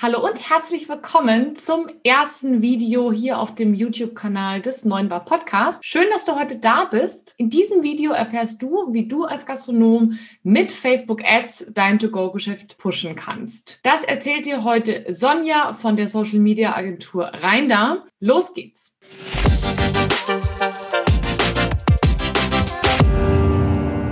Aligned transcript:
Hallo 0.00 0.24
und 0.24 0.48
herzlich 0.48 0.88
willkommen 0.88 1.56
zum 1.56 1.88
ersten 2.04 2.62
Video 2.62 3.10
hier 3.10 3.40
auf 3.40 3.56
dem 3.56 3.74
YouTube-Kanal 3.74 4.62
des 4.62 4.84
Neunbar 4.84 5.24
Podcast. 5.24 5.84
Schön, 5.84 6.06
dass 6.12 6.24
du 6.24 6.36
heute 6.36 6.60
da 6.60 6.84
bist. 6.84 7.34
In 7.36 7.50
diesem 7.50 7.82
Video 7.82 8.12
erfährst 8.12 8.62
du, 8.62 8.92
wie 8.92 9.08
du 9.08 9.24
als 9.24 9.44
Gastronom 9.44 10.16
mit 10.44 10.70
Facebook 10.70 11.24
Ads 11.24 11.66
dein 11.72 11.98
To-Go-Geschäft 11.98 12.78
pushen 12.78 13.16
kannst. 13.16 13.80
Das 13.82 14.04
erzählt 14.04 14.46
dir 14.46 14.62
heute 14.62 15.04
Sonja 15.08 15.72
von 15.72 15.96
der 15.96 16.06
Social 16.06 16.38
Media 16.38 16.76
Agentur 16.76 17.32
Reinder. 17.34 18.04
Los 18.20 18.54
geht's! 18.54 18.96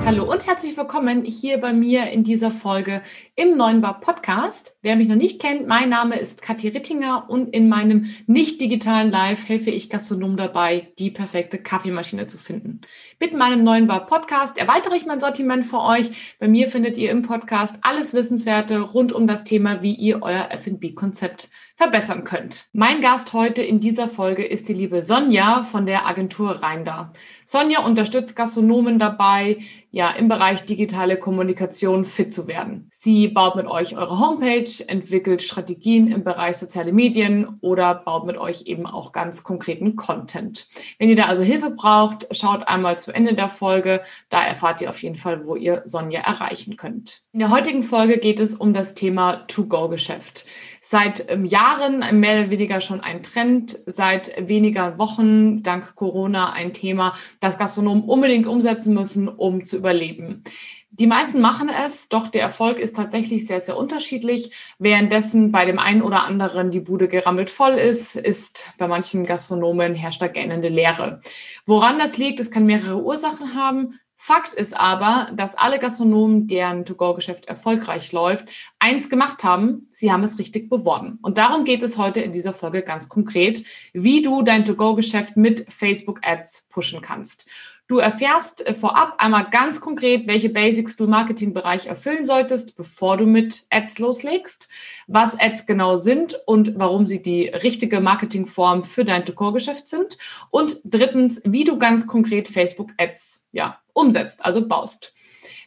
Hallo 0.07 0.23
und 0.23 0.47
herzlich 0.47 0.77
willkommen 0.77 1.25
hier 1.25 1.59
bei 1.59 1.73
mir 1.73 2.13
in 2.13 2.23
dieser 2.23 2.53
Folge 2.53 3.03
im 3.35 3.57
Neuen 3.57 3.81
Bar 3.81 3.99
Podcast. 3.99 4.77
Wer 4.81 4.95
mich 4.95 5.09
noch 5.09 5.17
nicht 5.17 5.43
kennt, 5.43 5.67
mein 5.67 5.89
Name 5.89 6.17
ist 6.17 6.43
Kathi 6.43 6.69
Rittinger 6.69 7.29
und 7.29 7.53
in 7.53 7.69
meinem 7.69 8.15
nicht 8.29 8.61
digitalen 8.61 9.11
Live 9.11 9.49
helfe 9.49 9.71
ich 9.71 9.91
Gastronomen 9.91 10.37
dabei, 10.37 10.93
die 11.01 11.11
perfekte 11.11 11.59
Kaffeemaschine 11.59 12.29
zu 12.29 12.39
finden. 12.39 12.83
Mit 13.19 13.35
meinem 13.35 13.65
neuen 13.65 13.89
Bar 13.89 14.07
Podcast 14.07 14.59
erweitere 14.59 14.95
ich 14.95 15.07
mein 15.07 15.19
Sortiment 15.19 15.65
für 15.65 15.81
euch. 15.81 16.37
Bei 16.39 16.47
mir 16.47 16.69
findet 16.69 16.97
ihr 16.99 17.11
im 17.11 17.23
Podcast 17.23 17.75
alles 17.83 18.15
Wissenswerte 18.15 18.79
rund 18.79 19.13
um 19.13 19.27
das 19.27 19.43
Thema, 19.43 19.83
wie 19.83 19.97
ihr 19.97 20.23
euer 20.23 20.51
F&B-Konzept 20.53 21.49
verbessern 21.77 22.25
könnt. 22.25 22.69
Mein 22.73 23.03
Gast 23.03 23.35
heute 23.35 23.63
in 23.63 23.81
dieser 23.81 24.09
Folge 24.09 24.43
ist 24.43 24.67
die 24.69 24.73
liebe 24.73 25.03
Sonja 25.03 25.63
von 25.63 25.85
der 25.85 26.07
Agentur 26.07 26.63
Reinder. 26.63 27.13
Sonja 27.45 27.85
unterstützt 27.85 28.35
Gastronomen 28.35 28.99
dabei, 28.99 29.59
ja, 29.91 30.11
im 30.11 30.29
Bereich 30.29 30.65
digitale 30.65 31.17
Kommunikation 31.17 32.05
fit 32.05 32.33
zu 32.33 32.47
werden. 32.47 32.89
Sie 32.91 33.29
baut 33.29 33.57
mit 33.57 33.67
euch 33.67 33.97
eure 33.97 34.19
Homepage, 34.19 34.71
entwickelt 34.89 35.43
Strategien 35.43 36.09
im 36.09 36.25
Bereich 36.25 36.57
soziale 36.57 36.93
Medien 36.93 37.59
oder 37.61 37.95
baut 37.95 38.27
mit 38.27 38.37
euch 38.37 38.63
eben 38.67 38.87
auch 38.87 39.13
ganz 39.13 39.43
konkreten 39.43 39.97
Content. 39.97 40.69
Wenn 40.99 41.09
ihr 41.09 41.17
da 41.17 41.27
also 41.27 41.43
Hilfe 41.43 41.71
braucht, 41.71 42.27
schaut 42.35 42.69
einmal 42.69 42.99
zu 42.99 43.13
Ende 43.13 43.35
der 43.35 43.49
Folge. 43.49 44.03
Da 44.29 44.45
erfahrt 44.45 44.81
ihr 44.81 44.91
auf 44.91 45.03
jeden 45.03 45.17
Fall, 45.17 45.47
wo 45.47 45.57
ihr 45.57 45.83
Sonja 45.85 46.21
erreichen 46.21 46.77
könnt. 46.77 47.23
In 47.33 47.41
der 47.41 47.51
heutigen 47.51 47.83
Folge 47.83 48.19
geht 48.19 48.41
es 48.41 48.55
um 48.55 48.75
das 48.75 48.95
Thema 48.95 49.45
To-Go-Geschäft 49.47 50.47
seit 50.89 51.29
ähm, 51.29 51.45
Jahren 51.45 52.05
mehr 52.21 52.41
oder 52.41 52.51
weniger 52.51 52.81
schon 52.81 53.01
ein 53.01 53.23
Trend, 53.23 53.79
seit 53.87 54.33
weniger 54.39 54.99
Wochen 54.99 55.63
dank 55.63 55.97
Corona 55.97 56.53
ein 56.53 56.73
Thema, 56.73 57.15
das 57.41 57.59
Gastronomen 57.59 58.05
unbedingt 58.05 58.47
umsetzen 58.47 58.95
müssen, 58.95 59.29
um 59.29 59.65
zu 59.65 59.77
überleben. 59.77 60.45
Die 60.91 61.09
meisten 61.09 61.41
machen 61.41 61.69
es, 61.69 62.09
doch 62.09 62.29
der 62.29 62.43
Erfolg 62.43 62.79
ist 62.79 62.97
tatsächlich 62.97 63.47
sehr, 63.47 63.61
sehr 63.61 63.77
unterschiedlich. 63.77 64.53
Währenddessen 64.79 65.51
bei 65.51 65.65
dem 65.65 65.79
einen 65.79 66.03
oder 66.03 66.25
anderen 66.25 66.71
die 66.71 66.81
Bude 66.81 67.09
gerammelt 67.09 67.51
voll 67.51 67.73
ist, 67.75 68.15
ist 68.15 68.73
bei 68.79 68.87
manchen 68.87 69.27
Gastronomen 69.27 69.95
herrscht 69.95 70.23
da 70.23 70.29
gähnende 70.29 70.69
Leere. 70.69 71.21
Woran 71.67 71.99
das 71.99 72.17
liegt, 72.17 72.39
es 72.39 72.51
kann 72.51 72.65
mehrere 72.65 73.03
Ursachen 73.03 73.55
haben. 73.55 73.99
Fakt 74.27 74.55
ist 74.55 74.77
aber, 74.77 75.31
dass 75.35 75.55
alle 75.55 75.79
Gastronomen, 75.79 76.49
deren 76.49 76.85
To-Go-Geschäft 76.85 77.47
erfolgreich 77.47 78.11
läuft, 78.11 78.49
eins 78.81 79.09
gemacht 79.09 79.45
haben, 79.45 79.87
sie 79.93 80.11
haben 80.11 80.25
es 80.25 80.41
richtig 80.41 80.69
beworben. 80.69 81.21
Und 81.23 81.39
darum 81.39 81.65
geht 81.65 81.85
es 81.85 81.97
heute 81.97 82.23
in 82.23 82.33
dieser 82.33 82.53
Folge 82.53 82.83
ganz 82.83 83.09
konkret, 83.09 83.63
wie 83.93 84.23
du 84.23 84.43
dein 84.43 84.65
To-Go-Geschäft 84.65 85.37
mit 85.37 85.73
Facebook-Ads 85.73 86.67
pushen 86.69 87.03
kannst. 87.03 87.49
Du 87.89 87.99
erfährst 87.99 88.67
äh, 88.67 88.75
vorab 88.75 89.15
einmal 89.19 89.49
ganz 89.51 89.81
konkret, 89.81 90.27
welche 90.27 90.49
Basics 90.49 90.97
du 90.97 91.05
im 91.05 91.11
Marketingbereich 91.11 91.87
erfüllen 91.87 92.27
solltest, 92.27 92.77
bevor 92.77 93.17
du 93.17 93.27
mit 93.27 93.65
Ads 93.71 94.01
loslegst, 94.01 94.69
was 95.07 95.39
Ads 95.39 95.67
genau 95.67 95.97
sind 95.97 96.37
und 96.47 96.79
warum 96.79 97.07
sie 97.07 97.23
die 97.23 97.47
richtige 97.49 98.01
Marketingform 98.01 98.83
für 98.83 99.05
dein 99.05 99.25
To-Go-Geschäft 99.25 99.87
sind. 99.87 100.19
Und 100.51 100.81
drittens, 100.85 101.41
wie 101.45 101.65
du 101.65 101.79
ganz 101.79 102.09
konkret 102.09 102.49
Facebook-Ads 102.49 103.47
ja, 103.53 103.79
umsetzt, 103.93 104.45
also 104.45 104.67
baust. 104.67 105.15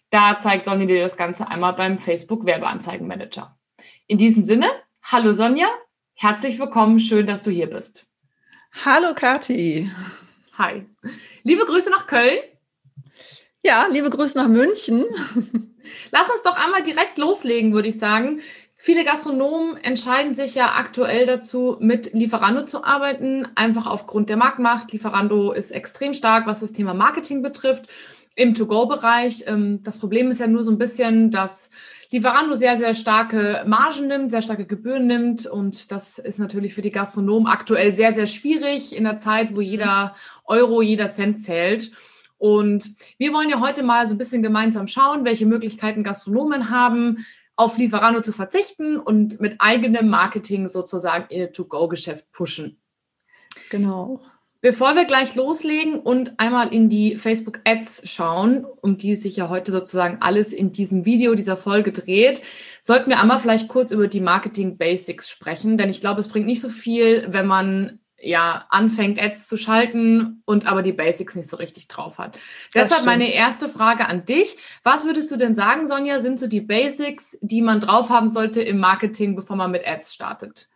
Da 0.10 0.40
zeigt 0.40 0.66
Sonja 0.66 0.88
dir 0.88 1.02
das 1.02 1.16
Ganze 1.16 1.48
einmal 1.48 1.74
beim 1.74 2.00
Facebook 2.00 2.46
Werbeanzeigenmanager. 2.46 3.56
In 4.08 4.18
diesem 4.18 4.44
Sinne, 4.44 4.68
hallo 5.04 5.32
Sonja, 5.32 5.68
herzlich 6.16 6.60
willkommen, 6.60 7.00
schön, 7.00 7.28
dass 7.28 7.44
du 7.44 7.52
hier 7.52 7.70
bist. 7.70 8.08
Hallo 8.84 9.14
Kathi. 9.14 9.90
Hi. 10.59 10.86
Liebe 11.44 11.64
Grüße 11.64 11.90
nach 11.90 12.06
Köln. 12.06 12.38
Ja, 13.64 13.88
liebe 13.90 14.09
Grüße 14.09 14.38
nach 14.38 14.50
München. 14.50 15.06
Lass 16.12 16.30
uns 16.30 16.42
doch 16.44 16.58
einmal 16.58 16.84
direkt 16.84 17.18
loslegen, 17.18 17.72
würde 17.72 17.88
ich 17.88 17.97
sagen. 17.97 18.42
Viele 18.75 19.06
Gastronomen 19.06 19.78
entscheiden 19.78 20.34
sich 20.34 20.56
ja 20.56 20.75
aktuell 20.75 21.25
dazu, 21.25 21.78
mit 21.80 22.12
Lieferando 22.12 22.66
zu 22.66 22.84
arbeiten, 22.84 23.48
einfach 23.56 23.88
aufgrund 23.88 24.28
der 24.28 24.36
Marktmacht. 24.36 24.92
Lieferando 24.92 25.53
ist 25.53 25.72
extrem 25.72 26.14
stark, 26.14 26.46
was 26.46 26.59
das 26.59 26.74
Thema 26.74 26.94
Marketing 26.94 27.42
betrifft 27.42 27.86
im 28.36 28.54
To-Go-Bereich. 28.54 29.44
Ähm, 29.48 29.84
das 29.84 29.98
Problem 29.98 30.32
ist 30.32 30.40
ja 30.40 30.48
nur 30.48 30.64
so 30.64 30.72
ein 30.72 30.78
bisschen, 30.78 31.32
dass 31.32 31.70
Lieferando 32.12 32.56
sehr, 32.56 32.78
sehr 32.78 32.94
starke 32.94 33.64
Margen 33.68 34.08
nimmt, 34.08 34.32
sehr 34.32 34.42
starke 34.42 34.66
Gebühren 34.66 35.08
nimmt. 35.08 35.46
Und 35.46 35.92
das 35.92 36.18
ist 36.18 36.40
natürlich 36.40 36.74
für 36.74 36.82
die 36.82 36.92
Gastronomen 36.92 37.48
aktuell 37.48 37.94
sehr, 37.94 38.14
sehr 38.14 38.26
schwierig 38.26 38.96
in 38.96 39.04
der 39.04 39.18
Zeit, 39.18 39.56
wo 39.56 39.62
jeder 39.62 40.16
Euro, 40.46 40.82
jeder 40.82 41.08
Cent 41.08 41.42
zählt. 41.42 41.92
Und 42.38 42.96
wir 43.18 43.34
wollen 43.34 43.50
ja 43.50 43.60
heute 43.60 43.84
mal 43.84 44.08
so 44.08 44.14
ein 44.14 44.18
bisschen 44.18 44.42
gemeinsam 44.42 44.88
schauen, 44.88 45.26
welche 45.26 45.46
Möglichkeiten 45.46 46.04
Gastronomen 46.04 46.70
haben, 46.70 47.26
auf 47.58 47.78
Lieferando 47.78 48.22
zu 48.22 48.32
verzichten 48.32 48.98
und 48.98 49.42
mit 49.42 49.58
eigenem 49.60 50.08
Marketing 50.08 50.70
sozusagen 50.70 51.26
ihr 51.30 51.52
To-Go-Geschäft 51.52 52.32
pushen. 52.32 52.80
Genau. 53.70 54.22
Bevor 54.62 54.96
wir 54.96 55.06
gleich 55.06 55.36
loslegen 55.36 56.02
und 56.02 56.38
einmal 56.38 56.74
in 56.74 56.90
die 56.90 57.16
Facebook 57.16 57.62
Ads 57.64 58.09
schauen, 58.09 58.66
um 58.66 58.97
die 58.97 59.16
sich 59.16 59.38
ja 59.38 59.47
heute 59.47 59.72
sozusagen 59.72 60.18
alles 60.20 60.52
in 60.52 60.74
diesem 60.74 61.06
Video, 61.06 61.34
dieser 61.34 61.56
Folge 61.56 61.94
dreht, 61.94 62.42
sollten 62.81 63.09
wir 63.09 63.22
einmal 63.22 63.40
vielleicht 63.40 63.69
kurz 63.69 63.92
über 63.92 64.09
die 64.09 64.19
Marketing 64.19 64.78
Basics 64.78 65.30
sprechen, 65.30 65.78
denn 65.78 65.88
ich 65.88 66.02
glaube, 66.02 66.19
es 66.19 66.28
bringt 66.28 66.46
nicht 66.46 66.59
so 66.59 66.68
viel, 66.68 67.25
wenn 67.30 67.48
man 67.48 68.00
ja 68.22 68.66
anfängt, 68.69 69.18
Ads 69.22 69.48
zu 69.48 69.56
schalten 69.56 70.42
und 70.44 70.68
aber 70.68 70.81
die 70.81 70.92
Basics 70.92 71.36
nicht 71.36 71.50
so 71.50 71.56
richtig 71.56 71.88
drauf 71.88 72.18
hat. 72.18 72.38
Das 72.74 72.90
Deshalb 72.90 73.06
meine 73.06 73.34
erste 73.34 73.69
Frage 73.69 74.08
an 74.08 74.25
dich. 74.25 74.58
Was 74.84 75.06
würdest 75.06 75.31
du 75.31 75.38
denn 75.38 75.56
sagen, 75.56 75.88
Sonja, 75.88 76.19
sind 76.19 76.38
so 76.38 76.48
die 76.48 76.59
Basics, 76.59 77.38
die 77.42 77.62
man 77.62 77.80
drauf 77.80 78.09
haben 78.09 78.30
sollte 78.30 78.62
im 78.62 78.80
Marketing, 78.80 79.38
bevor 79.38 79.56
man 79.56 79.72
mit 79.72 79.88
Ads 79.88 80.14
startet? 80.14 80.69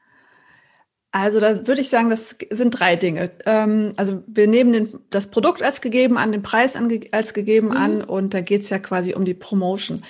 Also 1.13 1.39
da 1.39 1.67
würde 1.67 1.79
ich 1.79 1.89
sagen, 1.89 2.09
das 2.09 2.35
sind 2.49 2.71
drei 2.71 2.95
Dinge. 2.95 3.31
Ähm, 3.45 3.93
also 3.97 4.23
wir 4.25 4.47
nehmen 4.47 4.73
den, 4.73 4.99
das 5.11 5.27
Produkt 5.27 5.61
als 5.61 5.79
gegeben 5.79 6.17
an, 6.17 6.31
den 6.31 6.41
Preis 6.41 6.75
an, 6.75 6.89
als 7.11 7.35
gegeben 7.35 7.67
mhm. 7.67 7.77
an 7.77 8.01
und 8.03 8.33
da 8.33 8.41
geht 8.41 8.63
es 8.63 8.71
ja 8.71 8.79
quasi 8.79 9.13
um 9.13 9.23
die 9.23 9.35
Promotion. 9.35 10.03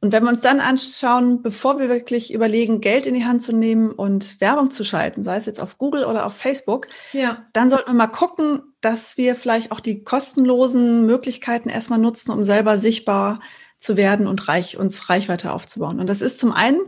Und 0.00 0.12
wenn 0.12 0.24
wir 0.24 0.30
uns 0.30 0.40
dann 0.40 0.58
anschauen, 0.58 1.42
bevor 1.42 1.78
wir 1.78 1.88
wirklich 1.88 2.34
überlegen, 2.34 2.80
Geld 2.80 3.06
in 3.06 3.14
die 3.14 3.24
Hand 3.24 3.44
zu 3.44 3.54
nehmen 3.54 3.92
und 3.92 4.40
Werbung 4.40 4.72
zu 4.72 4.82
schalten, 4.82 5.22
sei 5.22 5.36
es 5.36 5.46
jetzt 5.46 5.60
auf 5.60 5.78
Google 5.78 6.04
oder 6.04 6.26
auf 6.26 6.36
Facebook, 6.36 6.88
ja. 7.12 7.46
dann 7.52 7.70
sollten 7.70 7.90
wir 7.90 7.94
mal 7.94 8.08
gucken, 8.08 8.62
dass 8.80 9.16
wir 9.16 9.36
vielleicht 9.36 9.70
auch 9.70 9.78
die 9.78 10.02
kostenlosen 10.02 11.06
Möglichkeiten 11.06 11.68
erstmal 11.68 12.00
nutzen, 12.00 12.32
um 12.32 12.44
selber 12.44 12.76
sichtbar 12.76 13.38
zu 13.78 13.96
werden 13.96 14.26
und 14.26 14.48
reich, 14.48 14.78
uns 14.78 15.10
Reichweite 15.10 15.52
aufzubauen. 15.52 16.00
Und 16.00 16.08
das 16.08 16.22
ist 16.22 16.40
zum 16.40 16.50
einen 16.50 16.80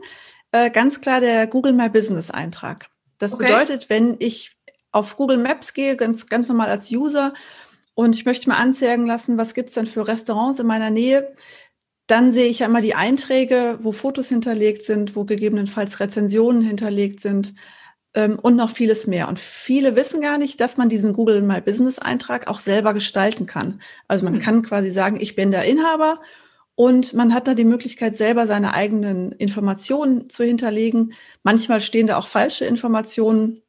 äh, 0.50 0.68
ganz 0.70 1.00
klar 1.00 1.20
der 1.20 1.46
Google 1.46 1.74
My 1.74 1.88
Business 1.88 2.32
Eintrag. 2.32 2.91
Das 3.22 3.34
okay. 3.34 3.46
bedeutet, 3.46 3.88
wenn 3.88 4.16
ich 4.18 4.56
auf 4.90 5.16
Google 5.16 5.38
Maps 5.38 5.74
gehe, 5.74 5.96
ganz, 5.96 6.26
ganz 6.26 6.48
normal 6.48 6.68
als 6.68 6.90
User, 6.90 7.32
und 7.94 8.14
ich 8.14 8.24
möchte 8.24 8.48
mal 8.48 8.56
anzeigen 8.56 9.06
lassen, 9.06 9.38
was 9.38 9.54
gibt 9.54 9.68
es 9.68 9.74
denn 9.74 9.86
für 9.86 10.08
Restaurants 10.08 10.58
in 10.58 10.66
meiner 10.66 10.90
Nähe, 10.90 11.32
dann 12.06 12.32
sehe 12.32 12.48
ich 12.48 12.60
ja 12.60 12.66
immer 12.66 12.80
die 12.80 12.94
Einträge, 12.94 13.78
wo 13.80 13.92
Fotos 13.92 14.28
hinterlegt 14.28 14.82
sind, 14.82 15.14
wo 15.14 15.24
gegebenenfalls 15.24 16.00
Rezensionen 16.00 16.62
hinterlegt 16.62 17.20
sind 17.20 17.54
ähm, 18.14 18.38
und 18.40 18.56
noch 18.56 18.70
vieles 18.70 19.06
mehr. 19.06 19.28
Und 19.28 19.38
viele 19.38 19.94
wissen 19.94 20.20
gar 20.20 20.38
nicht, 20.38 20.60
dass 20.60 20.76
man 20.76 20.88
diesen 20.88 21.12
Google 21.12 21.42
My 21.42 21.60
Business 21.60 21.98
Eintrag 21.98 22.48
auch 22.48 22.58
selber 22.58 22.92
gestalten 22.94 23.46
kann. 23.46 23.80
Also 24.08 24.24
man 24.24 24.34
mhm. 24.34 24.40
kann 24.40 24.62
quasi 24.62 24.90
sagen, 24.90 25.18
ich 25.20 25.36
bin 25.36 25.50
der 25.50 25.64
Inhaber 25.64 26.20
und 26.82 27.14
man 27.14 27.32
hat 27.32 27.46
da 27.46 27.54
die 27.54 27.64
Möglichkeit, 27.64 28.16
selber 28.16 28.48
seine 28.48 28.74
eigenen 28.74 29.30
Informationen 29.30 30.28
zu 30.28 30.42
hinterlegen. 30.42 31.12
Manchmal 31.44 31.80
stehen 31.80 32.08
da 32.08 32.16
auch 32.16 32.26
falsche 32.26 32.64
Informationen. 32.64 33.62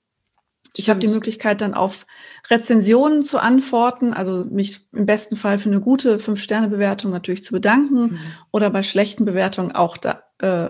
Ich 0.75 0.89
habe 0.89 0.99
die 0.99 1.09
Möglichkeit, 1.09 1.61
dann 1.61 1.75
auf 1.75 2.07
Rezensionen 2.49 3.21
zu 3.21 3.37
antworten, 3.37 4.15
also 4.15 4.45
mich 4.45 4.87
im 4.93 5.05
besten 5.05 5.35
Fall 5.35 5.59
für 5.59 5.69
eine 5.69 5.79
gute 5.79 6.17
Fünf-Sterne-Bewertung 6.17 7.11
natürlich 7.11 7.43
zu 7.43 7.53
bedanken 7.53 8.01
mhm. 8.01 8.19
oder 8.49 8.71
bei 8.71 8.81
schlechten 8.81 9.25
Bewertungen 9.25 9.73
auch 9.73 9.97
da, 9.97 10.23
äh, 10.39 10.69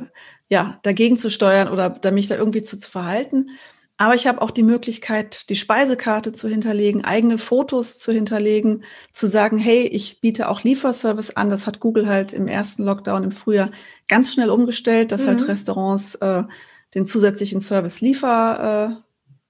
ja, 0.49 0.81
dagegen 0.83 1.15
zu 1.15 1.29
steuern 1.29 1.69
oder 1.69 1.91
da 1.91 2.11
mich 2.11 2.27
da 2.27 2.35
irgendwie 2.35 2.61
zu, 2.61 2.77
zu 2.77 2.91
verhalten. 2.91 3.51
Aber 4.03 4.15
ich 4.15 4.27
habe 4.27 4.41
auch 4.41 4.51
die 4.51 4.63
Möglichkeit, 4.63 5.49
die 5.49 5.55
Speisekarte 5.55 6.33
zu 6.33 6.49
hinterlegen, 6.49 7.05
eigene 7.05 7.37
Fotos 7.37 7.99
zu 7.99 8.11
hinterlegen, 8.11 8.83
zu 9.13 9.27
sagen, 9.27 9.57
hey, 9.57 9.87
ich 9.87 10.19
biete 10.19 10.49
auch 10.49 10.61
Lieferservice 10.61 11.37
an. 11.37 11.49
Das 11.49 11.65
hat 11.65 11.79
Google 11.79 12.09
halt 12.09 12.33
im 12.33 12.49
ersten 12.49 12.83
Lockdown 12.83 13.23
im 13.23 13.31
Frühjahr 13.31 13.71
ganz 14.09 14.33
schnell 14.33 14.49
umgestellt, 14.49 15.13
dass 15.13 15.25
halt 15.25 15.37
mhm. 15.37 15.43
halt 15.43 15.51
Restaurants 15.51 16.15
äh, 16.15 16.43
den 16.95 17.05
zusätzlichen 17.05 17.61
Service 17.61 18.01
Liefer 18.01 18.91
äh, 18.91 19.03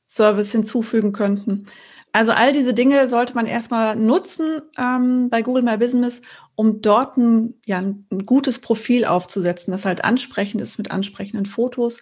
Service 0.06 0.52
hinzufügen 0.52 1.14
könnten. 1.14 1.66
Also 2.12 2.32
all 2.32 2.54
diese 2.54 2.76
Dinge 2.76 3.08
sollte 3.08 3.34
man 3.34 3.48
erstmal 3.48 3.96
nutzen 3.96 4.62
ähm, 4.78 5.32
bei 5.32 5.42
Google 5.42 5.64
My 5.64 5.78
Business, 5.78 6.22
um 6.54 6.80
dort 6.80 7.18
ein, 7.18 7.56
ja, 7.66 7.80
ein 7.80 8.06
gutes 8.28 8.60
Profil 8.60 9.06
aufzusetzen, 9.06 9.72
das 9.72 9.86
halt 9.86 10.04
ansprechend 10.04 10.62
ist 10.62 10.78
mit 10.78 10.92
ansprechenden 10.92 11.48
Fotos. 11.48 12.02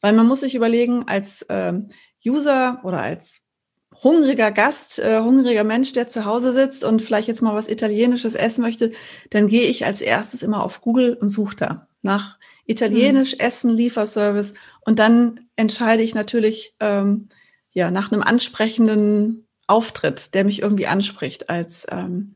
Weil 0.00 0.12
man 0.12 0.26
muss 0.26 0.40
sich 0.40 0.54
überlegen, 0.54 1.06
als 1.08 1.44
ähm, 1.48 1.88
User 2.24 2.80
oder 2.84 3.00
als 3.00 3.48
hungriger 4.02 4.52
Gast, 4.52 4.98
äh, 4.98 5.20
hungriger 5.20 5.64
Mensch, 5.64 5.92
der 5.92 6.08
zu 6.08 6.24
Hause 6.24 6.52
sitzt 6.52 6.84
und 6.84 7.02
vielleicht 7.02 7.28
jetzt 7.28 7.42
mal 7.42 7.54
was 7.54 7.68
Italienisches 7.68 8.34
essen 8.34 8.62
möchte, 8.62 8.92
dann 9.30 9.48
gehe 9.48 9.66
ich 9.66 9.84
als 9.84 10.00
erstes 10.00 10.42
immer 10.42 10.62
auf 10.62 10.80
Google 10.80 11.14
und 11.14 11.30
suche 11.30 11.56
da 11.56 11.88
nach 12.02 12.38
Italienisch 12.66 13.32
hm. 13.32 13.40
Essen, 13.40 13.70
Lieferservice 13.70 14.54
und 14.82 14.98
dann 14.98 15.40
entscheide 15.56 16.02
ich 16.02 16.14
natürlich 16.14 16.74
ähm, 16.80 17.28
ja 17.72 17.90
nach 17.90 18.12
einem 18.12 18.22
ansprechenden 18.22 19.46
Auftritt, 19.66 20.34
der 20.34 20.44
mich 20.44 20.62
irgendwie 20.62 20.86
anspricht 20.86 21.50
als, 21.50 21.86
ähm, 21.90 22.34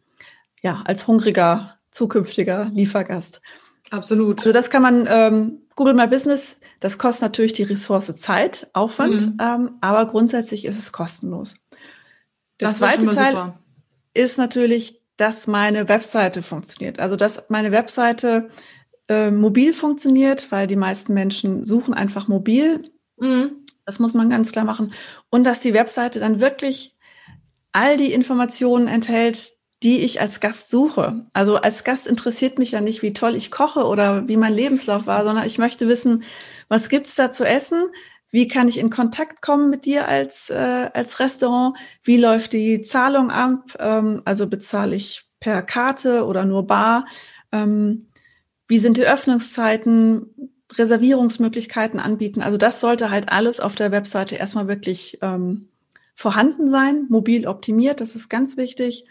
ja, 0.62 0.82
als 0.84 1.06
hungriger 1.06 1.78
zukünftiger 1.90 2.66
Liefergast. 2.72 3.42
Absolut. 3.92 4.38
Also 4.38 4.52
das 4.52 4.70
kann 4.70 4.82
man, 4.82 5.06
ähm, 5.06 5.58
Google 5.76 5.92
My 5.92 6.06
Business, 6.06 6.58
das 6.80 6.96
kostet 6.96 7.22
natürlich 7.22 7.52
die 7.52 7.62
Ressource 7.62 8.16
Zeit, 8.16 8.68
Aufwand, 8.72 9.20
mhm. 9.20 9.38
ähm, 9.38 9.70
aber 9.82 10.06
grundsätzlich 10.06 10.64
ist 10.64 10.78
es 10.78 10.92
kostenlos. 10.92 11.56
Der 12.58 12.68
das 12.68 12.78
zweite 12.78 13.06
Teil 13.10 13.32
super. 13.32 13.58
ist 14.14 14.38
natürlich, 14.38 15.02
dass 15.18 15.46
meine 15.46 15.88
Webseite 15.88 16.42
funktioniert. 16.42 17.00
Also 17.00 17.16
dass 17.16 17.50
meine 17.50 17.70
Webseite 17.70 18.48
äh, 19.08 19.30
mobil 19.30 19.74
funktioniert, 19.74 20.50
weil 20.50 20.66
die 20.66 20.76
meisten 20.76 21.12
Menschen 21.12 21.66
suchen 21.66 21.92
einfach 21.92 22.28
mobil. 22.28 22.90
Mhm. 23.18 23.50
Das 23.84 23.98
muss 23.98 24.14
man 24.14 24.30
ganz 24.30 24.52
klar 24.52 24.64
machen. 24.64 24.94
Und 25.28 25.44
dass 25.44 25.60
die 25.60 25.74
Webseite 25.74 26.18
dann 26.18 26.40
wirklich 26.40 26.96
all 27.72 27.98
die 27.98 28.12
Informationen 28.12 28.88
enthält, 28.88 29.52
die 29.82 30.00
ich 30.00 30.20
als 30.20 30.40
Gast 30.40 30.70
suche. 30.70 31.24
Also 31.32 31.56
als 31.56 31.84
Gast 31.84 32.06
interessiert 32.06 32.58
mich 32.58 32.72
ja 32.72 32.80
nicht, 32.80 33.02
wie 33.02 33.12
toll 33.12 33.34
ich 33.34 33.50
koche 33.50 33.84
oder 33.84 34.28
wie 34.28 34.36
mein 34.36 34.54
Lebenslauf 34.54 35.06
war, 35.06 35.24
sondern 35.24 35.46
ich 35.46 35.58
möchte 35.58 35.88
wissen, 35.88 36.22
was 36.68 36.88
gibt's 36.88 37.14
da 37.14 37.30
zu 37.30 37.44
essen? 37.44 37.80
Wie 38.30 38.48
kann 38.48 38.68
ich 38.68 38.78
in 38.78 38.90
Kontakt 38.90 39.42
kommen 39.42 39.68
mit 39.68 39.84
dir 39.84 40.08
als, 40.08 40.48
äh, 40.50 40.90
als 40.94 41.20
Restaurant? 41.20 41.76
Wie 42.02 42.16
läuft 42.16 42.52
die 42.52 42.80
Zahlung 42.80 43.30
ab? 43.30 43.76
Ähm, 43.78 44.22
also 44.24 44.46
bezahle 44.46 44.96
ich 44.96 45.24
per 45.40 45.62
Karte 45.62 46.24
oder 46.24 46.44
nur 46.44 46.66
bar? 46.66 47.06
Ähm, 47.50 48.06
wie 48.68 48.78
sind 48.78 48.96
die 48.96 49.06
Öffnungszeiten? 49.06 50.50
Reservierungsmöglichkeiten 50.78 52.00
anbieten. 52.00 52.40
Also 52.40 52.56
das 52.56 52.80
sollte 52.80 53.10
halt 53.10 53.28
alles 53.28 53.60
auf 53.60 53.74
der 53.74 53.90
Webseite 53.90 54.36
erstmal 54.36 54.68
wirklich 54.68 55.18
ähm, 55.20 55.68
vorhanden 56.14 56.68
sein, 56.68 57.06
mobil 57.08 57.46
optimiert, 57.46 58.00
das 58.00 58.16
ist 58.16 58.28
ganz 58.28 58.56
wichtig. 58.56 59.04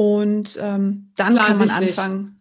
Und 0.00 0.58
ähm, 0.62 1.10
dann 1.14 1.36
kann 1.36 1.58
man 1.58 1.68
anfangen, 1.68 2.40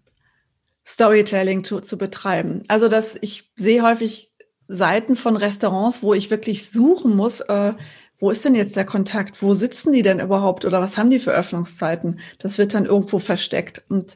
Storytelling 0.87 1.65
zu, 1.65 1.81
zu 1.81 1.97
betreiben. 1.97 2.63
Also 2.69 2.87
dass 2.87 3.17
ich 3.19 3.51
sehe 3.57 3.83
häufig 3.83 4.31
Seiten 4.69 5.17
von 5.17 5.35
Restaurants, 5.35 6.01
wo 6.01 6.13
ich 6.13 6.31
wirklich 6.31 6.71
suchen 6.71 7.17
muss, 7.17 7.41
äh, 7.41 7.73
wo 8.17 8.31
ist 8.31 8.45
denn 8.45 8.55
jetzt 8.55 8.77
der 8.77 8.85
Kontakt? 8.85 9.41
Wo 9.41 9.53
sitzen 9.55 9.91
die 9.91 10.03
denn 10.03 10.21
überhaupt? 10.21 10.63
Oder 10.63 10.79
was 10.79 10.97
haben 10.97 11.09
die 11.09 11.19
für 11.19 11.33
Öffnungszeiten? 11.33 12.21
Das 12.37 12.59
wird 12.59 12.73
dann 12.73 12.85
irgendwo 12.85 13.19
versteckt. 13.19 13.83
Und 13.89 14.15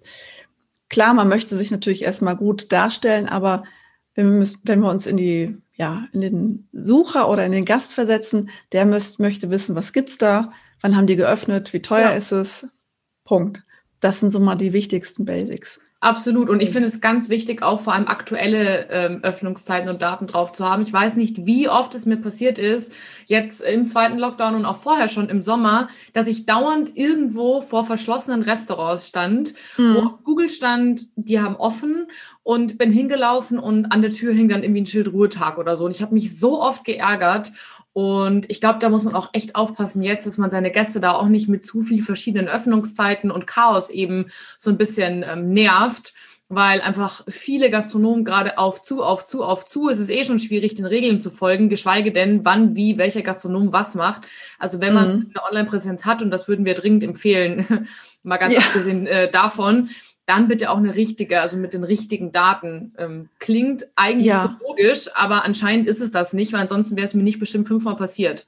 klar, 0.88 1.14
man 1.14 1.28
möchte 1.28 1.58
sich 1.58 1.70
natürlich 1.70 2.04
erstmal 2.04 2.38
gut 2.38 2.72
darstellen, 2.72 3.28
aber 3.28 3.66
wenn 4.16 4.32
wir, 4.32 4.40
müssen, 4.40 4.62
wenn 4.64 4.80
wir 4.80 4.90
uns 4.90 5.06
in 5.06 5.18
die 5.18 5.58
ja, 5.76 6.08
in 6.14 6.22
den 6.22 6.70
Sucher 6.72 7.28
oder 7.28 7.46
in 7.46 7.52
den 7.52 7.66
Gast 7.66 7.94
versetzen, 7.94 8.52
der 8.72 8.86
müsst, 8.86 9.20
möchte 9.20 9.50
wissen, 9.50 9.76
was 9.76 9.92
gibt's 9.92 10.18
da, 10.18 10.52
wann 10.80 10.96
haben 10.96 11.08
die 11.08 11.18
geöffnet, 11.18 11.74
wie 11.74 11.82
teuer 11.82 12.12
ja. 12.12 12.16
ist 12.16 12.32
es. 12.32 12.68
Punkt. 13.34 13.64
Das 14.00 14.20
sind 14.20 14.30
so 14.30 14.40
mal 14.40 14.56
die 14.56 14.74
wichtigsten 14.74 15.26
Basics. 15.26 15.80
Absolut. 16.02 16.50
Und 16.50 16.62
ich 16.62 16.70
finde 16.70 16.88
es 16.88 17.02
ganz 17.02 17.30
wichtig, 17.30 17.64
auch 17.64 17.80
vor 17.80 17.94
allem 17.94 18.08
aktuelle 18.08 18.90
ähm, 18.92 19.24
Öffnungszeiten 19.24 19.90
und 19.90 20.04
Daten 20.04 20.28
drauf 20.28 20.52
zu 20.52 20.70
haben. 20.70 20.84
Ich 20.84 20.94
weiß 20.94 21.16
nicht, 21.16 21.48
wie 21.48 21.68
oft 21.68 21.96
es 21.96 22.06
mir 22.06 22.18
passiert 22.18 22.60
ist, 22.60 22.92
jetzt 23.26 23.62
im 23.62 23.88
zweiten 23.88 24.20
Lockdown 24.20 24.54
und 24.54 24.66
auch 24.66 24.76
vorher 24.76 25.08
schon 25.08 25.30
im 25.30 25.42
Sommer, 25.42 25.88
dass 26.12 26.28
ich 26.28 26.46
dauernd 26.46 26.96
irgendwo 26.96 27.62
vor 27.62 27.86
verschlossenen 27.86 28.44
Restaurants 28.44 29.08
stand, 29.08 29.56
mhm. 29.78 29.96
wo 29.96 30.00
auf 30.02 30.24
Google 30.24 30.50
stand, 30.52 31.08
die 31.16 31.40
haben 31.40 31.56
offen 31.56 32.06
und 32.44 32.78
bin 32.78 32.92
hingelaufen 32.92 33.58
und 33.58 33.92
an 33.92 34.04
der 34.04 34.12
Tür 34.12 34.34
hing 34.34 34.48
dann 34.48 34.62
irgendwie 34.62 34.82
ein 34.82 34.86
Schild 34.86 35.12
Ruhetag 35.12 35.58
oder 35.58 35.76
so. 35.76 35.86
Und 35.86 35.92
ich 35.92 36.04
habe 36.04 36.14
mich 36.14 36.38
so 36.38 36.62
oft 36.62 36.86
geärgert 36.86 37.52
und 37.94 38.50
ich 38.50 38.60
glaube, 38.60 38.80
da 38.80 38.90
muss 38.90 39.04
man 39.04 39.14
auch 39.14 39.30
echt 39.34 39.56
aufpassen 39.56 40.02
jetzt, 40.02 40.26
dass 40.26 40.40
man 40.40 40.50
seine 40.50 40.72
Gäste 40.72 41.00
da 41.00 41.14
auch 41.14 41.28
nicht 41.28 41.48
mit 41.48 41.64
zu 41.64 41.82
viel 41.82 42.02
verschiedenen 42.02 42.48
Öffnungszeiten 42.48 43.30
und 43.30 43.46
Chaos 43.46 43.92
eben 43.92 44.26
so 44.58 44.72
ein 44.72 44.78
bisschen 44.78 45.24
ähm, 45.28 45.54
nervt, 45.54 46.14
weil 46.50 46.82
einfach 46.82 47.24
viele 47.28 47.70
Gastronomen 47.70 48.26
gerade 48.26 48.58
auf 48.58 48.82
zu, 48.82 49.04
auf 49.04 49.26
zu, 49.26 49.44
auf 49.44 49.66
zu. 49.66 49.90
Es 49.90 50.00
ist 50.00 50.10
eh 50.10 50.24
schon 50.26 50.40
schwierig, 50.40 50.74
den 50.74 50.86
Regeln 50.86 51.20
zu 51.20 51.30
folgen, 51.30 51.70
geschweige 51.70 52.12
denn, 52.12 52.44
wann, 52.44 52.76
wie, 52.76 52.98
welcher 52.98 53.22
Gastronom 53.22 53.74
was 53.74 53.94
macht. 53.94 54.24
Also 54.58 54.82
wenn 54.82 54.94
man 54.96 55.08
mhm. 55.08 55.32
eine 55.34 55.46
Online-Präsenz 55.50 56.06
hat, 56.06 56.24
und 56.24 56.32
das 56.32 56.48
würden 56.48 56.66
wir 56.66 56.74
dringend 56.74 57.04
empfehlen, 57.04 57.88
mal 58.24 58.38
ganz 58.38 58.56
ja. 58.56 58.60
abgesehen 58.60 59.06
äh, 59.06 59.30
davon, 59.30 59.90
dann 60.26 60.48
bitte 60.48 60.70
auch 60.70 60.78
eine 60.78 60.96
richtige, 60.96 61.42
also 61.42 61.58
mit 61.58 61.74
den 61.74 61.84
richtigen 61.84 62.32
Daten. 62.32 62.94
Ähm, 62.98 63.30
klingt 63.40 63.88
eigentlich 63.96 64.28
ja. 64.28 64.58
so 64.60 64.68
logisch, 64.68 65.10
aber 65.16 65.44
anscheinend 65.44 65.88
ist 65.88 66.02
es 66.02 66.12
das 66.12 66.34
nicht, 66.34 66.54
weil 66.54 66.62
ansonsten 66.62 66.96
wäre 66.96 67.06
es 67.06 67.14
mir 67.14 67.24
nicht 67.24 67.40
bestimmt 67.40 67.68
fünfmal 67.68 67.96
passiert. 67.96 68.48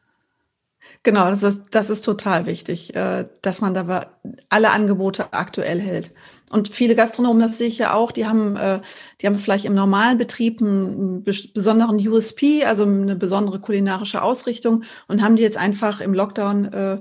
Genau, 1.04 1.30
das 1.30 1.44
ist, 1.44 1.64
das 1.72 1.90
ist 1.90 2.04
total 2.04 2.46
wichtig, 2.46 2.96
äh, 2.96 3.26
dass 3.42 3.62
man 3.62 3.74
da 3.74 4.12
alle 4.50 4.72
Angebote 4.72 5.34
aktuell 5.34 5.80
hält. 5.80 6.12
Und 6.50 6.70
viele 6.70 6.96
Gastronomen, 6.96 7.42
das 7.42 7.58
sehe 7.58 7.68
ich 7.68 7.78
ja 7.78 7.94
auch, 7.94 8.12
die 8.12 8.26
haben, 8.26 8.56
äh, 8.56 8.80
die 9.22 9.28
haben 9.28 9.38
vielleicht 9.38 9.66
im 9.66 9.74
normalen 9.74 10.18
Betrieb 10.18 10.62
einen 10.62 11.24
besonderen 11.24 11.98
USP, 12.08 12.66
also 12.66 12.84
eine 12.84 13.16
besondere 13.16 13.60
kulinarische 13.60 14.22
Ausrichtung 14.22 14.84
und 15.08 15.22
haben 15.22 15.36
die 15.36 15.44
jetzt 15.44 15.58
einfach 15.58 16.02
im 16.02 16.14
Lockdown 16.14 16.66
äh, 16.66 17.00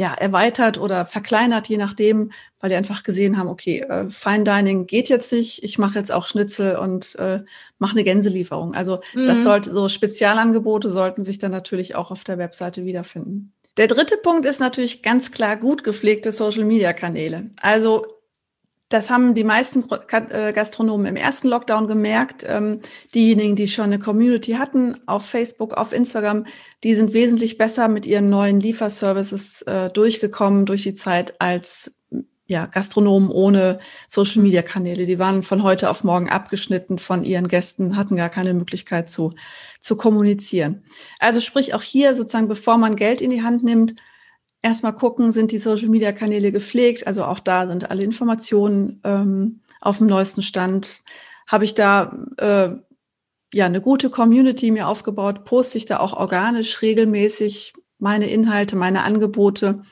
ja, 0.00 0.14
erweitert 0.14 0.78
oder 0.78 1.04
verkleinert, 1.04 1.68
je 1.68 1.76
nachdem, 1.76 2.32
weil 2.58 2.70
die 2.70 2.76
einfach 2.76 3.02
gesehen 3.02 3.36
haben, 3.36 3.48
okay, 3.48 3.80
äh, 3.80 4.06
Fine 4.08 4.44
Dining 4.44 4.86
geht 4.86 5.10
jetzt 5.10 5.30
nicht, 5.30 5.62
ich 5.62 5.76
mache 5.76 5.98
jetzt 5.98 6.10
auch 6.10 6.24
Schnitzel 6.24 6.76
und 6.76 7.16
äh, 7.16 7.40
mache 7.78 7.92
eine 7.92 8.04
Gänselieferung. 8.04 8.72
Also 8.72 9.00
mhm. 9.12 9.26
das 9.26 9.44
sollte 9.44 9.70
so 9.70 9.90
Spezialangebote 9.90 10.90
sollten 10.90 11.22
sich 11.22 11.36
dann 11.38 11.50
natürlich 11.50 11.96
auch 11.96 12.10
auf 12.10 12.24
der 12.24 12.38
Webseite 12.38 12.86
wiederfinden. 12.86 13.52
Der 13.76 13.88
dritte 13.88 14.16
Punkt 14.16 14.46
ist 14.46 14.58
natürlich 14.58 15.02
ganz 15.02 15.32
klar 15.32 15.58
gut 15.58 15.84
gepflegte 15.84 16.32
Social 16.32 16.64
Media 16.64 16.94
Kanäle. 16.94 17.50
Also 17.60 18.06
das 18.90 19.08
haben 19.08 19.34
die 19.34 19.44
meisten 19.44 19.84
äh, 19.88 20.52
Gastronomen 20.52 21.06
im 21.06 21.16
ersten 21.16 21.48
Lockdown 21.48 21.86
gemerkt. 21.86 22.44
Ähm, 22.46 22.80
diejenigen, 23.14 23.54
die 23.54 23.68
schon 23.68 23.86
eine 23.86 24.00
Community 24.00 24.52
hatten 24.52 24.96
auf 25.06 25.24
Facebook, 25.24 25.74
auf 25.74 25.92
Instagram, 25.92 26.44
die 26.82 26.96
sind 26.96 27.14
wesentlich 27.14 27.56
besser 27.56 27.86
mit 27.86 28.04
ihren 28.04 28.28
neuen 28.28 28.58
Lieferservices 28.58 29.62
äh, 29.62 29.90
durchgekommen 29.90 30.66
durch 30.66 30.82
die 30.82 30.94
Zeit 30.94 31.40
als 31.40 31.94
ja, 32.46 32.66
Gastronomen 32.66 33.30
ohne 33.30 33.78
Social 34.08 34.42
Media 34.42 34.62
Kanäle. 34.62 35.06
Die 35.06 35.20
waren 35.20 35.44
von 35.44 35.62
heute 35.62 35.88
auf 35.88 36.02
morgen 36.02 36.28
abgeschnitten 36.28 36.98
von 36.98 37.22
ihren 37.22 37.46
Gästen, 37.46 37.96
hatten 37.96 38.16
gar 38.16 38.28
keine 38.28 38.54
Möglichkeit 38.54 39.08
zu, 39.08 39.34
zu 39.78 39.96
kommunizieren. 39.96 40.82
Also 41.20 41.38
sprich 41.38 41.74
auch 41.74 41.82
hier 41.82 42.16
sozusagen, 42.16 42.48
bevor 42.48 42.76
man 42.76 42.96
Geld 42.96 43.20
in 43.20 43.30
die 43.30 43.44
Hand 43.44 43.62
nimmt, 43.62 43.94
erstmal 44.62 44.92
gucken, 44.92 45.32
sind 45.32 45.52
die 45.52 45.58
Social-Media-Kanäle 45.58 46.52
gepflegt? 46.52 47.06
Also 47.06 47.24
auch 47.24 47.40
da 47.40 47.66
sind 47.66 47.90
alle 47.90 48.02
Informationen 48.02 49.00
ähm, 49.04 49.60
auf 49.80 49.98
dem 49.98 50.06
neuesten 50.06 50.42
Stand. 50.42 51.00
Habe 51.46 51.64
ich 51.64 51.74
da 51.74 52.16
äh, 52.36 52.70
ja 53.52 53.66
eine 53.66 53.80
gute 53.80 54.10
Community 54.10 54.70
mir 54.70 54.88
aufgebaut? 54.88 55.44
Poste 55.44 55.78
ich 55.78 55.86
da 55.86 55.98
auch 55.98 56.12
organisch 56.12 56.82
regelmäßig 56.82 57.74
meine 57.98 58.28
Inhalte, 58.30 58.76
meine 58.76 59.02
Angebote? 59.02 59.82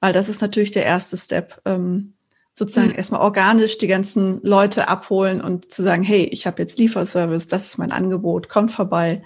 Weil 0.00 0.12
das 0.12 0.28
ist 0.28 0.40
natürlich 0.40 0.70
der 0.70 0.84
erste 0.84 1.16
Step. 1.16 1.60
Ähm, 1.64 2.14
sozusagen 2.52 2.88
mhm. 2.88 2.96
erstmal 2.96 3.20
organisch 3.22 3.78
die 3.78 3.86
ganzen 3.86 4.40
Leute 4.42 4.88
abholen 4.88 5.40
und 5.40 5.72
zu 5.72 5.82
sagen, 5.82 6.02
hey, 6.02 6.24
ich 6.24 6.46
habe 6.46 6.60
jetzt 6.60 6.78
Lieferservice, 6.78 7.46
das 7.46 7.66
ist 7.66 7.78
mein 7.78 7.92
Angebot, 7.92 8.48
kommt 8.48 8.70
vorbei. 8.70 9.22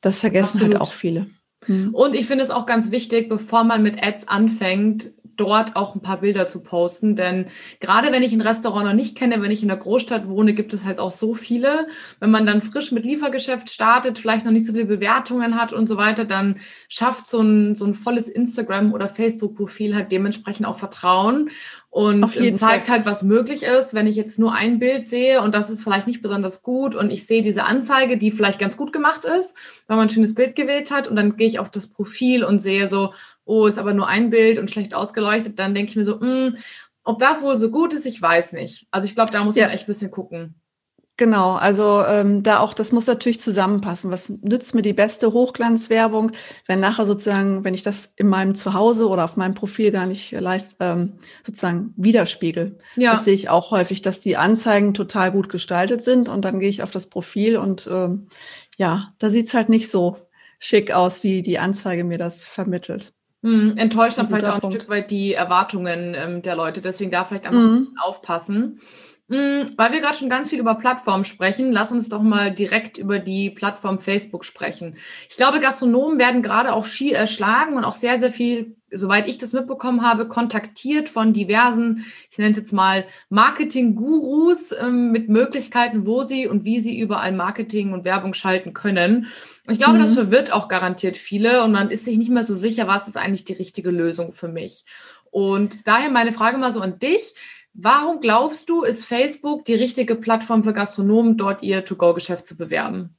Das 0.00 0.20
vergessen 0.20 0.60
halt 0.60 0.74
Absolut. 0.74 0.74
halt 0.74 0.82
auch 0.82 0.92
viele. 0.92 1.26
Mhm. 1.66 1.94
Und 1.94 2.14
ich 2.14 2.26
finde 2.26 2.44
es 2.44 2.50
auch 2.50 2.66
ganz 2.66 2.90
wichtig, 2.90 3.28
bevor 3.28 3.64
man 3.64 3.82
mit 3.82 4.02
Ads 4.02 4.28
anfängt, 4.28 5.12
dort 5.40 5.74
auch 5.74 5.94
ein 5.94 6.02
paar 6.02 6.20
Bilder 6.20 6.46
zu 6.46 6.60
posten. 6.60 7.16
Denn 7.16 7.46
gerade 7.80 8.12
wenn 8.12 8.22
ich 8.22 8.32
ein 8.32 8.42
Restaurant 8.42 8.84
noch 8.86 8.92
nicht 8.92 9.16
kenne, 9.16 9.40
wenn 9.40 9.50
ich 9.50 9.62
in 9.62 9.68
der 9.68 9.78
Großstadt 9.78 10.28
wohne, 10.28 10.52
gibt 10.52 10.74
es 10.74 10.84
halt 10.84 10.98
auch 10.98 11.12
so 11.12 11.34
viele. 11.34 11.88
Wenn 12.20 12.30
man 12.30 12.44
dann 12.44 12.60
frisch 12.60 12.92
mit 12.92 13.04
Liefergeschäft 13.04 13.70
startet, 13.70 14.18
vielleicht 14.18 14.44
noch 14.44 14.52
nicht 14.52 14.66
so 14.66 14.72
viele 14.72 14.84
Bewertungen 14.84 15.58
hat 15.58 15.72
und 15.72 15.86
so 15.86 15.96
weiter, 15.96 16.24
dann 16.24 16.60
schafft 16.88 17.26
so 17.26 17.40
ein, 17.40 17.74
so 17.74 17.86
ein 17.86 17.94
volles 17.94 18.28
Instagram- 18.28 18.92
oder 18.92 19.08
Facebook-Profil 19.08 19.94
halt 19.94 20.12
dementsprechend 20.12 20.66
auch 20.66 20.78
Vertrauen. 20.78 21.50
und 21.88 22.32
zeigt 22.32 22.58
Fall. 22.58 22.84
halt, 22.88 23.06
was 23.06 23.22
möglich 23.22 23.64
ist. 23.64 23.94
Wenn 23.94 24.06
ich 24.06 24.14
jetzt 24.14 24.38
nur 24.38 24.52
ein 24.52 24.78
Bild 24.78 25.04
sehe 25.04 25.42
und 25.42 25.54
das 25.54 25.70
ist 25.70 25.82
vielleicht 25.82 26.06
nicht 26.06 26.22
besonders 26.22 26.62
gut 26.62 26.94
und 26.94 27.10
ich 27.10 27.26
sehe 27.26 27.42
diese 27.42 27.64
Anzeige, 27.64 28.16
die 28.16 28.30
vielleicht 28.30 28.60
ganz 28.60 28.76
gut 28.76 28.92
gemacht 28.92 29.24
ist, 29.24 29.56
weil 29.88 29.96
man 29.96 30.06
ein 30.06 30.10
schönes 30.10 30.34
Bild 30.34 30.54
gewählt 30.54 30.92
hat 30.92 31.08
und 31.08 31.16
dann 31.16 31.36
gehe 31.36 31.48
ich 31.48 31.58
auf 31.58 31.68
das 31.68 31.88
Profil 31.88 32.44
und 32.44 32.60
sehe 32.60 32.86
so, 32.86 33.12
oh, 33.50 33.66
ist 33.66 33.78
aber 33.78 33.94
nur 33.94 34.06
ein 34.06 34.30
Bild 34.30 34.58
und 34.58 34.70
schlecht 34.70 34.94
ausgeleuchtet, 34.94 35.58
dann 35.58 35.74
denke 35.74 35.90
ich 35.90 35.96
mir 35.96 36.04
so, 36.04 36.16
mh, 36.16 36.20
hm, 36.20 36.56
ob 37.04 37.18
das 37.18 37.42
wohl 37.42 37.56
so 37.56 37.70
gut 37.70 37.92
ist, 37.92 38.06
ich 38.06 38.20
weiß 38.20 38.52
nicht. 38.52 38.86
Also 38.90 39.06
ich 39.06 39.14
glaube, 39.14 39.32
da 39.32 39.42
muss 39.42 39.56
ja. 39.56 39.66
man 39.66 39.74
echt 39.74 39.84
ein 39.84 39.92
bisschen 39.92 40.10
gucken. 40.10 40.54
Genau, 41.20 41.56
also 41.56 42.02
ähm, 42.06 42.42
da 42.42 42.60
auch, 42.60 42.72
das 42.72 42.92
muss 42.92 43.06
natürlich 43.06 43.40
zusammenpassen. 43.40 44.10
Was 44.10 44.30
nützt 44.30 44.74
mir 44.74 44.80
die 44.80 44.94
beste 44.94 45.34
Hochglanzwerbung, 45.34 46.32
wenn 46.66 46.80
nachher 46.80 47.04
sozusagen, 47.04 47.62
wenn 47.62 47.74
ich 47.74 47.82
das 47.82 48.14
in 48.16 48.26
meinem 48.26 48.54
Zuhause 48.54 49.06
oder 49.06 49.24
auf 49.24 49.36
meinem 49.36 49.54
Profil 49.54 49.90
gar 49.90 50.06
nicht 50.06 50.32
leist, 50.32 50.78
ähm, 50.80 51.18
sozusagen 51.44 51.92
widerspiegel. 51.98 52.78
Ja. 52.96 53.12
Das 53.12 53.26
sehe 53.26 53.34
ich 53.34 53.50
auch 53.50 53.70
häufig, 53.70 54.00
dass 54.00 54.22
die 54.22 54.38
Anzeigen 54.38 54.94
total 54.94 55.30
gut 55.30 55.50
gestaltet 55.50 56.00
sind 56.00 56.30
und 56.30 56.46
dann 56.46 56.58
gehe 56.58 56.70
ich 56.70 56.82
auf 56.82 56.90
das 56.90 57.08
Profil 57.08 57.58
und 57.58 57.86
ähm, 57.92 58.28
ja, 58.78 59.08
da 59.18 59.28
sieht's 59.28 59.52
halt 59.52 59.68
nicht 59.68 59.90
so 59.90 60.16
schick 60.58 60.90
aus, 60.90 61.22
wie 61.22 61.42
die 61.42 61.58
Anzeige 61.58 62.02
mir 62.02 62.16
das 62.16 62.46
vermittelt. 62.46 63.12
Hm, 63.42 63.76
enttäuscht 63.76 64.18
dann 64.18 64.28
vielleicht 64.28 64.46
auch 64.46 64.54
ein 64.54 64.60
Punkt. 64.60 64.76
Stück 64.76 64.88
weit 64.90 65.10
die 65.10 65.32
Erwartungen 65.32 66.14
ähm, 66.14 66.42
der 66.42 66.56
Leute. 66.56 66.80
Deswegen 66.80 67.10
da 67.10 67.24
vielleicht 67.24 67.46
einfach 67.46 67.60
mhm. 67.60 67.96
aufpassen. 68.00 68.80
Mm, 69.30 69.70
weil 69.76 69.92
wir 69.92 70.00
gerade 70.00 70.18
schon 70.18 70.28
ganz 70.28 70.50
viel 70.50 70.58
über 70.58 70.74
Plattformen 70.74 71.24
sprechen, 71.24 71.70
lass 71.70 71.92
uns 71.92 72.08
doch 72.08 72.20
mal 72.20 72.52
direkt 72.52 72.98
über 72.98 73.20
die 73.20 73.50
Plattform 73.50 74.00
Facebook 74.00 74.44
sprechen. 74.44 74.96
Ich 75.28 75.36
glaube, 75.36 75.60
Gastronomen 75.60 76.18
werden 76.18 76.42
gerade 76.42 76.72
auch 76.72 76.84
Ski 76.84 77.12
erschlagen 77.12 77.76
und 77.76 77.84
auch 77.84 77.94
sehr, 77.94 78.18
sehr 78.18 78.32
viel, 78.32 78.74
soweit 78.90 79.28
ich 79.28 79.38
das 79.38 79.52
mitbekommen 79.52 80.02
habe, 80.02 80.26
kontaktiert 80.26 81.08
von 81.08 81.32
diversen, 81.32 82.04
ich 82.28 82.38
nenne 82.38 82.50
es 82.50 82.56
jetzt 82.56 82.72
mal 82.72 83.06
Marketing-Gurus 83.28 84.72
ähm, 84.72 85.12
mit 85.12 85.28
Möglichkeiten, 85.28 86.06
wo 86.06 86.22
sie 86.24 86.48
und 86.48 86.64
wie 86.64 86.80
sie 86.80 86.98
überall 86.98 87.30
Marketing 87.30 87.92
und 87.92 88.04
Werbung 88.04 88.34
schalten 88.34 88.74
können. 88.74 89.28
Ich 89.68 89.78
glaube, 89.78 89.98
mhm. 89.98 90.02
das 90.02 90.14
verwirrt 90.14 90.52
auch 90.52 90.68
garantiert 90.68 91.16
viele 91.16 91.62
und 91.64 91.72
man 91.72 91.90
ist 91.90 92.04
sich 92.04 92.16
nicht 92.16 92.30
mehr 92.30 92.44
so 92.44 92.54
sicher, 92.54 92.88
was 92.88 93.08
ist 93.08 93.16
eigentlich 93.16 93.44
die 93.44 93.52
richtige 93.52 93.90
Lösung 93.90 94.32
für 94.32 94.48
mich. 94.48 94.84
Und 95.30 95.86
daher 95.86 96.10
meine 96.10 96.32
Frage 96.32 96.58
mal 96.58 96.72
so 96.72 96.80
an 96.80 96.98
dich. 96.98 97.34
Warum 97.72 98.20
glaubst 98.20 98.68
du, 98.68 98.82
ist 98.82 99.04
Facebook 99.04 99.64
die 99.64 99.74
richtige 99.74 100.16
Plattform 100.16 100.64
für 100.64 100.72
Gastronomen, 100.72 101.36
dort 101.36 101.62
ihr 101.62 101.84
To-Go-Geschäft 101.84 102.46
zu 102.46 102.56
bewerben? 102.56 103.16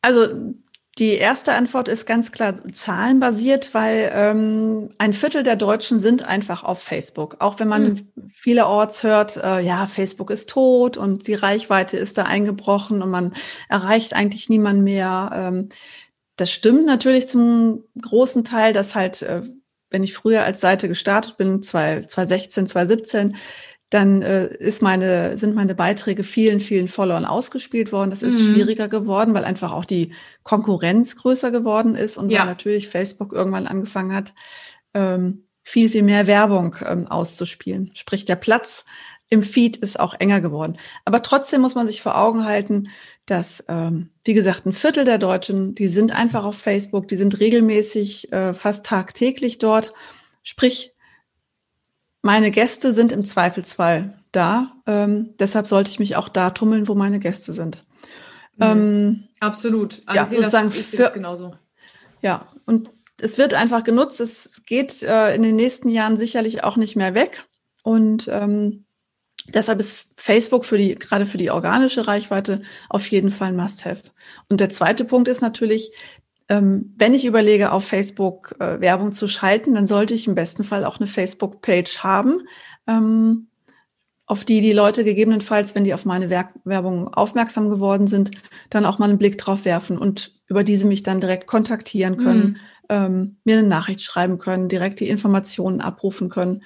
Also 0.00 0.54
die 1.00 1.14
erste 1.14 1.54
Antwort 1.54 1.88
ist 1.88 2.04
ganz 2.04 2.30
klar 2.30 2.54
zahlenbasiert, 2.72 3.72
weil 3.72 4.12
ähm, 4.14 4.90
ein 4.98 5.14
Viertel 5.14 5.42
der 5.42 5.56
Deutschen 5.56 5.98
sind 5.98 6.24
einfach 6.24 6.62
auf 6.62 6.82
Facebook. 6.82 7.36
Auch 7.40 7.58
wenn 7.58 7.68
man 7.68 7.86
hm. 7.86 8.32
vielerorts 8.34 9.02
hört, 9.02 9.38
äh, 9.38 9.60
ja, 9.60 9.86
Facebook 9.86 10.30
ist 10.30 10.50
tot 10.50 10.98
und 10.98 11.26
die 11.26 11.34
Reichweite 11.34 11.96
ist 11.96 12.18
da 12.18 12.24
eingebrochen 12.24 13.02
und 13.02 13.10
man 13.10 13.32
erreicht 13.70 14.12
eigentlich 14.12 14.50
niemand 14.50 14.82
mehr. 14.82 15.30
Ähm, 15.32 15.68
das 16.36 16.52
stimmt 16.52 16.84
natürlich 16.84 17.28
zum 17.28 17.84
großen 18.00 18.44
Teil, 18.44 18.74
dass 18.74 18.94
halt 18.94 19.22
äh, 19.22 19.40
wenn 19.90 20.04
ich 20.04 20.14
früher 20.14 20.44
als 20.44 20.60
Seite 20.60 20.88
gestartet 20.88 21.36
bin, 21.36 21.62
2016, 21.62 22.66
2017, 22.66 23.36
dann 23.90 24.22
äh, 24.22 24.46
ist 24.54 24.82
meine, 24.82 25.36
sind 25.36 25.56
meine 25.56 25.74
Beiträge 25.74 26.22
vielen, 26.22 26.60
vielen 26.60 26.86
Followern 26.86 27.24
ausgespielt 27.24 27.90
worden. 27.90 28.10
Das 28.10 28.22
ist 28.22 28.40
mhm. 28.40 28.54
schwieriger 28.54 28.88
geworden, 28.88 29.34
weil 29.34 29.44
einfach 29.44 29.72
auch 29.72 29.84
die 29.84 30.12
Konkurrenz 30.44 31.16
größer 31.16 31.50
geworden 31.50 31.96
ist 31.96 32.16
und 32.16 32.30
ja. 32.30 32.40
weil 32.40 32.46
natürlich 32.46 32.88
Facebook 32.88 33.32
irgendwann 33.32 33.66
angefangen 33.66 34.14
hat, 34.14 34.32
ähm, 34.94 35.44
viel, 35.64 35.88
viel 35.88 36.04
mehr 36.04 36.28
Werbung 36.28 36.76
ähm, 36.84 37.08
auszuspielen. 37.08 37.90
Sprich, 37.94 38.24
der 38.24 38.36
Platz 38.36 38.86
im 39.28 39.42
Feed 39.42 39.76
ist 39.76 39.98
auch 39.98 40.14
enger 40.14 40.40
geworden. 40.40 40.76
Aber 41.04 41.22
trotzdem 41.22 41.60
muss 41.60 41.74
man 41.74 41.86
sich 41.86 42.00
vor 42.00 42.16
Augen 42.16 42.44
halten, 42.44 42.90
dass, 43.26 43.64
ähm, 43.68 44.10
wie 44.24 44.34
gesagt, 44.34 44.66
ein 44.66 44.72
Viertel 44.72 45.04
der 45.04 45.18
Deutschen, 45.18 45.74
die 45.74 45.88
sind 45.88 46.14
einfach 46.14 46.44
auf 46.44 46.58
Facebook, 46.58 47.08
die 47.08 47.16
sind 47.16 47.38
regelmäßig, 47.38 48.32
äh, 48.32 48.54
fast 48.54 48.86
tagtäglich 48.86 49.58
dort. 49.58 49.92
Sprich, 50.42 50.94
meine 52.22 52.50
Gäste 52.50 52.92
sind 52.92 53.12
im 53.12 53.24
Zweifelsfall 53.24 54.18
da. 54.32 54.68
Ähm, 54.86 55.34
deshalb 55.38 55.66
sollte 55.66 55.90
ich 55.90 55.98
mich 55.98 56.16
auch 56.16 56.28
da 56.28 56.50
tummeln, 56.50 56.88
wo 56.88 56.94
meine 56.94 57.18
Gäste 57.18 57.52
sind. 57.52 57.84
Mhm. 58.56 58.62
Ähm, 58.62 59.24
Absolut. 59.40 60.02
Also 60.06 60.34
ja, 60.34 60.40
sozusagen 60.40 60.68
das, 60.68 60.86
für, 60.86 61.10
genauso. 61.12 61.54
Ja, 62.22 62.48
und 62.66 62.90
es 63.18 63.38
wird 63.38 63.54
einfach 63.54 63.84
genutzt. 63.84 64.20
Es 64.20 64.62
geht 64.66 65.02
äh, 65.02 65.34
in 65.34 65.42
den 65.42 65.56
nächsten 65.56 65.88
Jahren 65.88 66.16
sicherlich 66.16 66.64
auch 66.64 66.76
nicht 66.76 66.96
mehr 66.96 67.14
weg. 67.14 67.44
Und 67.82 68.28
ähm, 68.30 68.84
Deshalb 69.54 69.80
ist 69.80 70.08
Facebook 70.16 70.64
für 70.64 70.78
die, 70.78 70.94
gerade 70.94 71.26
für 71.26 71.38
die 71.38 71.50
organische 71.50 72.06
Reichweite 72.06 72.62
auf 72.88 73.06
jeden 73.08 73.30
Fall 73.30 73.48
ein 73.48 73.56
Must-Have. 73.56 74.10
Und 74.48 74.60
der 74.60 74.70
zweite 74.70 75.04
Punkt 75.04 75.28
ist 75.28 75.40
natürlich, 75.40 75.92
wenn 76.50 77.14
ich 77.14 77.24
überlege, 77.24 77.70
auf 77.70 77.84
Facebook 77.84 78.56
äh, 78.58 78.80
Werbung 78.80 79.12
zu 79.12 79.28
schalten, 79.28 79.74
dann 79.74 79.86
sollte 79.86 80.14
ich 80.14 80.26
im 80.26 80.34
besten 80.34 80.64
Fall 80.64 80.84
auch 80.84 80.98
eine 80.98 81.06
Facebook-Page 81.06 82.00
haben, 82.00 82.40
ähm, 82.88 83.46
auf 84.26 84.44
die 84.44 84.60
die 84.60 84.72
Leute 84.72 85.04
gegebenenfalls, 85.04 85.74
wenn 85.74 85.84
die 85.84 85.94
auf 85.94 86.04
meine 86.06 86.28
Werbung 86.28 87.08
aufmerksam 87.14 87.68
geworden 87.68 88.08
sind, 88.08 88.32
dann 88.68 88.84
auch 88.84 88.98
mal 88.98 89.08
einen 89.08 89.18
Blick 89.18 89.38
drauf 89.38 89.64
werfen 89.64 89.96
und 89.96 90.40
über 90.46 90.64
diese 90.64 90.86
mich 90.86 91.04
dann 91.04 91.20
direkt 91.20 91.46
kontaktieren 91.46 92.16
können, 92.16 92.42
mhm. 92.42 92.56
ähm, 92.88 93.36
mir 93.44 93.58
eine 93.58 93.66
Nachricht 93.66 94.02
schreiben 94.02 94.38
können, 94.38 94.68
direkt 94.68 94.98
die 94.98 95.08
Informationen 95.08 95.80
abrufen 95.80 96.30
können. 96.30 96.62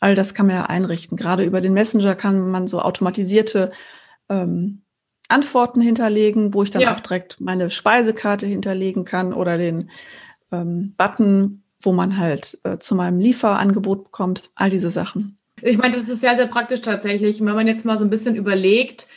All 0.00 0.14
das 0.14 0.34
kann 0.34 0.46
man 0.46 0.56
ja 0.56 0.66
einrichten. 0.66 1.16
Gerade 1.16 1.44
über 1.44 1.60
den 1.60 1.74
Messenger 1.74 2.14
kann 2.14 2.50
man 2.50 2.66
so 2.66 2.80
automatisierte 2.80 3.70
ähm, 4.28 4.82
Antworten 5.28 5.80
hinterlegen, 5.80 6.54
wo 6.54 6.62
ich 6.62 6.70
dann 6.70 6.82
ja. 6.82 6.94
auch 6.94 7.00
direkt 7.00 7.40
meine 7.40 7.70
Speisekarte 7.70 8.46
hinterlegen 8.46 9.04
kann 9.04 9.32
oder 9.32 9.58
den 9.58 9.90
ähm, 10.52 10.94
Button, 10.96 11.62
wo 11.80 11.92
man 11.92 12.18
halt 12.18 12.58
äh, 12.64 12.78
zu 12.78 12.94
meinem 12.94 13.20
Lieferangebot 13.20 14.04
bekommt. 14.04 14.50
All 14.54 14.70
diese 14.70 14.90
Sachen. 14.90 15.38
Ich 15.62 15.78
meine, 15.78 15.94
das 15.94 16.08
ist 16.08 16.20
sehr, 16.20 16.36
sehr 16.36 16.46
praktisch 16.46 16.82
tatsächlich. 16.82 17.40
Wenn 17.40 17.54
man 17.54 17.66
jetzt 17.66 17.84
mal 17.84 17.98
so 17.98 18.04
ein 18.04 18.10
bisschen 18.10 18.36
überlegt, 18.36 19.08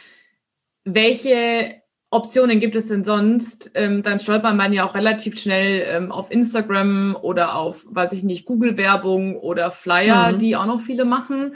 welche 0.85 1.75
Optionen 2.11 2.59
gibt 2.59 2.75
es 2.75 2.87
denn 2.87 3.03
sonst? 3.03 3.71
Ähm, 3.75 4.01
dann 4.01 4.19
stolpert 4.19 4.55
man 4.55 4.73
ja 4.73 4.85
auch 4.85 4.95
relativ 4.95 5.39
schnell 5.39 5.85
ähm, 5.87 6.11
auf 6.11 6.31
Instagram 6.31 7.15
oder 7.21 7.55
auf, 7.55 7.85
weiß 7.89 8.13
ich 8.13 8.23
nicht, 8.23 8.45
Google-Werbung 8.45 9.37
oder 9.37 9.69
Flyer, 9.69 10.31
mhm. 10.31 10.39
die 10.39 10.55
auch 10.55 10.65
noch 10.65 10.81
viele 10.81 11.05
machen. 11.05 11.55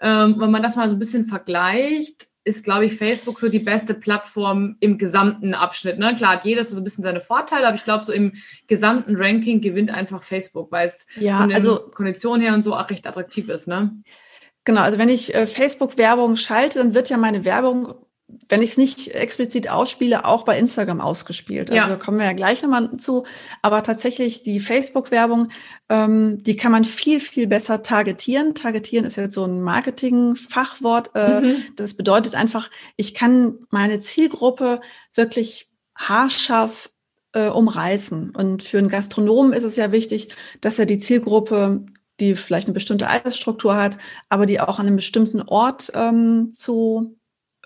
Ähm, 0.00 0.36
wenn 0.38 0.50
man 0.50 0.62
das 0.62 0.76
mal 0.76 0.88
so 0.88 0.96
ein 0.96 0.98
bisschen 0.98 1.26
vergleicht, 1.26 2.29
ist, 2.44 2.64
glaube 2.64 2.86
ich, 2.86 2.96
Facebook 2.96 3.38
so 3.38 3.48
die 3.48 3.58
beste 3.58 3.92
Plattform 3.92 4.76
im 4.80 4.96
gesamten 4.96 5.54
Abschnitt. 5.54 5.98
Ne? 5.98 6.14
Klar 6.14 6.32
hat 6.32 6.44
jedes 6.44 6.70
so 6.70 6.76
ein 6.76 6.84
bisschen 6.84 7.04
seine 7.04 7.20
Vorteile, 7.20 7.66
aber 7.66 7.76
ich 7.76 7.84
glaube, 7.84 8.02
so 8.02 8.12
im 8.12 8.32
gesamten 8.66 9.16
Ranking 9.16 9.60
gewinnt 9.60 9.90
einfach 9.90 10.22
Facebook, 10.22 10.72
weil 10.72 10.88
es 10.88 11.06
ja, 11.16 11.38
von 11.38 11.50
den 11.50 11.56
also, 11.56 11.90
Konditionen 11.94 12.40
her 12.40 12.54
und 12.54 12.62
so 12.62 12.74
auch 12.74 12.88
recht 12.88 13.06
attraktiv 13.06 13.48
ist. 13.48 13.68
Ne? 13.68 13.92
Genau, 14.64 14.80
also 14.80 14.98
wenn 14.98 15.08
ich 15.08 15.34
äh, 15.34 15.46
Facebook-Werbung 15.46 16.36
schalte, 16.36 16.78
dann 16.78 16.94
wird 16.94 17.10
ja 17.10 17.18
meine 17.18 17.44
Werbung 17.44 17.94
wenn 18.48 18.62
ich 18.62 18.70
es 18.70 18.76
nicht 18.76 19.08
explizit 19.08 19.68
ausspiele, 19.70 20.24
auch 20.24 20.44
bei 20.44 20.58
Instagram 20.58 21.00
ausgespielt. 21.00 21.70
Also 21.70 21.92
ja. 21.92 21.96
kommen 21.96 22.18
wir 22.18 22.26
ja 22.26 22.32
gleich 22.32 22.62
nochmal 22.62 22.96
zu. 22.96 23.24
Aber 23.62 23.82
tatsächlich 23.82 24.42
die 24.42 24.60
Facebook-Werbung, 24.60 25.48
ähm, 25.88 26.42
die 26.42 26.56
kann 26.56 26.72
man 26.72 26.84
viel, 26.84 27.20
viel 27.20 27.46
besser 27.46 27.82
targetieren. 27.82 28.54
Targetieren 28.54 29.04
ist 29.04 29.16
jetzt 29.16 29.34
so 29.34 29.44
ein 29.44 29.62
Marketing-Fachwort. 29.62 31.10
Äh, 31.14 31.40
mhm. 31.40 31.56
Das 31.76 31.94
bedeutet 31.94 32.34
einfach, 32.34 32.70
ich 32.96 33.14
kann 33.14 33.58
meine 33.70 33.98
Zielgruppe 33.98 34.80
wirklich 35.14 35.68
haarscharf 35.94 36.90
äh, 37.32 37.48
umreißen. 37.48 38.30
Und 38.30 38.62
für 38.62 38.78
einen 38.78 38.88
Gastronomen 38.88 39.52
ist 39.52 39.64
es 39.64 39.76
ja 39.76 39.92
wichtig, 39.92 40.28
dass 40.60 40.78
er 40.78 40.86
die 40.86 40.98
Zielgruppe 40.98 41.84
die 42.20 42.34
vielleicht 42.34 42.66
eine 42.66 42.74
bestimmte 42.74 43.08
Altersstruktur 43.08 43.76
hat, 43.76 43.98
aber 44.28 44.46
die 44.46 44.60
auch 44.60 44.78
an 44.78 44.86
einem 44.86 44.96
bestimmten 44.96 45.40
Ort 45.40 45.90
ähm, 45.94 46.52
zu 46.54 47.16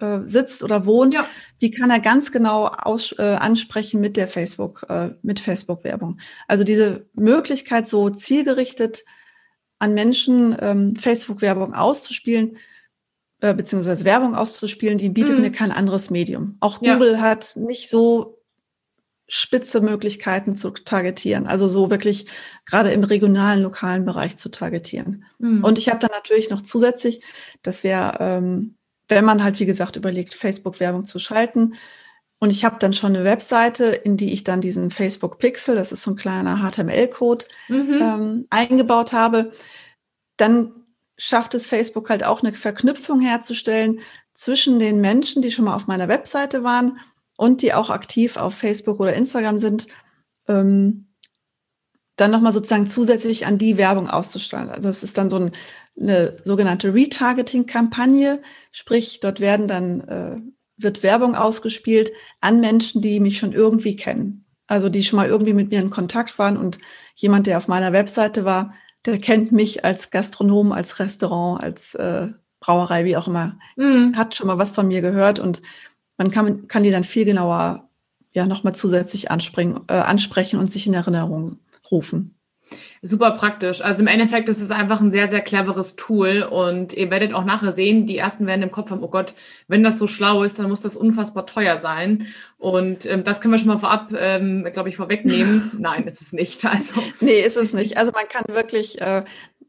äh, 0.00 0.20
sitzt 0.24 0.62
oder 0.62 0.86
wohnt, 0.86 1.14
ja. 1.14 1.26
die 1.60 1.70
kann 1.70 1.90
er 1.90 2.00
ganz 2.00 2.32
genau 2.32 2.66
aus, 2.66 3.12
äh, 3.18 3.22
ansprechen 3.22 4.00
mit 4.00 4.16
der 4.16 4.28
Facebook, 4.28 4.86
äh, 4.88 5.10
mit 5.22 5.40
Facebook-Werbung. 5.40 6.18
Also 6.48 6.64
diese 6.64 7.06
Möglichkeit, 7.14 7.88
so 7.88 8.10
zielgerichtet 8.10 9.04
an 9.78 9.94
Menschen 9.94 10.56
ähm, 10.60 10.96
Facebook-Werbung 10.96 11.74
auszuspielen, 11.74 12.56
äh, 13.40 13.54
beziehungsweise 13.54 14.04
Werbung 14.04 14.34
auszuspielen, 14.34 14.98
die 14.98 15.10
bietet 15.10 15.36
mhm. 15.36 15.42
mir 15.42 15.52
kein 15.52 15.72
anderes 15.72 16.10
Medium. 16.10 16.56
Auch 16.60 16.78
Google 16.80 17.12
ja. 17.12 17.20
hat 17.20 17.56
nicht 17.56 17.88
so 17.88 18.38
spitze 19.26 19.80
Möglichkeiten 19.80 20.54
zu 20.54 20.70
targetieren, 20.70 21.46
also 21.46 21.66
so 21.66 21.90
wirklich 21.90 22.26
gerade 22.66 22.90
im 22.90 23.04
regionalen, 23.04 23.62
lokalen 23.62 24.04
Bereich 24.04 24.36
zu 24.36 24.50
targetieren. 24.50 25.24
Mhm. 25.38 25.64
Und 25.64 25.78
ich 25.78 25.88
habe 25.88 25.98
dann 25.98 26.10
natürlich 26.10 26.50
noch 26.50 26.62
zusätzlich, 26.62 27.22
das 27.62 27.84
wäre 27.84 28.16
ähm, 28.20 28.76
wenn 29.08 29.24
man 29.24 29.42
halt, 29.42 29.60
wie 29.60 29.66
gesagt, 29.66 29.96
überlegt, 29.96 30.34
Facebook-Werbung 30.34 31.04
zu 31.04 31.18
schalten. 31.18 31.74
Und 32.38 32.50
ich 32.50 32.64
habe 32.64 32.76
dann 32.78 32.92
schon 32.92 33.14
eine 33.14 33.24
Webseite, 33.24 33.86
in 33.86 34.16
die 34.16 34.32
ich 34.32 34.44
dann 34.44 34.60
diesen 34.60 34.90
Facebook 34.90 35.38
Pixel, 35.38 35.76
das 35.76 35.92
ist 35.92 36.02
so 36.02 36.12
ein 36.12 36.16
kleiner 36.16 36.58
HTML-Code, 36.58 37.46
mhm. 37.68 37.98
ähm, 38.00 38.46
eingebaut 38.50 39.12
habe. 39.12 39.52
Dann 40.36 40.72
schafft 41.16 41.54
es 41.54 41.66
Facebook 41.66 42.10
halt 42.10 42.24
auch 42.24 42.42
eine 42.42 42.52
Verknüpfung 42.52 43.20
herzustellen 43.20 44.00
zwischen 44.34 44.78
den 44.78 45.00
Menschen, 45.00 45.42
die 45.42 45.52
schon 45.52 45.64
mal 45.64 45.74
auf 45.74 45.86
meiner 45.86 46.08
Webseite 46.08 46.64
waren 46.64 46.98
und 47.36 47.62
die 47.62 47.72
auch 47.72 47.90
aktiv 47.90 48.36
auf 48.36 48.54
Facebook 48.54 49.00
oder 49.00 49.14
Instagram 49.14 49.58
sind, 49.58 49.86
ähm, 50.48 51.06
dann 52.16 52.30
nochmal 52.30 52.52
sozusagen 52.52 52.86
zusätzlich 52.86 53.46
an 53.46 53.58
die 53.58 53.76
Werbung 53.76 54.08
auszustrahlen. 54.08 54.70
Also 54.70 54.88
es 54.88 55.02
ist 55.02 55.18
dann 55.18 55.30
so 55.30 55.36
ein, 55.36 55.52
eine 56.00 56.36
sogenannte 56.44 56.92
Retargeting-Kampagne, 56.92 58.42
sprich 58.72 59.20
dort 59.20 59.40
werden 59.40 59.68
dann 59.68 60.00
äh, 60.02 60.36
wird 60.76 61.02
Werbung 61.02 61.34
ausgespielt 61.34 62.12
an 62.40 62.60
Menschen, 62.60 63.00
die 63.00 63.20
mich 63.20 63.38
schon 63.38 63.52
irgendwie 63.52 63.96
kennen. 63.96 64.44
Also 64.66 64.88
die 64.88 65.04
schon 65.04 65.18
mal 65.18 65.28
irgendwie 65.28 65.52
mit 65.52 65.70
mir 65.70 65.80
in 65.80 65.90
Kontakt 65.90 66.38
waren 66.38 66.56
und 66.56 66.78
jemand, 67.14 67.46
der 67.46 67.58
auf 67.58 67.68
meiner 67.68 67.92
Webseite 67.92 68.44
war, 68.44 68.74
der 69.04 69.18
kennt 69.18 69.52
mich 69.52 69.84
als 69.84 70.10
Gastronom, 70.10 70.72
als 70.72 70.98
Restaurant, 70.98 71.62
als 71.62 71.94
äh, 71.94 72.28
Brauerei, 72.60 73.04
wie 73.04 73.16
auch 73.16 73.28
immer, 73.28 73.58
mhm. 73.76 74.16
hat 74.16 74.34
schon 74.34 74.46
mal 74.46 74.58
was 74.58 74.72
von 74.72 74.88
mir 74.88 75.02
gehört 75.02 75.38
und 75.38 75.60
man 76.16 76.30
kann, 76.30 76.66
kann 76.66 76.82
die 76.82 76.90
dann 76.90 77.04
viel 77.04 77.24
genauer 77.24 77.88
ja 78.32 78.46
nochmal 78.46 78.74
zusätzlich 78.74 79.30
anspringen, 79.30 79.82
äh, 79.88 79.94
ansprechen 79.94 80.58
und 80.58 80.66
sich 80.66 80.86
in 80.86 80.94
Erinnerung 80.94 81.58
rufen. 81.90 82.36
Super 83.06 83.32
praktisch. 83.32 83.82
Also 83.82 84.00
im 84.00 84.06
Endeffekt 84.06 84.48
ist 84.48 84.62
es 84.62 84.70
einfach 84.70 85.02
ein 85.02 85.12
sehr, 85.12 85.28
sehr 85.28 85.42
cleveres 85.42 85.94
Tool 85.94 86.40
und 86.40 86.94
ihr 86.94 87.10
werdet 87.10 87.34
auch 87.34 87.44
nachher 87.44 87.72
sehen, 87.72 88.06
die 88.06 88.16
ersten 88.16 88.46
werden 88.46 88.62
im 88.62 88.70
Kopf 88.70 88.90
haben, 88.90 89.02
oh 89.02 89.08
Gott, 89.08 89.34
wenn 89.68 89.84
das 89.84 89.98
so 89.98 90.06
schlau 90.06 90.42
ist, 90.42 90.58
dann 90.58 90.70
muss 90.70 90.80
das 90.80 90.96
unfassbar 90.96 91.44
teuer 91.44 91.76
sein. 91.76 92.28
Und 92.56 93.04
ähm, 93.04 93.22
das 93.22 93.42
können 93.42 93.52
wir 93.52 93.58
schon 93.58 93.68
mal 93.68 93.76
vorab, 93.76 94.10
ähm, 94.18 94.66
glaube 94.72 94.88
ich, 94.88 94.96
vorwegnehmen. 94.96 95.72
Nein, 95.78 96.04
ist 96.06 96.22
es 96.22 96.32
nicht. 96.32 96.64
Also. 96.74 96.94
Nee, 97.20 97.40
ist 97.40 97.58
es 97.58 97.74
nicht. 97.74 97.98
Also 97.98 98.10
man 98.10 98.26
kann 98.26 98.44
wirklich, 98.48 98.98
äh, 99.02 99.24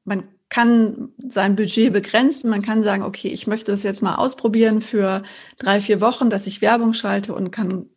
man 0.06 0.24
kann 0.48 1.10
sein 1.28 1.58
Budget 1.58 1.92
begrenzen. 1.92 2.50
Man 2.50 2.62
kann 2.62 2.84
sagen, 2.84 3.04
okay, 3.04 3.28
ich 3.28 3.48
möchte 3.48 3.70
das 3.70 3.84
jetzt 3.84 4.02
mal 4.02 4.16
ausprobieren 4.16 4.80
für 4.80 5.24
drei, 5.58 5.82
vier 5.82 6.00
Wochen, 6.00 6.30
dass 6.30 6.48
ich 6.48 6.62
Werbung 6.62 6.94
schalte 6.94 7.36
und 7.36 7.52
kann 7.52 7.90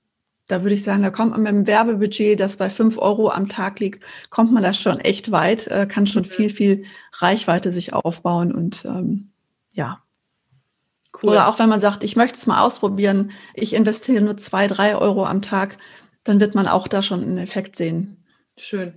da 0.48 0.62
würde 0.62 0.74
ich 0.74 0.82
sagen, 0.82 1.02
da 1.02 1.10
kommt 1.10 1.32
man 1.32 1.42
mit 1.42 1.48
einem 1.50 1.66
Werbebudget, 1.66 2.40
das 2.40 2.56
bei 2.56 2.70
fünf 2.70 2.98
Euro 2.98 3.30
am 3.30 3.48
Tag 3.48 3.80
liegt, 3.80 4.02
kommt 4.30 4.52
man 4.52 4.62
da 4.62 4.72
schon 4.72 4.98
echt 4.98 5.30
weit, 5.30 5.66
äh, 5.68 5.86
kann 5.86 6.06
schon 6.06 6.22
mhm. 6.22 6.28
viel, 6.28 6.50
viel 6.50 6.84
Reichweite 7.12 7.70
sich 7.70 7.92
aufbauen 7.92 8.52
und 8.52 8.84
ähm, 8.84 9.30
ja. 9.72 10.02
Cool. 11.22 11.30
Oder 11.30 11.48
auch 11.48 11.58
wenn 11.58 11.68
man 11.68 11.80
sagt, 11.80 12.02
ich 12.02 12.16
möchte 12.16 12.38
es 12.38 12.46
mal 12.46 12.60
ausprobieren, 12.60 13.30
ich 13.54 13.74
investiere 13.74 14.22
nur 14.22 14.36
zwei, 14.36 14.66
drei 14.66 14.96
Euro 14.96 15.26
am 15.26 15.42
Tag, 15.42 15.78
dann 16.24 16.40
wird 16.40 16.54
man 16.54 16.66
auch 16.66 16.88
da 16.88 17.02
schon 17.02 17.22
einen 17.22 17.38
Effekt 17.38 17.76
sehen. 17.76 18.24
Schön. 18.56 18.94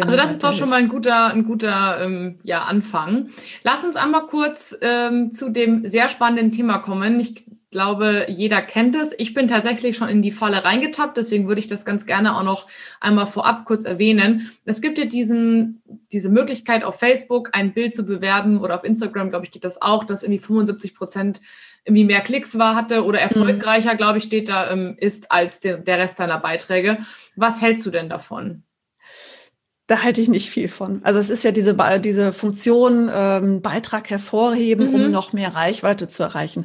Also 0.00 0.16
das 0.16 0.30
ist 0.30 0.44
doch 0.44 0.52
schon 0.52 0.70
mal 0.70 0.76
ein 0.76 0.88
guter, 0.88 1.28
ein 1.28 1.44
guter 1.44 2.00
ähm, 2.00 2.36
ja, 2.42 2.62
Anfang. 2.62 3.28
Lass 3.62 3.84
uns 3.84 3.96
einmal 3.96 4.26
kurz 4.26 4.76
ähm, 4.80 5.30
zu 5.30 5.50
dem 5.50 5.86
sehr 5.86 6.08
spannenden 6.08 6.52
Thema 6.52 6.78
kommen. 6.78 7.18
Ich 7.18 7.44
glaube, 7.74 8.26
jeder 8.28 8.62
kennt 8.62 8.94
es. 8.94 9.12
Ich 9.18 9.34
bin 9.34 9.48
tatsächlich 9.48 9.96
schon 9.96 10.08
in 10.08 10.22
die 10.22 10.30
Falle 10.30 10.64
reingetappt, 10.64 11.16
deswegen 11.16 11.48
würde 11.48 11.58
ich 11.58 11.66
das 11.66 11.84
ganz 11.84 12.06
gerne 12.06 12.36
auch 12.36 12.44
noch 12.44 12.68
einmal 13.00 13.26
vorab 13.26 13.64
kurz 13.64 13.84
erwähnen. 13.84 14.48
Es 14.64 14.80
gibt 14.80 14.96
ja 14.96 15.06
diesen, 15.06 15.82
diese 16.12 16.28
Möglichkeit 16.28 16.84
auf 16.84 17.00
Facebook 17.00 17.50
ein 17.50 17.74
Bild 17.74 17.92
zu 17.92 18.04
bewerben 18.04 18.60
oder 18.60 18.76
auf 18.76 18.84
Instagram, 18.84 19.28
glaube 19.28 19.44
ich, 19.44 19.50
geht 19.50 19.64
das 19.64 19.82
auch, 19.82 20.04
dass 20.04 20.22
irgendwie 20.22 20.38
75 20.38 20.94
Prozent 20.94 21.40
irgendwie 21.84 22.04
mehr 22.04 22.20
Klicks 22.20 22.56
war, 22.56 22.76
hatte 22.76 23.04
oder 23.04 23.18
mhm. 23.18 23.24
erfolgreicher, 23.24 23.94
mhm. 23.94 23.98
glaube 23.98 24.18
ich, 24.18 24.24
steht 24.24 24.48
da, 24.48 24.70
ähm, 24.70 24.94
ist 24.96 25.32
als 25.32 25.58
der, 25.58 25.78
der 25.78 25.98
Rest 25.98 26.20
deiner 26.20 26.38
Beiträge. 26.38 26.98
Was 27.34 27.60
hältst 27.60 27.84
du 27.84 27.90
denn 27.90 28.08
davon? 28.08 28.62
Da 29.86 30.02
halte 30.02 30.20
ich 30.20 30.28
nicht 30.28 30.50
viel 30.50 30.68
von. 30.68 31.04
Also 31.04 31.18
es 31.18 31.28
ist 31.28 31.44
ja 31.44 31.50
diese, 31.50 31.76
diese 32.00 32.32
Funktion, 32.32 33.10
ähm, 33.12 33.60
Beitrag 33.60 34.08
hervorheben, 34.08 34.88
mhm. 34.88 34.94
um 34.94 35.10
noch 35.10 35.32
mehr 35.32 35.54
Reichweite 35.54 36.08
zu 36.08 36.22
erreichen. 36.22 36.64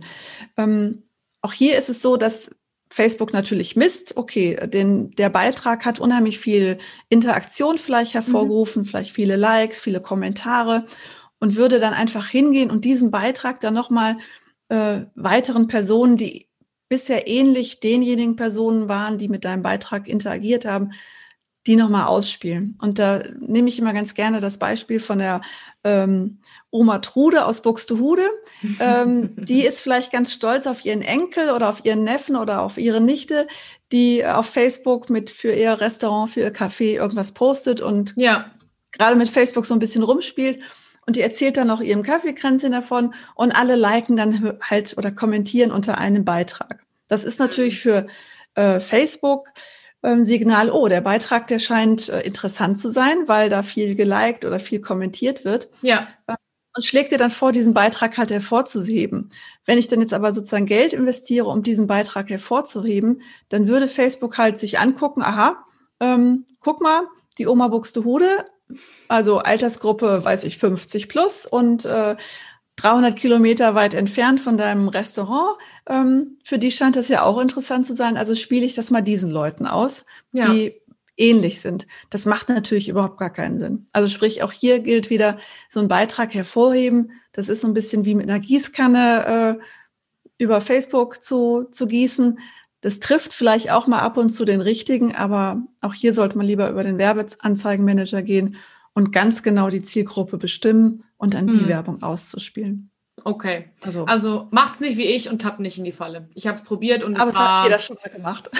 Ähm, 0.55 1.03
auch 1.41 1.53
hier 1.53 1.77
ist 1.77 1.89
es 1.89 2.01
so, 2.01 2.15
dass 2.15 2.51
Facebook 2.91 3.33
natürlich 3.33 3.75
misst, 3.75 4.17
okay, 4.17 4.55
den, 4.67 5.11
der 5.11 5.29
Beitrag 5.29 5.85
hat 5.85 5.99
unheimlich 5.99 6.39
viel 6.39 6.79
Interaktion 7.09 7.77
vielleicht 7.77 8.13
hervorgerufen, 8.13 8.81
mhm. 8.81 8.85
vielleicht 8.85 9.11
viele 9.11 9.35
Likes, 9.35 9.79
viele 9.79 10.01
Kommentare 10.01 10.86
und 11.39 11.55
würde 11.55 11.79
dann 11.79 11.93
einfach 11.93 12.27
hingehen 12.27 12.71
und 12.71 12.86
diesen 12.86 13.12
Beitrag 13.12 13.60
dann 13.60 13.73
nochmal 13.73 14.17
äh, 14.69 15.01
weiteren 15.15 15.67
Personen, 15.67 16.17
die 16.17 16.47
bisher 16.89 17.27
ähnlich 17.27 17.79
denjenigen 17.79 18.36
Personen 18.36 18.89
waren, 18.89 19.17
die 19.17 19.27
mit 19.27 19.45
deinem 19.45 19.62
Beitrag 19.62 20.08
interagiert 20.08 20.65
haben, 20.65 20.91
die 21.69 21.75
nochmal 21.75 22.08
ausspielen. 22.08 22.75
Und 22.82 22.97
da 22.97 23.21
nehme 23.39 23.69
ich 23.69 23.77
immer 23.77 23.93
ganz 23.93 24.15
gerne 24.15 24.39
das 24.39 24.58
Beispiel 24.58 24.99
von 24.99 25.19
der 25.19 25.41
ähm, 25.84 26.39
Oma 26.71 26.97
Trude 26.97 27.45
aus 27.45 27.62
Buxtehude. 27.62 28.23
Ähm, 28.79 29.36
die 29.36 29.65
ist 29.65 29.82
vielleicht 29.82 30.12
ganz 30.12 30.34
stolz 30.34 30.65
auf 30.65 30.84
ihren 30.86 31.01
Enkel 31.01 31.49
oder 31.49 31.69
auf 31.69 31.86
ihren 31.86 32.03
Neffen 32.03 32.36
oder 32.36 32.62
auf 32.62 32.77
ihre 32.77 33.01
Nichte, 33.01 33.47
die 33.91 34.25
auf 34.25 34.47
Facebook 34.47 35.10
mit 35.10 35.29
für 35.29 35.51
ihr 35.51 35.79
Restaurant, 35.79 36.32
für 36.32 36.41
ihr 36.41 36.53
Café 36.53 36.95
irgendwas 36.95 37.34
postet 37.34 37.82
und 37.82 38.13
ja. 38.15 38.51
gerade 38.91 39.15
mit 39.15 39.27
Facebook 39.29 39.65
so 39.65 39.73
ein 39.73 39.79
bisschen 39.79 40.03
rumspielt. 40.03 40.60
Und 41.05 41.17
die 41.17 41.21
erzählt 41.21 41.58
dann 41.58 41.69
auch 41.69 41.82
ihrem 41.82 42.03
Kaffeekränzchen 42.03 42.71
davon 42.71 43.13
und 43.36 43.51
alle 43.51 43.75
liken 43.75 44.15
dann 44.15 44.58
halt 44.62 44.97
oder 44.97 45.12
kommentieren 45.12 45.71
unter 45.71 45.97
einem 45.97 46.25
Beitrag. 46.25 46.84
Das 47.08 47.23
ist 47.23 47.39
natürlich 47.39 47.79
für 47.79 48.08
äh, 48.55 48.79
Facebook 48.79 49.49
ähm, 50.03 50.23
Signal, 50.23 50.69
oh, 50.71 50.88
der 50.88 51.01
Beitrag, 51.01 51.47
der 51.47 51.59
scheint 51.59 52.09
äh, 52.09 52.21
interessant 52.21 52.77
zu 52.77 52.89
sein, 52.89 53.27
weil 53.27 53.49
da 53.49 53.63
viel 53.63 53.95
geliked 53.95 54.45
oder 54.45 54.59
viel 54.59 54.79
kommentiert 54.81 55.45
wird. 55.45 55.69
Ja. 55.81 56.07
Ähm, 56.27 56.35
und 56.75 56.85
schlägt 56.85 57.12
dir 57.12 57.17
dann 57.17 57.31
vor, 57.31 57.51
diesen 57.51 57.73
Beitrag 57.73 58.17
halt 58.17 58.31
hervorzuheben. 58.31 59.31
Wenn 59.65 59.77
ich 59.77 59.88
dann 59.88 60.01
jetzt 60.01 60.13
aber 60.13 60.31
sozusagen 60.31 60.67
Geld 60.67 60.93
investiere, 60.93 61.47
um 61.47 61.63
diesen 61.63 61.88
Beitrag 61.88 62.29
hervorzuheben, 62.29 63.21
dann 63.49 63.67
würde 63.67 63.88
Facebook 63.88 64.38
halt 64.38 64.59
sich 64.59 64.79
angucken, 64.79 65.21
aha, 65.21 65.65
ähm, 65.99 66.45
guck 66.59 66.79
mal, 66.81 67.03
die 67.38 67.47
Oma 67.47 67.69
Buxtehude, 67.69 68.45
also 69.07 69.39
Altersgruppe, 69.39 70.23
weiß 70.23 70.43
ich, 70.43 70.57
50 70.57 71.09
plus 71.09 71.45
und 71.45 71.85
äh, 71.85 72.15
300 72.75 73.15
Kilometer 73.15 73.75
weit 73.75 73.93
entfernt 73.93 74.39
von 74.39 74.57
deinem 74.57 74.88
Restaurant. 74.88 75.57
Ähm, 75.89 76.38
für 76.43 76.60
die 76.60 76.71
scheint 76.71 76.95
das 76.95 77.10
ja 77.10 77.23
auch 77.23 77.39
interessant 77.39 77.86
zu 77.86 77.93
sein. 77.93 78.15
Also 78.15 78.36
spiele 78.36 78.65
ich 78.65 78.75
das 78.75 78.91
mal 78.91 79.02
diesen 79.02 79.32
Leuten 79.32 79.65
aus, 79.65 80.06
ja. 80.32 80.52
die 80.52 80.80
ähnlich 81.17 81.60
sind. 81.60 81.88
Das 82.10 82.25
macht 82.25 82.47
natürlich 82.47 82.88
überhaupt 82.88 83.17
gar 83.17 83.32
keinen 83.32 83.60
Sinn. 83.60 83.88
Also 83.91 84.08
sprich, 84.08 84.41
auch 84.41 84.52
hier 84.52 84.80
gilt 84.80 85.10
wieder 85.10 85.38
so 85.69 85.80
ein 85.80 85.88
Beitrag 85.89 86.34
hervorheben. 86.34 87.12
Das 87.34 87.49
ist 87.49 87.62
so 87.62 87.67
ein 87.67 87.73
bisschen 87.73 88.06
wie 88.06 88.15
mit 88.15 88.30
einer 88.30 88.39
Gießkanne 88.39 89.58
äh, 89.60 89.63
über 90.38 90.62
Facebook 90.62 91.21
zu, 91.21 91.65
zu 91.71 91.88
gießen. 91.88 92.39
Das 92.82 92.99
trifft 92.99 93.34
vielleicht 93.34 93.71
auch 93.71 93.88
mal 93.88 93.99
ab 93.99 94.15
und 94.15 94.30
zu 94.30 94.45
den 94.45 94.62
richtigen, 94.62 95.13
aber 95.13 95.62
auch 95.82 95.93
hier 95.93 96.13
sollte 96.13 96.38
man 96.38 96.47
lieber 96.47 96.69
über 96.69 96.84
den 96.84 96.97
Werbeanzeigenmanager 96.97 98.21
gehen 98.21 98.56
und 98.93 99.12
ganz 99.12 99.43
genau 99.43 99.69
die 99.69 99.82
Zielgruppe 99.82 100.38
bestimmen 100.38 101.04
und 101.17 101.34
dann 101.34 101.47
die 101.47 101.60
hm. 101.60 101.67
Werbung 101.67 102.02
auszuspielen. 102.02 102.89
Okay. 103.23 103.69
Also, 103.82 104.05
also 104.05 104.47
macht's 104.51 104.79
nicht 104.79 104.97
wie 104.97 105.05
ich 105.05 105.29
und 105.29 105.41
tappt 105.41 105.60
nicht 105.60 105.77
in 105.77 105.84
die 105.84 105.91
Falle. 105.91 106.27
Ich 106.34 106.47
habe 106.47 106.58
es 106.58 106.63
probiert 106.63 107.03
und 107.03 107.19
aber 107.19 107.32
es, 107.32 107.36
war, 107.36 107.60
hat 107.60 107.63
jeder 107.65 107.79
schon 107.79 107.97
mal 108.03 108.10
gemacht. 108.10 108.49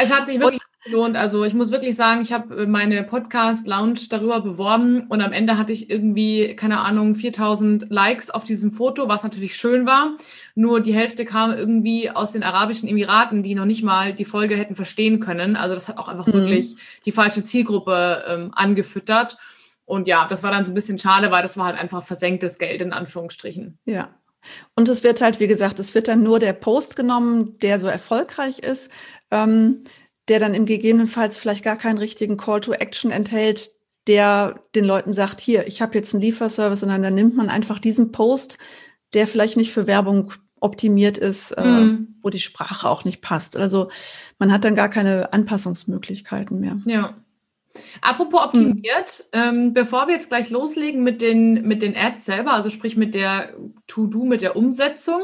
Es 0.00 0.12
hat 0.12 0.28
sich 0.28 0.38
wirklich 0.38 0.62
gelohnt. 0.84 1.16
Also 1.16 1.44
ich 1.44 1.54
muss 1.54 1.70
wirklich 1.70 1.96
sagen, 1.96 2.22
ich 2.22 2.32
habe 2.32 2.66
meine 2.66 3.02
Podcast-Lounge 3.02 4.00
darüber 4.10 4.40
beworben 4.40 5.06
und 5.08 5.20
am 5.20 5.32
Ende 5.32 5.58
hatte 5.58 5.72
ich 5.72 5.90
irgendwie, 5.90 6.54
keine 6.56 6.80
Ahnung, 6.80 7.14
4000 7.14 7.86
Likes 7.90 8.30
auf 8.30 8.44
diesem 8.44 8.70
Foto, 8.70 9.08
was 9.08 9.22
natürlich 9.22 9.56
schön 9.56 9.86
war. 9.86 10.16
Nur 10.54 10.80
die 10.80 10.94
Hälfte 10.94 11.24
kam 11.24 11.52
irgendwie 11.52 12.10
aus 12.10 12.32
den 12.32 12.42
Arabischen 12.42 12.88
Emiraten, 12.88 13.42
die 13.42 13.54
noch 13.54 13.64
nicht 13.64 13.82
mal 13.82 14.12
die 14.12 14.24
Folge 14.24 14.56
hätten 14.56 14.74
verstehen 14.74 15.20
können. 15.20 15.56
Also 15.56 15.74
das 15.74 15.88
hat 15.88 15.98
auch 15.98 16.08
einfach 16.08 16.26
mhm. 16.26 16.32
wirklich 16.32 16.76
die 17.04 17.12
falsche 17.12 17.44
Zielgruppe 17.44 18.24
ähm, 18.28 18.50
angefüttert. 18.54 19.36
Und 19.88 20.06
ja, 20.06 20.26
das 20.28 20.42
war 20.42 20.50
dann 20.50 20.66
so 20.66 20.72
ein 20.72 20.74
bisschen 20.74 20.98
schade, 20.98 21.30
weil 21.30 21.40
das 21.40 21.56
war 21.56 21.64
halt 21.64 21.78
einfach 21.78 22.04
versenktes 22.04 22.58
Geld 22.58 22.82
in 22.82 22.92
Anführungsstrichen. 22.92 23.78
Ja. 23.86 24.14
Und 24.76 24.88
es 24.88 25.02
wird 25.02 25.22
halt, 25.22 25.40
wie 25.40 25.46
gesagt, 25.46 25.80
es 25.80 25.94
wird 25.94 26.08
dann 26.08 26.22
nur 26.22 26.38
der 26.38 26.52
Post 26.52 26.94
genommen, 26.94 27.58
der 27.60 27.78
so 27.78 27.88
erfolgreich 27.88 28.58
ist, 28.58 28.90
ähm, 29.30 29.84
der 30.28 30.40
dann 30.40 30.52
im 30.52 30.66
gegebenenfalls 30.66 31.38
vielleicht 31.38 31.64
gar 31.64 31.76
keinen 31.76 31.96
richtigen 31.96 32.36
Call 32.36 32.60
to 32.60 32.72
Action 32.72 33.10
enthält, 33.10 33.70
der 34.06 34.60
den 34.74 34.84
Leuten 34.84 35.14
sagt, 35.14 35.40
hier, 35.40 35.66
ich 35.66 35.80
habe 35.80 35.94
jetzt 35.94 36.14
einen 36.14 36.20
Lieferservice, 36.20 36.80
sondern 36.80 37.02
dann 37.02 37.14
nimmt 37.14 37.34
man 37.34 37.48
einfach 37.48 37.78
diesen 37.78 38.12
Post, 38.12 38.58
der 39.14 39.26
vielleicht 39.26 39.56
nicht 39.56 39.72
für 39.72 39.86
Werbung 39.86 40.32
optimiert 40.60 41.16
ist, 41.16 41.52
äh, 41.52 41.64
mhm. 41.64 42.16
wo 42.22 42.28
die 42.28 42.40
Sprache 42.40 42.88
auch 42.88 43.04
nicht 43.04 43.22
passt. 43.22 43.56
Also 43.56 43.90
man 44.38 44.52
hat 44.52 44.66
dann 44.66 44.74
gar 44.74 44.90
keine 44.90 45.32
Anpassungsmöglichkeiten 45.32 46.60
mehr. 46.60 46.78
Ja. 46.84 47.14
Apropos 48.00 48.42
optimiert, 48.42 49.24
hm. 49.32 49.40
ähm, 49.56 49.72
bevor 49.72 50.06
wir 50.06 50.14
jetzt 50.14 50.28
gleich 50.28 50.50
loslegen 50.50 51.02
mit 51.02 51.20
den, 51.20 51.66
mit 51.66 51.82
den 51.82 51.96
Ads 51.96 52.24
selber, 52.24 52.52
also 52.52 52.70
sprich 52.70 52.96
mit 52.96 53.14
der 53.14 53.54
To-Do, 53.86 54.24
mit 54.24 54.42
der 54.42 54.56
Umsetzung, 54.56 55.22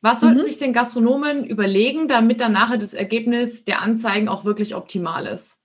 was 0.00 0.20
sollten 0.20 0.38
mhm. 0.38 0.44
sich 0.44 0.58
den 0.58 0.72
Gastronomen 0.72 1.44
überlegen, 1.44 2.08
damit 2.08 2.40
dann 2.40 2.52
nachher 2.52 2.78
das 2.78 2.94
Ergebnis 2.94 3.64
der 3.64 3.82
Anzeigen 3.82 4.28
auch 4.28 4.44
wirklich 4.44 4.74
optimal 4.74 5.26
ist? 5.26 5.58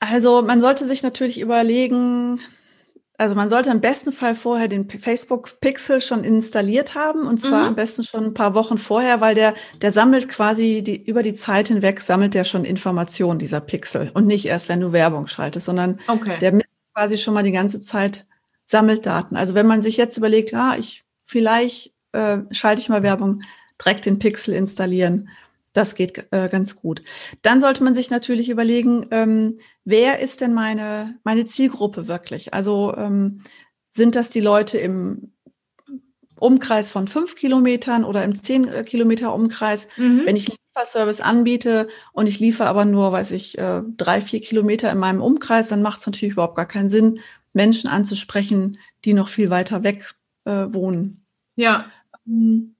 Also 0.00 0.42
man 0.42 0.60
sollte 0.60 0.86
sich 0.86 1.02
natürlich 1.02 1.40
überlegen, 1.40 2.40
also 3.20 3.34
man 3.34 3.50
sollte 3.50 3.68
im 3.68 3.82
besten 3.82 4.12
Fall 4.12 4.34
vorher 4.34 4.66
den 4.66 4.88
Facebook 4.88 5.60
Pixel 5.60 6.00
schon 6.00 6.24
installiert 6.24 6.94
haben 6.94 7.26
und 7.26 7.38
zwar 7.38 7.60
mhm. 7.60 7.68
am 7.68 7.74
besten 7.74 8.02
schon 8.02 8.24
ein 8.24 8.34
paar 8.34 8.54
Wochen 8.54 8.78
vorher, 8.78 9.20
weil 9.20 9.34
der, 9.34 9.52
der 9.82 9.92
sammelt 9.92 10.26
quasi 10.30 10.82
die, 10.82 11.04
über 11.04 11.22
die 11.22 11.34
Zeit 11.34 11.68
hinweg 11.68 12.00
sammelt 12.00 12.32
der 12.32 12.44
schon 12.44 12.64
Informationen, 12.64 13.38
dieser 13.38 13.60
Pixel. 13.60 14.10
Und 14.14 14.26
nicht 14.26 14.46
erst, 14.46 14.70
wenn 14.70 14.80
du 14.80 14.92
Werbung 14.92 15.26
schaltest, 15.26 15.66
sondern 15.66 16.00
okay. 16.06 16.38
der 16.40 16.60
quasi 16.94 17.18
schon 17.18 17.34
mal 17.34 17.42
die 17.42 17.52
ganze 17.52 17.80
Zeit 17.80 18.24
sammelt 18.64 19.04
Daten. 19.04 19.36
Also 19.36 19.54
wenn 19.54 19.66
man 19.66 19.82
sich 19.82 19.98
jetzt 19.98 20.16
überlegt, 20.16 20.54
ah, 20.54 20.76
ich 20.78 21.04
vielleicht 21.26 21.92
äh, 22.12 22.38
schalte 22.52 22.80
ich 22.80 22.88
mal 22.88 23.02
Werbung, 23.02 23.42
direkt 23.78 24.06
den 24.06 24.18
Pixel 24.18 24.54
installieren 24.54 25.28
das 25.72 25.94
geht 25.94 26.26
äh, 26.30 26.48
ganz 26.48 26.76
gut. 26.76 27.02
Dann 27.42 27.60
sollte 27.60 27.84
man 27.84 27.94
sich 27.94 28.10
natürlich 28.10 28.48
überlegen, 28.48 29.06
ähm, 29.10 29.58
wer 29.84 30.20
ist 30.20 30.40
denn 30.40 30.52
meine, 30.52 31.18
meine 31.24 31.44
Zielgruppe 31.44 32.08
wirklich? 32.08 32.54
Also 32.54 32.94
ähm, 32.96 33.42
sind 33.90 34.14
das 34.14 34.30
die 34.30 34.40
Leute 34.40 34.78
im 34.78 35.32
Umkreis 36.36 36.90
von 36.90 37.06
fünf 37.06 37.36
Kilometern 37.36 38.04
oder 38.04 38.24
im 38.24 38.34
zehn 38.34 38.66
äh, 38.66 38.82
Kilometer 38.84 39.34
Umkreis? 39.34 39.88
Mhm. 39.96 40.22
Wenn 40.24 40.36
ich 40.36 40.48
Lieferservice 40.48 41.20
anbiete 41.20 41.88
und 42.12 42.26
ich 42.26 42.40
liefere 42.40 42.68
aber 42.68 42.84
nur, 42.84 43.12
weiß 43.12 43.32
ich, 43.32 43.58
äh, 43.58 43.82
drei, 43.96 44.20
vier 44.20 44.40
Kilometer 44.40 44.90
in 44.90 44.98
meinem 44.98 45.20
Umkreis, 45.20 45.68
dann 45.68 45.82
macht 45.82 46.00
es 46.00 46.06
natürlich 46.06 46.32
überhaupt 46.32 46.56
gar 46.56 46.66
keinen 46.66 46.88
Sinn, 46.88 47.20
Menschen 47.52 47.88
anzusprechen, 47.88 48.78
die 49.04 49.12
noch 49.12 49.28
viel 49.28 49.50
weiter 49.50 49.82
weg 49.82 50.14
äh, 50.44 50.66
wohnen. 50.70 51.24
Ja. 51.56 51.84
Ähm, 52.26 52.74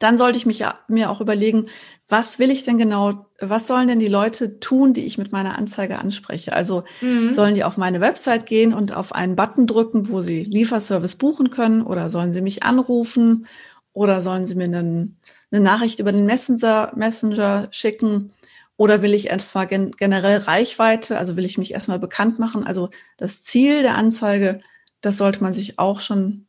dann 0.00 0.16
sollte 0.16 0.38
ich 0.38 0.46
mich 0.46 0.64
mir 0.88 1.10
auch 1.10 1.20
überlegen, 1.20 1.66
was 2.08 2.40
will 2.40 2.50
ich 2.50 2.64
denn 2.64 2.78
genau, 2.78 3.26
was 3.38 3.68
sollen 3.68 3.86
denn 3.86 4.00
die 4.00 4.08
Leute 4.08 4.58
tun, 4.58 4.94
die 4.94 5.04
ich 5.04 5.18
mit 5.18 5.30
meiner 5.30 5.56
Anzeige 5.56 5.98
anspreche? 5.98 6.54
Also 6.54 6.84
mhm. 7.02 7.32
sollen 7.32 7.54
die 7.54 7.62
auf 7.62 7.76
meine 7.76 8.00
Website 8.00 8.46
gehen 8.46 8.74
und 8.74 8.96
auf 8.96 9.14
einen 9.14 9.36
Button 9.36 9.66
drücken, 9.66 10.08
wo 10.08 10.22
sie 10.22 10.40
Lieferservice 10.40 11.16
buchen 11.16 11.50
können 11.50 11.82
oder 11.82 12.10
sollen 12.10 12.32
sie 12.32 12.40
mich 12.40 12.62
anrufen 12.62 13.46
oder 13.92 14.22
sollen 14.22 14.46
sie 14.46 14.54
mir 14.54 14.64
einen, 14.64 15.18
eine 15.52 15.60
Nachricht 15.60 16.00
über 16.00 16.12
den 16.12 16.26
Messenger, 16.26 16.92
Messenger 16.96 17.68
schicken? 17.70 18.32
Oder 18.76 19.02
will 19.02 19.12
ich 19.12 19.28
erstmal 19.28 19.66
gen 19.66 19.92
generell 19.92 20.38
Reichweite, 20.38 21.18
also 21.18 21.36
will 21.36 21.44
ich 21.44 21.58
mich 21.58 21.74
erstmal 21.74 21.98
bekannt 21.98 22.38
machen? 22.38 22.66
Also 22.66 22.88
das 23.18 23.44
Ziel 23.44 23.82
der 23.82 23.96
Anzeige, 23.96 24.62
das 25.02 25.18
sollte 25.18 25.42
man 25.42 25.52
sich 25.52 25.78
auch 25.78 26.00
schon 26.00 26.46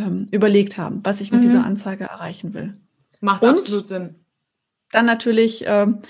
ähm, 0.00 0.28
überlegt 0.30 0.78
haben, 0.78 1.00
was 1.04 1.20
ich 1.20 1.30
mit 1.30 1.40
mhm. 1.40 1.44
dieser 1.44 1.64
Anzeige 1.64 2.04
erreichen 2.04 2.54
will. 2.54 2.74
Macht 3.20 3.42
Und 3.42 3.50
absolut 3.50 3.86
Sinn. 3.86 4.14
Dann 4.92 5.06
natürlich, 5.06 5.64
ähm, 5.66 6.00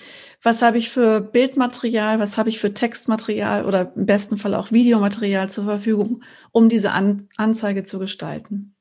was 0.42 0.62
habe 0.62 0.79
ich 0.79 0.88
für 0.88 1.20
Bildmaterial, 1.20 2.18
was 2.18 2.38
habe 2.38 2.48
ich 2.48 2.59
für 2.59 2.72
Textmaterial 2.72 3.66
oder 3.66 3.92
im 3.94 4.07
besten 4.07 4.37
Fall 4.37 4.55
auch 4.55 4.72
Videomaterial 4.72 5.50
zur 5.50 5.64
Verfügung, 5.64 6.22
um 6.53 6.68
diese 6.68 6.92
An 6.92 7.29
Anzeige 7.37 7.83
zu 7.83 7.98
gestalten. 7.98 8.74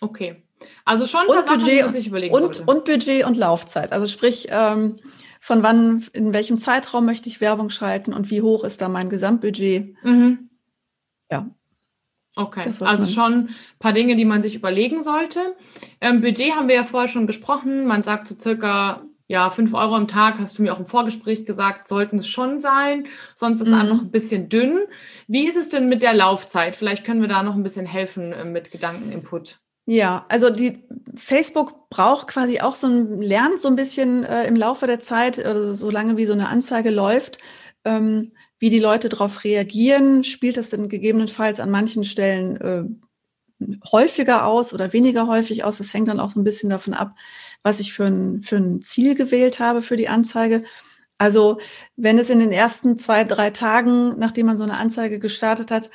Okay. 0.00 0.42
Also 0.84 1.06
schon 1.06 1.26
und 1.28 1.44
Sachen, 1.44 1.60
Budget, 1.60 1.82
man 1.82 1.92
sich 1.92 2.08
überlegen 2.08 2.34
und, 2.34 2.42
sollte. 2.42 2.64
Und 2.64 2.84
Budget 2.84 3.24
und 3.24 3.36
Laufzeit. 3.36 3.92
Also 3.92 4.06
sprich, 4.06 4.48
ähm, 4.50 4.96
von 5.40 5.62
wann, 5.62 6.04
in 6.12 6.32
welchem 6.32 6.58
Zeitraum 6.58 7.06
möchte 7.06 7.28
ich 7.28 7.40
Werbung 7.40 7.70
schalten 7.70 8.12
und 8.12 8.30
wie 8.30 8.42
hoch 8.42 8.64
ist 8.64 8.80
da 8.80 8.88
mein 8.88 9.08
Gesamtbudget? 9.08 9.94
Mhm. 10.02 10.50
Ja, 11.30 11.48
Okay, 12.38 12.70
also 12.80 13.06
schon 13.06 13.32
ein 13.32 13.48
paar 13.80 13.92
Dinge, 13.92 14.14
die 14.14 14.24
man 14.24 14.42
sich 14.42 14.54
überlegen 14.54 15.02
sollte. 15.02 15.56
Ähm, 16.00 16.20
Budget 16.20 16.54
haben 16.54 16.68
wir 16.68 16.76
ja 16.76 16.84
vorher 16.84 17.08
schon 17.08 17.26
gesprochen. 17.26 17.84
Man 17.84 18.04
sagt 18.04 18.28
so 18.28 18.36
circa 18.38 19.02
ja, 19.26 19.50
fünf 19.50 19.74
Euro 19.74 19.96
am 19.96 20.06
Tag, 20.06 20.38
hast 20.38 20.56
du 20.56 20.62
mir 20.62 20.72
auch 20.72 20.78
im 20.78 20.86
Vorgespräch 20.86 21.44
gesagt, 21.44 21.88
sollten 21.88 22.16
es 22.16 22.28
schon 22.28 22.60
sein. 22.60 23.08
Sonst 23.34 23.60
ist 23.60 23.66
es 23.66 23.74
mhm. 23.74 23.80
einfach 23.80 24.02
ein 24.02 24.10
bisschen 24.12 24.48
dünn. 24.48 24.78
Wie 25.26 25.48
ist 25.48 25.56
es 25.56 25.68
denn 25.68 25.88
mit 25.88 26.02
der 26.02 26.14
Laufzeit? 26.14 26.76
Vielleicht 26.76 27.04
können 27.04 27.20
wir 27.20 27.28
da 27.28 27.42
noch 27.42 27.56
ein 27.56 27.64
bisschen 27.64 27.86
helfen 27.86 28.32
äh, 28.32 28.44
mit 28.44 28.70
Gedankeninput. 28.70 29.58
Ja, 29.84 30.24
also 30.28 30.50
die 30.50 30.84
Facebook 31.16 31.90
braucht 31.90 32.28
quasi 32.28 32.60
auch 32.60 32.76
so 32.76 32.86
ein, 32.86 33.20
lernt 33.20 33.58
so 33.58 33.68
ein 33.68 33.76
bisschen 33.76 34.22
äh, 34.22 34.46
im 34.46 34.54
Laufe 34.54 34.86
der 34.86 35.00
Zeit, 35.00 35.38
äh, 35.38 35.74
so 35.74 35.90
lange 35.90 36.16
wie 36.16 36.26
so 36.26 36.34
eine 36.34 36.48
Anzeige 36.48 36.90
läuft, 36.90 37.38
ähm, 37.84 38.30
wie 38.58 38.70
die 38.70 38.78
Leute 38.78 39.08
darauf 39.08 39.44
reagieren, 39.44 40.24
spielt 40.24 40.56
das 40.56 40.70
denn 40.70 40.88
gegebenenfalls 40.88 41.60
an 41.60 41.70
manchen 41.70 42.04
Stellen 42.04 42.56
äh, 42.56 42.84
häufiger 43.92 44.46
aus 44.46 44.72
oder 44.74 44.92
weniger 44.92 45.26
häufig 45.26 45.64
aus. 45.64 45.78
Das 45.78 45.94
hängt 45.94 46.08
dann 46.08 46.20
auch 46.20 46.30
so 46.30 46.40
ein 46.40 46.44
bisschen 46.44 46.70
davon 46.70 46.94
ab, 46.94 47.14
was 47.62 47.80
ich 47.80 47.92
für 47.92 48.06
ein, 48.06 48.40
für 48.42 48.56
ein 48.56 48.80
Ziel 48.80 49.14
gewählt 49.14 49.60
habe 49.60 49.82
für 49.82 49.96
die 49.96 50.08
Anzeige. 50.08 50.64
Also 51.18 51.58
wenn 51.96 52.18
es 52.18 52.30
in 52.30 52.38
den 52.38 52.52
ersten 52.52 52.96
zwei, 52.98 53.24
drei 53.24 53.50
Tagen, 53.50 54.18
nachdem 54.18 54.46
man 54.46 54.58
so 54.58 54.64
eine 54.64 54.76
Anzeige 54.76 55.18
gestartet 55.18 55.70
hat, 55.70 55.90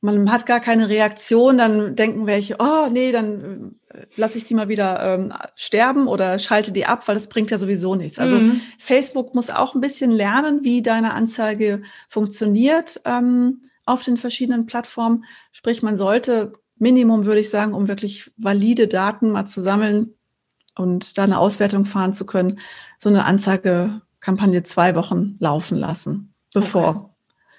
man 0.00 0.30
hat 0.30 0.46
gar 0.46 0.60
keine 0.60 0.88
Reaktion, 0.88 1.58
dann 1.58 1.96
denken 1.96 2.26
welche, 2.26 2.56
oh 2.58 2.88
nee, 2.90 3.12
dann 3.12 3.77
lasse 4.16 4.38
ich 4.38 4.44
die 4.44 4.54
mal 4.54 4.68
wieder 4.68 5.02
ähm, 5.02 5.32
sterben 5.54 6.06
oder 6.06 6.38
schalte 6.38 6.72
die 6.72 6.86
ab, 6.86 7.06
weil 7.08 7.14
das 7.14 7.28
bringt 7.28 7.50
ja 7.50 7.58
sowieso 7.58 7.94
nichts. 7.94 8.18
Also 8.18 8.36
mhm. 8.36 8.60
Facebook 8.78 9.34
muss 9.34 9.50
auch 9.50 9.74
ein 9.74 9.80
bisschen 9.80 10.10
lernen, 10.10 10.64
wie 10.64 10.82
deine 10.82 11.14
Anzeige 11.14 11.82
funktioniert 12.08 13.00
ähm, 13.04 13.62
auf 13.84 14.04
den 14.04 14.16
verschiedenen 14.16 14.66
Plattformen. 14.66 15.24
Sprich, 15.52 15.82
man 15.82 15.96
sollte 15.96 16.52
Minimum, 16.76 17.26
würde 17.26 17.40
ich 17.40 17.50
sagen, 17.50 17.72
um 17.72 17.88
wirklich 17.88 18.30
valide 18.36 18.88
Daten 18.88 19.30
mal 19.30 19.46
zu 19.46 19.60
sammeln 19.60 20.14
und 20.76 21.18
da 21.18 21.24
eine 21.24 21.38
Auswertung 21.38 21.84
fahren 21.84 22.12
zu 22.12 22.24
können, 22.24 22.60
so 22.98 23.08
eine 23.08 23.24
Anzeigekampagne 23.24 24.62
zwei 24.62 24.94
Wochen 24.94 25.36
laufen 25.40 25.78
lassen, 25.78 26.34
bevor 26.52 26.88
okay 26.88 27.08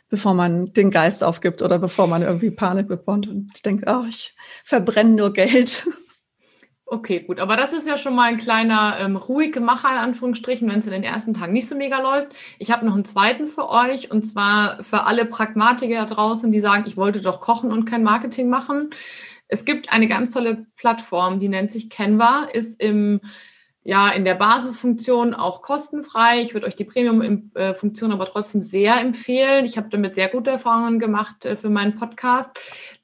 bevor 0.09 0.33
man 0.33 0.73
den 0.73 0.91
Geist 0.91 1.23
aufgibt 1.23 1.61
oder 1.61 1.79
bevor 1.79 2.07
man 2.07 2.23
irgendwie 2.23 2.51
Panik 2.51 2.87
bekommt 2.87 3.27
und 3.27 3.65
denkt, 3.65 3.85
oh, 3.87 4.05
ich 4.09 4.35
verbrenne 4.63 5.11
nur 5.11 5.33
Geld. 5.33 5.87
Okay, 6.91 7.19
gut. 7.19 7.39
Aber 7.39 7.55
das 7.55 7.71
ist 7.71 7.87
ja 7.87 7.99
schon 7.99 8.15
mal 8.15 8.29
ein 8.29 8.39
kleiner 8.39 8.97
ähm, 8.99 9.15
ruhige 9.15 9.59
Macher, 9.59 9.91
in 9.91 9.97
Anführungsstrichen, 9.97 10.67
wenn 10.67 10.79
es 10.79 10.87
in 10.87 10.91
den 10.91 11.03
ersten 11.03 11.35
Tagen 11.35 11.53
nicht 11.53 11.67
so 11.67 11.75
mega 11.75 11.99
läuft. 11.99 12.29
Ich 12.57 12.71
habe 12.71 12.83
noch 12.83 12.95
einen 12.95 13.05
zweiten 13.05 13.45
für 13.45 13.69
euch 13.69 14.09
und 14.09 14.23
zwar 14.23 14.81
für 14.81 15.05
alle 15.05 15.25
Pragmatiker 15.25 16.07
draußen, 16.07 16.51
die 16.51 16.59
sagen, 16.59 16.85
ich 16.87 16.97
wollte 16.97 17.21
doch 17.21 17.41
kochen 17.41 17.71
und 17.71 17.85
kein 17.85 18.01
Marketing 18.01 18.49
machen. 18.49 18.89
Es 19.47 19.65
gibt 19.65 19.93
eine 19.93 20.07
ganz 20.07 20.33
tolle 20.33 20.65
Plattform, 20.77 21.37
die 21.37 21.49
nennt 21.49 21.69
sich 21.69 21.91
Canva, 21.91 22.47
ist 22.53 22.81
im 22.81 23.21
ja 23.83 24.09
in 24.09 24.25
der 24.25 24.35
Basisfunktion 24.35 25.33
auch 25.33 25.61
kostenfrei. 25.61 26.41
Ich 26.41 26.53
würde 26.53 26.67
euch 26.67 26.75
die 26.75 26.83
Premium-Funktion 26.83 28.11
aber 28.11 28.25
trotzdem 28.25 28.61
sehr 28.61 28.99
empfehlen. 28.99 29.65
Ich 29.65 29.77
habe 29.77 29.87
damit 29.89 30.15
sehr 30.15 30.27
gute 30.27 30.51
Erfahrungen 30.51 30.99
gemacht 30.99 31.45
äh, 31.45 31.55
für 31.55 31.69
meinen 31.69 31.95
Podcast, 31.95 32.51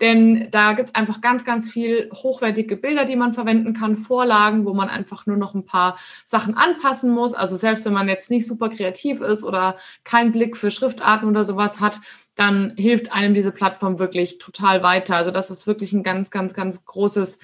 denn 0.02 0.50
da 0.52 0.74
gibt 0.74 0.90
es 0.90 0.96
einfach 0.96 1.22
ganz, 1.22 1.46
ganz 1.46 1.72
viel 1.72 2.10
hochwertige 2.14 2.76
Bilder, 2.76 3.06
die 3.06 3.16
man 3.16 3.34
verwenden 3.34 3.74
kann, 3.74 3.96
Vorlagen, 3.96 4.66
wo 4.66 4.74
man 4.74 4.90
einfach 4.90 5.26
nur 5.26 5.38
noch 5.38 5.56
ein 5.56 5.66
paar 5.66 5.98
Sachen 6.26 6.58
anpassen 6.58 7.10
muss. 7.10 7.34
Also 7.34 7.56
selbst 7.56 7.86
wenn 7.86 7.94
man 7.94 8.10
jetzt 8.10 8.30
nicht 8.30 8.46
super 8.46 8.70
kreativ 8.70 9.22
ist 9.22 9.44
oder 9.44 9.78
keinen 10.04 10.34
Blick 10.34 10.58
für 10.58 10.72
Schriftarten 10.72 11.30
oder 11.30 11.46
sowas 11.46 11.80
hat, 11.80 12.02
dann 12.36 12.74
hilft 12.76 13.14
einem 13.14 13.34
diese 13.34 13.52
Plattform 13.52 13.98
wirklich 13.98 14.40
total 14.40 14.84
weiter. 14.84 15.16
Also 15.16 15.32
das 15.32 15.50
ist 15.50 15.68
wirklich 15.68 15.94
ein 15.94 16.04
ganz, 16.04 16.32
ganz, 16.32 16.54
ganz 16.54 16.84
großes 16.84 17.40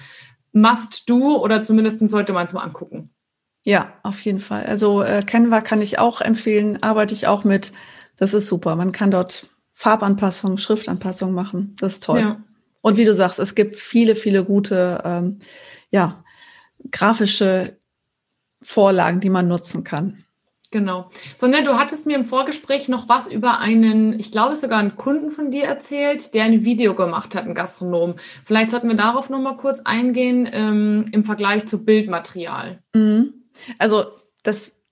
Must-Do 0.52 1.42
oder 1.42 1.62
zumindest 1.62 2.06
sollte 2.08 2.34
man 2.34 2.44
es 2.44 2.52
mal 2.52 2.60
angucken. 2.60 3.10
Ja, 3.64 3.92
auf 4.02 4.20
jeden 4.20 4.40
Fall. 4.40 4.64
Also 4.64 5.02
äh, 5.02 5.20
Canva 5.24 5.60
kann 5.60 5.82
ich 5.82 5.98
auch 5.98 6.20
empfehlen, 6.20 6.82
arbeite 6.82 7.14
ich 7.14 7.26
auch 7.26 7.44
mit. 7.44 7.72
Das 8.16 8.34
ist 8.34 8.46
super. 8.46 8.76
Man 8.76 8.92
kann 8.92 9.10
dort 9.10 9.46
Farbanpassungen, 9.72 10.58
Schriftanpassungen 10.58 11.34
machen. 11.34 11.74
Das 11.78 11.94
ist 11.94 12.04
toll. 12.04 12.20
Ja. 12.20 12.42
Und 12.80 12.96
wie 12.96 13.04
du 13.04 13.14
sagst, 13.14 13.38
es 13.38 13.54
gibt 13.54 13.76
viele, 13.76 14.14
viele 14.14 14.44
gute, 14.44 15.00
ähm, 15.04 15.38
ja, 15.90 16.24
grafische 16.90 17.76
Vorlagen, 18.60 19.20
die 19.20 19.30
man 19.30 19.48
nutzen 19.48 19.84
kann. 19.84 20.24
Genau. 20.72 21.10
Sonja, 21.36 21.60
du 21.60 21.76
hattest 21.76 22.06
mir 22.06 22.16
im 22.16 22.24
Vorgespräch 22.24 22.88
noch 22.88 23.08
was 23.08 23.30
über 23.30 23.58
einen, 23.60 24.18
ich 24.18 24.32
glaube 24.32 24.56
sogar 24.56 24.78
einen 24.78 24.96
Kunden 24.96 25.30
von 25.30 25.50
dir 25.50 25.64
erzählt, 25.64 26.34
der 26.34 26.44
ein 26.44 26.64
Video 26.64 26.94
gemacht 26.94 27.34
hat, 27.34 27.44
ein 27.44 27.54
Gastronom. 27.54 28.14
Vielleicht 28.44 28.70
sollten 28.70 28.88
wir 28.88 28.96
darauf 28.96 29.28
noch 29.28 29.40
mal 29.40 29.56
kurz 29.56 29.80
eingehen 29.80 30.48
ähm, 30.50 31.04
im 31.12 31.24
Vergleich 31.24 31.66
zu 31.66 31.84
Bildmaterial. 31.84 32.82
Mhm. 32.94 33.41
Also 33.78 34.06
das 34.42 34.82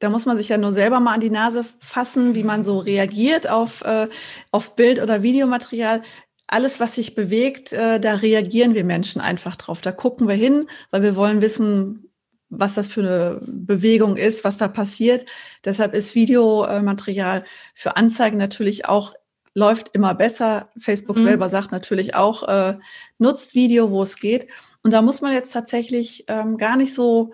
da 0.00 0.10
muss 0.10 0.26
man 0.26 0.36
sich 0.36 0.48
ja 0.48 0.58
nur 0.58 0.72
selber 0.72 1.00
mal 1.00 1.14
an 1.14 1.20
die 1.20 1.30
Nase 1.30 1.64
fassen, 1.80 2.34
wie 2.34 2.42
man 2.42 2.64
so 2.64 2.78
reagiert 2.78 3.48
auf, 3.48 3.82
äh, 3.82 4.08
auf 4.50 4.76
Bild- 4.76 5.02
oder 5.02 5.22
Videomaterial. 5.22 6.02
Alles, 6.46 6.80
was 6.80 6.94
sich 6.94 7.14
bewegt, 7.14 7.72
äh, 7.72 7.98
da 8.00 8.14
reagieren 8.14 8.74
wir 8.74 8.84
Menschen 8.84 9.20
einfach 9.20 9.56
drauf. 9.56 9.80
Da 9.80 9.92
gucken 9.92 10.28
wir 10.28 10.34
hin, 10.34 10.68
weil 10.90 11.02
wir 11.02 11.16
wollen 11.16 11.42
wissen, 11.42 12.10
was 12.50 12.74
das 12.74 12.88
für 12.88 13.00
eine 13.00 13.40
Bewegung 13.46 14.16
ist, 14.16 14.44
was 14.44 14.56
da 14.56 14.68
passiert. 14.68 15.26
Deshalb 15.64 15.94
ist 15.94 16.14
Videomaterial 16.14 17.44
für 17.74 17.96
Anzeigen 17.96 18.38
natürlich 18.38 18.86
auch 18.86 19.14
läuft 19.54 19.90
immer 19.92 20.14
besser. 20.14 20.68
Facebook 20.78 21.18
mhm. 21.18 21.22
selber 21.22 21.48
sagt 21.48 21.72
natürlich 21.72 22.14
auch, 22.14 22.46
äh, 22.46 22.78
nutzt 23.18 23.54
Video, 23.54 23.90
wo 23.90 24.02
es 24.02 24.16
geht. 24.16 24.46
Und 24.84 24.92
da 24.92 25.02
muss 25.02 25.20
man 25.20 25.32
jetzt 25.32 25.52
tatsächlich 25.52 26.24
ähm, 26.28 26.56
gar 26.56 26.76
nicht 26.76 26.94
so 26.94 27.32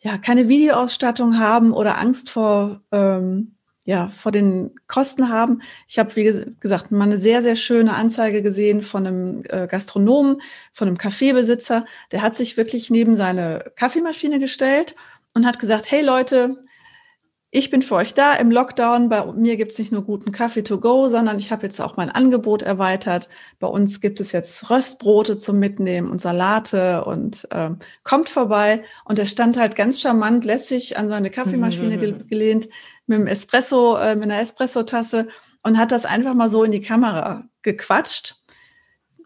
ja, 0.00 0.18
keine 0.18 0.48
Videoausstattung 0.48 1.38
haben 1.38 1.72
oder 1.72 1.98
Angst 1.98 2.30
vor, 2.30 2.82
ähm, 2.92 3.56
ja, 3.84 4.08
vor 4.08 4.32
den 4.32 4.74
Kosten 4.88 5.28
haben. 5.28 5.62
Ich 5.88 5.98
habe, 5.98 6.14
wie 6.16 6.54
gesagt, 6.60 6.90
mal 6.90 7.04
eine 7.04 7.18
sehr, 7.18 7.42
sehr 7.42 7.56
schöne 7.56 7.94
Anzeige 7.94 8.42
gesehen 8.42 8.82
von 8.82 9.06
einem 9.06 9.44
äh, 9.48 9.66
Gastronomen, 9.66 10.40
von 10.72 10.88
einem 10.88 10.98
Kaffeebesitzer. 10.98 11.84
Der 12.12 12.22
hat 12.22 12.36
sich 12.36 12.56
wirklich 12.56 12.90
neben 12.90 13.16
seine 13.16 13.72
Kaffeemaschine 13.76 14.40
gestellt 14.40 14.96
und 15.34 15.46
hat 15.46 15.58
gesagt, 15.58 15.90
hey 15.90 16.02
Leute, 16.02 16.65
ich 17.56 17.70
bin 17.70 17.80
für 17.80 17.94
euch 17.94 18.12
da 18.12 18.34
im 18.34 18.50
Lockdown. 18.50 19.08
Bei 19.08 19.24
mir 19.32 19.56
gibt 19.56 19.72
es 19.72 19.78
nicht 19.78 19.90
nur 19.90 20.02
guten 20.02 20.30
Kaffee 20.30 20.62
to 20.62 20.78
go, 20.78 21.08
sondern 21.08 21.38
ich 21.38 21.50
habe 21.50 21.62
jetzt 21.62 21.80
auch 21.80 21.96
mein 21.96 22.10
Angebot 22.10 22.60
erweitert. 22.60 23.30
Bei 23.58 23.66
uns 23.66 24.02
gibt 24.02 24.20
es 24.20 24.32
jetzt 24.32 24.68
Röstbrote 24.68 25.38
zum 25.38 25.58
Mitnehmen 25.58 26.10
und 26.10 26.20
Salate 26.20 27.06
und 27.06 27.48
äh, 27.52 27.70
kommt 28.04 28.28
vorbei. 28.28 28.84
Und 29.06 29.18
er 29.18 29.24
stand 29.24 29.56
halt 29.56 29.74
ganz 29.74 30.02
charmant, 30.02 30.44
lässig 30.44 30.98
an 30.98 31.08
seine 31.08 31.30
Kaffeemaschine 31.30 31.96
ge 31.98 32.14
gelehnt 32.28 32.68
mit 33.06 33.16
einem 33.16 33.26
Espresso, 33.26 33.96
äh, 33.96 34.16
mit 34.16 34.24
einer 34.24 34.40
Espresso-Tasse 34.40 35.28
und 35.62 35.78
hat 35.78 35.92
das 35.92 36.04
einfach 36.04 36.34
mal 36.34 36.50
so 36.50 36.62
in 36.62 36.72
die 36.72 36.82
Kamera 36.82 37.44
gequatscht. 37.62 38.34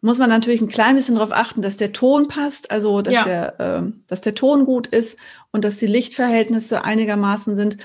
Muss 0.02 0.18
man 0.18 0.30
natürlich 0.30 0.60
ein 0.60 0.68
klein 0.68 0.94
bisschen 0.94 1.16
darauf 1.16 1.32
achten, 1.32 1.62
dass 1.62 1.78
der 1.78 1.92
Ton 1.92 2.28
passt, 2.28 2.70
also 2.70 3.02
dass, 3.02 3.12
ja. 3.12 3.24
der, 3.24 3.60
äh, 3.60 3.82
dass 4.06 4.20
der 4.20 4.36
Ton 4.36 4.66
gut 4.66 4.86
ist 4.86 5.18
und 5.50 5.64
dass 5.64 5.78
die 5.78 5.88
Lichtverhältnisse 5.88 6.84
einigermaßen 6.84 7.56
sind. 7.56 7.78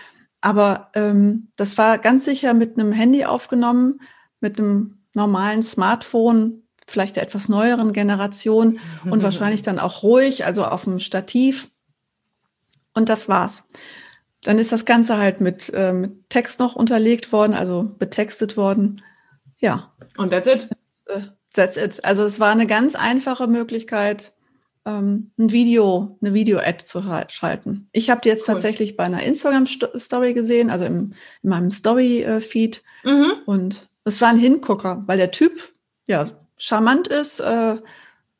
Aber 0.45 0.91
ähm, 0.93 1.47
das 1.55 1.75
war 1.79 1.97
ganz 1.97 2.23
sicher 2.23 2.53
mit 2.53 2.77
einem 2.77 2.91
Handy 2.91 3.25
aufgenommen, 3.25 3.99
mit 4.41 4.60
einem 4.60 4.99
normalen 5.15 5.63
Smartphone, 5.63 6.62
vielleicht 6.86 7.15
der 7.15 7.23
etwas 7.23 7.49
neueren 7.49 7.93
Generation 7.93 8.79
und 9.10 9.23
wahrscheinlich 9.23 9.63
dann 9.63 9.79
auch 9.79 10.03
ruhig, 10.03 10.45
also 10.45 10.63
auf 10.63 10.84
dem 10.84 10.99
Stativ. 10.99 11.71
Und 12.93 13.10
das 13.10 13.27
war's. 13.27 13.63
Dann 14.43 14.60
ist 14.60 14.71
das 14.71 14.86
Ganze 14.86 15.17
halt 15.17 15.41
mit, 15.41 15.73
äh, 15.73 15.93
mit 15.93 16.29
Text 16.29 16.60
noch 16.60 16.75
unterlegt 16.75 17.31
worden, 17.31 17.55
also 17.55 17.95
betextet 17.97 18.55
worden. 18.55 19.01
Ja. 19.58 19.93
Und 20.15 20.29
that's 20.29 20.45
it. 20.45 20.69
Äh, 21.08 21.21
that's 21.55 21.75
it. 21.75 22.05
Also 22.05 22.23
es 22.23 22.39
war 22.39 22.51
eine 22.51 22.67
ganz 22.67 22.93
einfache 22.93 23.47
Möglichkeit, 23.47 24.34
ähm, 24.85 25.31
ein 25.37 25.51
Video, 25.51 26.17
eine 26.21 26.33
Video-Ad 26.33 26.85
zu 26.85 27.03
schalten. 27.27 27.89
Ich 27.91 28.09
habe 28.09 28.21
die 28.21 28.29
jetzt 28.29 28.47
cool. 28.47 28.55
tatsächlich 28.55 28.95
bei 28.95 29.03
einer 29.03 29.23
Instagram-Story 29.23 30.33
gesehen, 30.33 30.69
also 30.69 30.85
im, 30.85 31.13
in 31.41 31.49
meinem 31.49 31.71
Story-Feed. 31.71 32.83
Mhm. 33.03 33.33
Und 33.45 33.89
es 34.03 34.21
war 34.21 34.29
ein 34.29 34.37
Hingucker, 34.37 35.03
weil 35.07 35.17
der 35.17 35.31
Typ 35.31 35.73
ja 36.07 36.29
charmant 36.57 37.07
ist, 37.07 37.39
äh, 37.39 37.77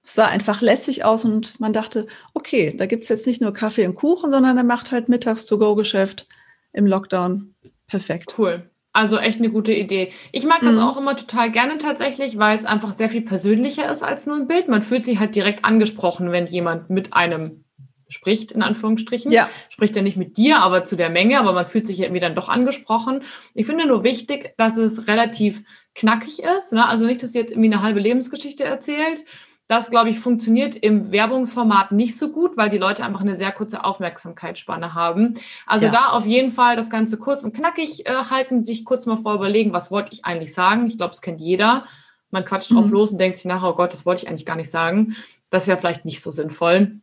sah 0.04 0.28
einfach 0.28 0.62
lässig 0.62 1.04
aus 1.04 1.26
und 1.26 1.60
man 1.60 1.74
dachte, 1.74 2.08
okay, 2.34 2.76
da 2.78 2.86
gibt 2.86 3.04
es 3.04 3.10
jetzt 3.10 3.26
nicht 3.26 3.42
nur 3.42 3.54
Kaffee 3.54 3.88
und 3.88 3.96
Kuchen, 3.96 4.30
sondern 4.30 4.58
er 4.58 4.64
macht 4.64 4.92
halt 4.92 5.10
mittags 5.10 5.46
To-Go-Geschäft 5.48 6.28
im 6.74 6.86
Lockdown. 6.86 7.56
Perfekt. 7.88 8.36
Cool. 8.38 8.70
Also 8.96 9.18
echt 9.18 9.40
eine 9.40 9.50
gute 9.50 9.74
Idee. 9.74 10.14
Ich 10.32 10.46
mag 10.46 10.62
das 10.62 10.76
mhm. 10.76 10.80
auch 10.80 10.96
immer 10.96 11.18
total 11.18 11.52
gerne 11.52 11.78
tatsächlich, 11.80 12.38
weil 12.38 12.58
es 12.58 12.64
einfach 12.64 12.98
sehr 12.98 13.10
viel 13.10 13.24
persönlicher 13.24 13.92
ist 13.92 14.04
als 14.04 14.26
nur 14.26 14.38
ein 14.38 14.48
Bild. 14.48 14.70
Man 14.70 14.84
fühlt 14.84 15.04
sich 15.04 15.20
halt 15.20 15.36
direkt 15.36 15.66
angesprochen, 15.66 16.32
wenn 16.32 16.48
jemand 16.48 16.90
mit 16.90 17.14
einem 17.14 17.66
spricht, 18.08 18.54
in 18.54 18.62
Anführungsstrichen. 18.62 19.34
Ja. 19.34 19.50
Spricht 19.68 19.98
er 19.98 20.02
nicht 20.02 20.16
mit 20.16 20.38
dir, 20.38 20.60
aber 20.60 20.86
zu 20.86 20.96
der 20.96 21.10
Menge, 21.10 21.38
aber 21.42 21.52
man 21.52 21.66
fühlt 21.66 21.86
sich 21.86 22.00
irgendwie 22.00 22.22
dann 22.22 22.36
doch 22.36 22.48
angesprochen. 22.48 23.24
Ich 23.54 23.66
finde 23.66 23.86
nur 23.86 24.06
wichtig, 24.06 24.54
dass 24.56 24.78
es 24.78 25.10
relativ 25.10 25.64
knackig 25.94 26.40
ist. 26.40 26.72
Ne? 26.72 26.88
Also 26.88 27.06
nicht, 27.06 27.22
dass 27.22 27.34
sie 27.34 27.40
jetzt 27.40 27.52
irgendwie 27.52 27.74
eine 27.74 27.84
halbe 27.84 28.00
Lebensgeschichte 28.00 28.64
erzählt, 28.64 29.26
das, 29.68 29.90
glaube 29.90 30.10
ich, 30.10 30.20
funktioniert 30.20 30.76
im 30.76 31.12
Werbungsformat 31.12 31.92
nicht 31.92 32.18
so 32.18 32.30
gut, 32.32 32.56
weil 32.56 32.70
die 32.70 32.78
Leute 32.78 33.04
einfach 33.04 33.22
eine 33.22 33.36
sehr 33.36 33.52
kurze 33.52 33.84
Aufmerksamkeitsspanne 33.84 34.94
haben. 34.94 35.34
Also 35.66 35.88
ja. 35.88 35.92
da 35.92 36.06
auf 36.10 36.26
jeden 36.26 36.52
Fall 36.52 36.76
das 36.76 36.90
Ganze 36.90 37.18
kurz 37.18 37.44
und 37.44 37.56
knackig 37.56 38.08
äh, 38.08 38.14
halten, 38.30 38.64
sich 38.64 38.86
kurz 38.86 39.08
mal 39.08 39.18
vor 39.18 39.34
überlegen, 39.34 39.74
was 39.74 39.90
wollte 39.90 40.14
ich 40.14 40.24
eigentlich 40.24 40.54
sagen. 40.54 40.86
Ich 40.86 40.98
glaube, 40.98 41.14
es 41.14 41.22
kennt 41.22 41.42
jeder. 41.42 41.86
Man 42.30 42.46
quatscht 42.46 42.72
drauf 42.72 42.88
mhm. 42.88 42.92
los 42.92 43.12
und 43.12 43.18
denkt 43.18 43.38
sich 43.38 43.46
nachher, 43.46 43.70
oh 43.70 43.76
Gott, 43.76 43.94
das 43.94 44.06
wollte 44.06 44.24
ich 44.24 44.30
eigentlich 44.30 44.46
gar 44.46 44.56
nicht 44.56 44.70
sagen. 44.70 45.16
Das 45.50 45.68
wäre 45.68 45.78
vielleicht 45.78 46.06
nicht 46.06 46.22
so 46.22 46.30
sinnvoll. 46.30 47.00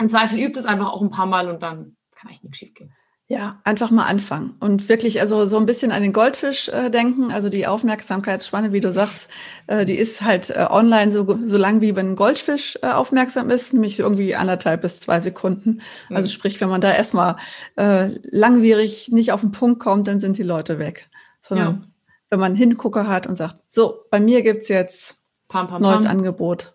Im 0.00 0.08
Zweifel 0.08 0.40
übt 0.40 0.58
es 0.58 0.66
einfach 0.66 0.88
auch 0.88 1.02
ein 1.02 1.10
paar 1.10 1.26
Mal 1.26 1.48
und 1.48 1.62
dann 1.62 1.96
kann 2.16 2.28
eigentlich 2.28 2.42
nichts 2.42 2.58
schief 2.58 2.74
gehen. 2.74 2.92
Ja, 3.26 3.58
einfach 3.64 3.90
mal 3.90 4.04
anfangen 4.04 4.54
und 4.60 4.90
wirklich 4.90 5.18
also 5.18 5.46
so 5.46 5.56
ein 5.56 5.64
bisschen 5.64 5.92
an 5.92 6.02
den 6.02 6.12
Goldfisch 6.12 6.68
äh, 6.68 6.90
denken. 6.90 7.32
Also 7.32 7.48
die 7.48 7.66
Aufmerksamkeitsspanne, 7.66 8.72
wie 8.72 8.80
du 8.80 8.92
sagst, 8.92 9.30
äh, 9.66 9.86
die 9.86 9.94
ist 9.94 10.20
halt 10.20 10.50
äh, 10.50 10.66
online 10.68 11.10
so, 11.10 11.38
so 11.46 11.56
lang 11.56 11.80
wie 11.80 11.96
wenn 11.96 12.12
ein 12.12 12.16
Goldfisch 12.16 12.78
äh, 12.82 12.88
aufmerksam 12.88 13.48
ist, 13.48 13.72
nämlich 13.72 13.98
irgendwie 13.98 14.34
anderthalb 14.34 14.82
bis 14.82 15.00
zwei 15.00 15.20
Sekunden. 15.20 15.80
Mhm. 16.10 16.16
Also 16.16 16.28
sprich, 16.28 16.60
wenn 16.60 16.68
man 16.68 16.82
da 16.82 16.92
erstmal 16.92 17.36
äh, 17.76 18.10
langwierig 18.30 19.08
nicht 19.10 19.32
auf 19.32 19.40
den 19.40 19.52
Punkt 19.52 19.80
kommt, 19.80 20.06
dann 20.06 20.20
sind 20.20 20.36
die 20.36 20.42
Leute 20.42 20.78
weg. 20.78 21.08
Sondern 21.40 21.66
ja. 21.66 21.82
wenn 22.28 22.40
man 22.40 22.48
einen 22.48 22.56
Hingucker 22.56 23.08
hat 23.08 23.26
und 23.26 23.36
sagt, 23.36 23.62
so, 23.68 24.04
bei 24.10 24.20
mir 24.20 24.42
gibt's 24.42 24.68
jetzt 24.68 25.16
pam, 25.48 25.66
pam, 25.68 25.80
neues 25.80 26.02
pam. 26.02 26.10
Angebot. 26.10 26.74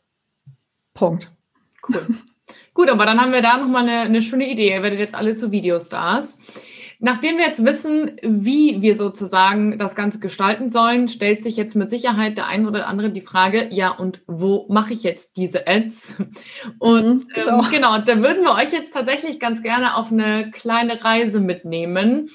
Punkt. 0.96 1.32
Cool. 1.88 2.08
Gut, 2.80 2.90
aber 2.90 3.06
dann 3.06 3.20
haben 3.20 3.34
wir 3.34 3.42
da 3.42 3.58
nochmal 3.58 3.82
eine, 3.82 4.00
eine 4.04 4.22
schöne 4.22 4.50
Idee. 4.50 4.70
Ihr 4.74 4.82
werdet 4.82 5.00
jetzt 5.00 5.14
alle 5.14 5.36
zu 5.36 5.52
Videostars. 5.52 6.40
Nachdem 7.00 7.38
wir 7.38 7.44
jetzt 7.46 7.66
wissen, 7.66 8.16
wie 8.24 8.82
wir 8.82 8.96
sozusagen 8.96 9.78
das 9.78 9.96
Ganze 9.96 10.20
gestalten 10.20 10.72
sollen, 10.72 11.10
stellt 11.10 11.44
sich 11.44 11.58
jetzt 11.58 11.76
mit 11.76 11.90
Sicherheit 11.90 12.38
der 12.38 12.48
ein 12.48 12.66
oder 12.66 12.88
andere 12.88 13.10
die 13.10 13.20
Frage, 13.20 13.68
ja, 13.70 13.90
und 13.90 14.22
wo 14.28 14.66
mache 14.70 14.94
ich 14.94 15.04
jetzt 15.04 15.36
diese 15.36 15.68
Ads? 15.68 16.24
Und 16.80 17.26
mhm, 17.26 17.28
genau. 17.34 17.64
Ähm, 17.64 17.70
genau, 17.70 17.98
da 17.98 18.16
würden 18.22 18.46
wir 18.46 18.54
euch 18.54 18.72
jetzt 18.72 18.94
tatsächlich 18.94 19.42
ganz 19.42 19.62
gerne 19.62 19.98
auf 19.98 20.10
eine 20.10 20.50
kleine 20.50 21.04
Reise 21.04 21.42
mitnehmen 21.42 22.30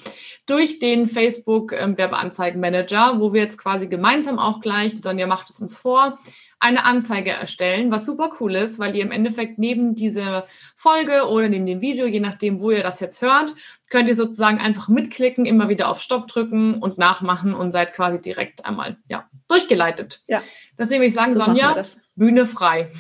durch 0.45 0.79
den 0.79 1.07
Facebook 1.07 1.73
ähm, 1.73 1.97
Werbeanzeigenmanager, 1.97 3.19
wo 3.19 3.33
wir 3.33 3.41
jetzt 3.41 3.57
quasi 3.57 3.87
gemeinsam 3.87 4.39
auch 4.39 4.61
gleich, 4.61 4.93
die 4.93 5.01
Sonja 5.01 5.27
macht 5.27 5.49
es 5.49 5.59
uns 5.61 5.75
vor, 5.75 6.19
eine 6.65 6.87
Anzeige 6.87 7.31
erstellen, 7.31 7.91
was 7.91 8.07
super 8.07 8.31
cool 8.41 8.55
ist, 8.55 8.79
weil 8.79 8.97
ihr 8.97 9.03
im 9.03 9.11
Endeffekt 9.11 9.59
neben 9.59 9.95
dieser 9.95 10.47
Folge 10.75 11.29
oder 11.29 11.51
neben 11.51 11.67
dem 11.67 11.83
Video, 11.83 12.07
je 12.07 12.21
nachdem, 12.21 12.59
wo 12.59 12.71
ihr 12.71 12.83
das 12.83 13.01
jetzt 13.01 13.21
hört, 13.21 13.55
könnt 13.91 14.09
ihr 14.09 14.15
sozusagen 14.15 14.59
einfach 14.59 14.89
mitklicken, 14.89 15.45
immer 15.45 15.69
wieder 15.69 15.91
auf 15.91 16.01
Stopp 16.01 16.27
drücken 16.27 16.83
und 16.83 16.97
nachmachen 16.97 17.53
und 17.53 17.71
seid 17.71 17.93
quasi 17.93 18.19
direkt 18.19 18.65
einmal 18.65 18.97
ja, 19.09 19.29
durchgeleitet. 19.47 20.23
Ja. 20.27 20.43
Deswegen 20.79 21.01
würde 21.01 21.09
ich 21.09 21.15
sagen, 21.15 21.33
so 21.35 21.45
Sonja, 21.45 21.77
Bühne 22.17 22.47
frei. 22.47 22.91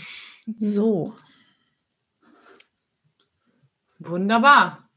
So. 0.58 1.14
Wunderbar. 3.98 4.90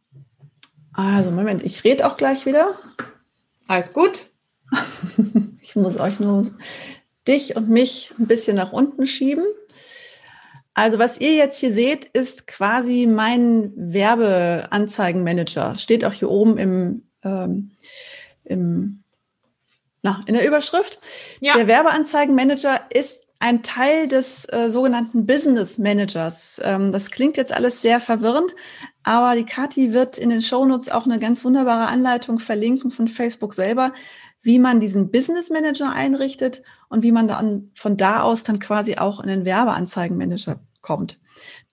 Also, 0.91 1.31
Moment, 1.31 1.63
ich 1.63 1.85
rede 1.85 2.05
auch 2.05 2.17
gleich 2.17 2.45
wieder. 2.45 2.77
Alles 3.69 3.93
gut. 3.93 4.25
ich 5.61 5.77
muss 5.77 5.97
euch 5.97 6.19
nur 6.19 6.45
dich 7.27 7.55
und 7.55 7.69
mich 7.69 8.13
ein 8.19 8.27
bisschen 8.27 8.55
nach 8.55 8.71
unten 8.71 9.07
schieben. 9.07 9.45
Also 10.73 10.99
was 10.99 11.19
ihr 11.19 11.33
jetzt 11.33 11.59
hier 11.59 11.73
seht, 11.73 12.05
ist 12.05 12.45
quasi 12.45 13.07
mein 13.07 13.73
Werbeanzeigenmanager. 13.75 15.75
Steht 15.77 16.05
auch 16.05 16.13
hier 16.13 16.29
oben 16.29 16.57
im, 16.57 17.03
ähm, 17.23 17.71
im 18.43 19.03
na, 20.03 20.21
in 20.27 20.35
der 20.35 20.47
Überschrift. 20.47 20.99
Ja. 21.39 21.55
Der 21.55 21.67
Werbeanzeigenmanager 21.67 22.81
ist 22.91 23.27
ein 23.39 23.61
Teil 23.61 24.07
des 24.07 24.45
äh, 24.51 24.69
sogenannten 24.69 25.25
Business 25.25 25.77
Managers. 25.77 26.59
Ähm, 26.63 26.91
das 26.91 27.11
klingt 27.11 27.37
jetzt 27.37 27.53
alles 27.53 27.81
sehr 27.81 27.99
verwirrend, 27.99 28.55
aber 29.03 29.35
die 29.35 29.45
Kathi 29.45 29.93
wird 29.93 30.17
in 30.17 30.29
den 30.29 30.41
Shownotes 30.41 30.89
auch 30.89 31.05
eine 31.05 31.19
ganz 31.19 31.43
wunderbare 31.43 31.87
Anleitung 31.87 32.39
verlinken 32.39 32.91
von 32.91 33.07
Facebook 33.07 33.53
selber, 33.53 33.93
wie 34.41 34.59
man 34.59 34.79
diesen 34.79 35.11
Business 35.11 35.49
Manager 35.49 35.91
einrichtet 35.91 36.63
und 36.89 37.03
wie 37.03 37.11
man 37.11 37.27
dann 37.27 37.71
von 37.73 37.97
da 37.97 38.21
aus 38.21 38.43
dann 38.43 38.59
quasi 38.59 38.97
auch 38.97 39.19
in 39.19 39.27
den 39.27 39.45
Werbeanzeigenmanager 39.45 40.59
kommt. 40.81 41.19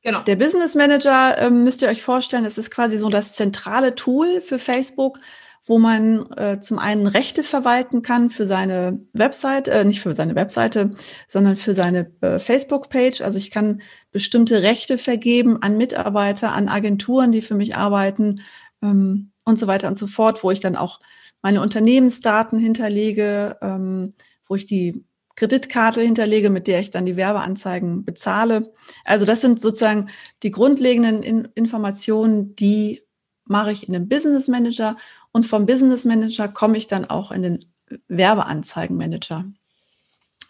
Genau. 0.02 0.22
Der 0.22 0.36
Business 0.36 0.74
Manager 0.74 1.38
äh, 1.38 1.50
müsst 1.50 1.82
ihr 1.82 1.88
euch 1.88 2.02
vorstellen, 2.02 2.44
das 2.44 2.58
ist 2.58 2.70
quasi 2.70 2.98
so 2.98 3.08
das 3.08 3.32
zentrale 3.32 3.94
Tool 3.94 4.40
für 4.40 4.58
Facebook, 4.58 5.18
wo 5.66 5.78
man 5.78 6.30
äh, 6.32 6.60
zum 6.60 6.78
einen 6.78 7.06
Rechte 7.06 7.42
verwalten 7.42 8.02
kann 8.02 8.28
für 8.28 8.46
seine 8.46 9.00
Website, 9.14 9.68
äh, 9.68 9.84
nicht 9.84 10.00
für 10.00 10.12
seine 10.12 10.34
Webseite, 10.34 10.96
sondern 11.26 11.56
für 11.56 11.72
seine 11.72 12.10
äh, 12.20 12.38
Facebook-Page. 12.38 13.22
Also 13.22 13.38
ich 13.38 13.50
kann 13.50 13.80
bestimmte 14.12 14.62
Rechte 14.62 14.98
vergeben 14.98 15.62
an 15.62 15.78
Mitarbeiter, 15.78 16.52
an 16.52 16.68
Agenturen, 16.68 17.32
die 17.32 17.40
für 17.40 17.54
mich 17.54 17.76
arbeiten 17.76 18.40
ähm, 18.82 19.30
und 19.46 19.58
so 19.58 19.66
weiter 19.66 19.88
und 19.88 19.96
so 19.96 20.06
fort, 20.06 20.44
wo 20.44 20.50
ich 20.50 20.60
dann 20.60 20.76
auch 20.76 21.00
meine 21.44 21.60
Unternehmensdaten 21.60 22.58
hinterlege, 22.58 23.58
ähm, 23.60 24.14
wo 24.48 24.54
ich 24.54 24.64
die 24.64 25.04
Kreditkarte 25.36 26.00
hinterlege, 26.00 26.48
mit 26.48 26.66
der 26.66 26.80
ich 26.80 26.90
dann 26.90 27.04
die 27.04 27.16
Werbeanzeigen 27.16 28.02
bezahle. 28.02 28.72
Also 29.04 29.26
das 29.26 29.42
sind 29.42 29.60
sozusagen 29.60 30.08
die 30.42 30.50
grundlegenden 30.50 31.22
In 31.22 31.48
Informationen, 31.54 32.56
die 32.56 33.02
mache 33.44 33.72
ich 33.72 33.86
in 33.86 33.92
dem 33.92 34.08
Business 34.08 34.48
Manager 34.48 34.96
und 35.32 35.46
vom 35.46 35.66
Business 35.66 36.06
Manager 36.06 36.48
komme 36.48 36.78
ich 36.78 36.86
dann 36.86 37.04
auch 37.04 37.30
in 37.30 37.42
den 37.42 37.64
Werbeanzeigenmanager. 38.08 39.44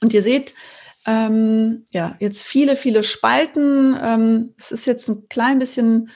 Und 0.01 0.15
ihr 0.15 0.23
seht, 0.23 0.55
ähm, 1.07 1.87
ja, 1.91 2.15
jetzt 2.21 2.45
viele, 2.45 2.77
viele 2.77 3.03
Spalten. 3.03 3.99
Ähm, 4.01 4.55
es 4.61 4.71
ist 4.71 4.87
jetzt 4.87 5.09
ein 5.09 5.29
klein 5.29 5.59
bisschen 5.59 6.11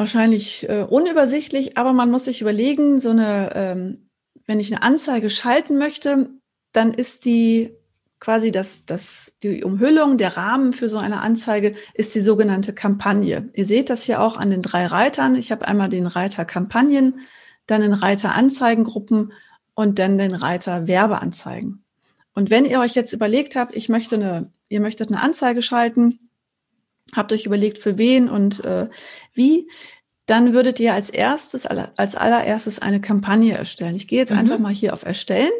wahrscheinlich 0.00 0.66
äh, 0.66 0.86
unübersichtlich, 0.88 1.76
aber 1.76 1.92
man 1.92 2.10
muss 2.10 2.24
sich 2.24 2.40
überlegen, 2.40 3.00
so 3.00 3.10
eine, 3.10 3.52
ähm, 3.54 4.08
wenn 4.46 4.58
ich 4.58 4.72
eine 4.72 4.82
Anzeige 4.82 5.28
schalten 5.28 5.76
möchte, 5.76 6.30
dann 6.72 6.94
ist 6.94 7.26
die 7.26 7.76
quasi 8.18 8.50
das, 8.50 8.86
das, 8.86 9.36
die 9.42 9.62
Umhüllung, 9.62 10.16
der 10.16 10.38
Rahmen 10.38 10.72
für 10.72 10.88
so 10.88 10.96
eine 10.96 11.20
Anzeige 11.20 11.74
ist 11.92 12.14
die 12.14 12.22
sogenannte 12.22 12.72
Kampagne. 12.72 13.50
Ihr 13.52 13.66
seht 13.66 13.90
das 13.90 14.02
hier 14.02 14.22
auch 14.22 14.38
an 14.38 14.48
den 14.48 14.62
drei 14.62 14.86
Reitern. 14.86 15.34
Ich 15.34 15.52
habe 15.52 15.68
einmal 15.68 15.90
den 15.90 16.06
Reiter 16.06 16.46
Kampagnen, 16.46 17.20
dann 17.66 17.82
den 17.82 17.92
Reiter 17.92 18.34
Anzeigengruppen 18.34 19.34
und 19.74 19.98
dann 19.98 20.16
den 20.16 20.34
Reiter 20.34 20.86
Werbeanzeigen. 20.86 21.84
Und 22.34 22.48
wenn 22.48 22.64
ihr 22.64 22.80
euch 22.80 22.94
jetzt 22.94 23.12
überlegt 23.12 23.54
habt, 23.54 23.76
ich 23.76 23.90
möchte 23.90 24.16
eine, 24.16 24.50
ihr 24.70 24.80
möchtet 24.80 25.10
eine 25.10 25.20
Anzeige 25.20 25.60
schalten, 25.60 26.29
habt 27.16 27.32
euch 27.32 27.46
überlegt, 27.46 27.78
für 27.78 27.98
wen 27.98 28.28
und 28.28 28.64
äh, 28.64 28.88
wie, 29.34 29.68
dann 30.26 30.52
würdet 30.52 30.78
ihr 30.80 30.94
als 30.94 31.10
erstes, 31.10 31.66
als 31.66 32.14
allererstes 32.14 32.78
eine 32.78 33.00
Kampagne 33.00 33.56
erstellen. 33.56 33.96
Ich 33.96 34.08
gehe 34.08 34.20
jetzt 34.20 34.32
mhm. 34.32 34.38
einfach 34.38 34.58
mal 34.58 34.72
hier 34.72 34.92
auf 34.92 35.04
Erstellen 35.04 35.50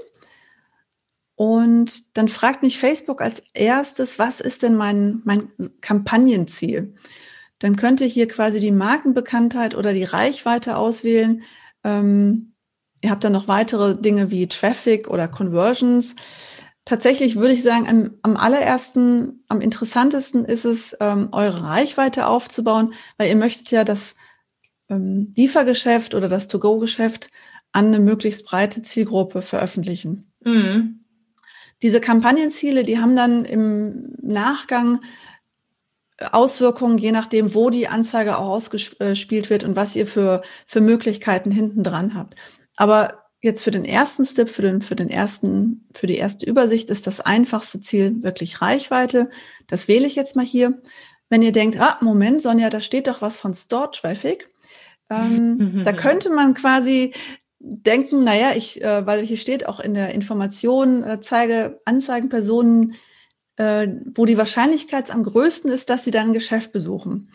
und 1.40 2.18
dann 2.18 2.28
fragt 2.28 2.62
mich 2.62 2.78
Facebook 2.78 3.22
als 3.22 3.48
erstes, 3.54 4.18
was 4.18 4.40
ist 4.40 4.62
denn 4.62 4.76
mein, 4.76 5.22
mein 5.24 5.48
Kampagnenziel? 5.80 6.94
Dann 7.58 7.76
könnt 7.76 8.02
ihr 8.02 8.08
hier 8.08 8.28
quasi 8.28 8.60
die 8.60 8.72
Markenbekanntheit 8.72 9.74
oder 9.74 9.94
die 9.94 10.04
Reichweite 10.04 10.76
auswählen. 10.76 11.42
Ähm, 11.82 12.52
ihr 13.00 13.10
habt 13.10 13.24
dann 13.24 13.32
noch 13.32 13.48
weitere 13.48 13.94
Dinge 13.94 14.30
wie 14.30 14.48
Traffic 14.48 15.08
oder 15.08 15.28
Conversions. 15.28 16.14
Tatsächlich 16.90 17.36
würde 17.36 17.54
ich 17.54 17.62
sagen, 17.62 17.86
am, 17.86 18.18
am 18.22 18.36
allerersten, 18.36 19.44
am 19.46 19.60
interessantesten 19.60 20.44
ist 20.44 20.64
es, 20.64 20.96
ähm, 20.98 21.28
eure 21.30 21.62
Reichweite 21.62 22.26
aufzubauen, 22.26 22.94
weil 23.16 23.28
ihr 23.28 23.36
möchtet 23.36 23.70
ja 23.70 23.84
das 23.84 24.16
ähm, 24.88 25.32
Liefergeschäft 25.36 26.16
oder 26.16 26.26
das 26.26 26.48
To-Go-Geschäft 26.48 27.30
an 27.70 27.86
eine 27.86 28.00
möglichst 28.00 28.44
breite 28.44 28.82
Zielgruppe 28.82 29.40
veröffentlichen. 29.40 30.32
Mhm. 30.44 31.04
Diese 31.80 32.00
Kampagnenziele, 32.00 32.82
die 32.82 32.98
haben 32.98 33.14
dann 33.14 33.44
im 33.44 34.16
Nachgang 34.20 34.98
Auswirkungen, 36.18 36.98
je 36.98 37.12
nachdem, 37.12 37.54
wo 37.54 37.70
die 37.70 37.86
Anzeige 37.86 38.36
auch 38.36 38.48
ausgespielt 38.48 39.48
wird 39.48 39.62
und 39.62 39.76
was 39.76 39.94
ihr 39.94 40.08
für, 40.08 40.42
für 40.66 40.80
Möglichkeiten 40.80 41.52
hinten 41.52 41.84
dran 41.84 42.16
habt. 42.16 42.34
Aber 42.74 43.19
jetzt 43.42 43.62
für 43.62 43.70
den 43.70 43.84
ersten 43.84 44.24
Step, 44.24 44.50
für 44.50 44.62
den, 44.62 44.82
für 44.82 44.96
den 44.96 45.08
ersten, 45.08 45.86
für 45.92 46.06
die 46.06 46.16
erste 46.16 46.46
Übersicht 46.46 46.90
ist 46.90 47.06
das 47.06 47.20
einfachste 47.20 47.80
Ziel 47.80 48.22
wirklich 48.22 48.60
Reichweite. 48.60 49.30
Das 49.66 49.88
wähle 49.88 50.06
ich 50.06 50.16
jetzt 50.16 50.36
mal 50.36 50.44
hier. 50.44 50.80
Wenn 51.28 51.42
ihr 51.42 51.52
denkt, 51.52 51.78
ah, 51.80 51.98
Moment, 52.00 52.42
Sonja, 52.42 52.70
da 52.70 52.80
steht 52.80 53.06
doch 53.06 53.22
was 53.22 53.36
von 53.36 53.54
Store 53.54 53.90
Traffic. 53.90 54.48
Ähm, 55.08 55.80
da 55.84 55.92
könnte 55.92 56.30
man 56.30 56.54
quasi 56.54 57.12
denken, 57.60 58.24
naja, 58.24 58.52
ich, 58.54 58.82
äh, 58.82 59.06
weil 59.06 59.24
hier 59.24 59.36
steht 59.36 59.66
auch 59.66 59.80
in 59.80 59.94
der 59.94 60.14
Information, 60.14 61.02
äh, 61.02 61.20
zeige 61.20 61.80
Anzeigenpersonen, 61.84 62.94
äh, 63.56 63.88
wo 64.14 64.24
die 64.26 64.38
Wahrscheinlichkeit 64.38 65.10
am 65.10 65.22
größten 65.22 65.70
ist, 65.70 65.90
dass 65.90 66.04
sie 66.04 66.10
dann 66.10 66.28
ein 66.28 66.32
Geschäft 66.32 66.72
besuchen. 66.72 67.30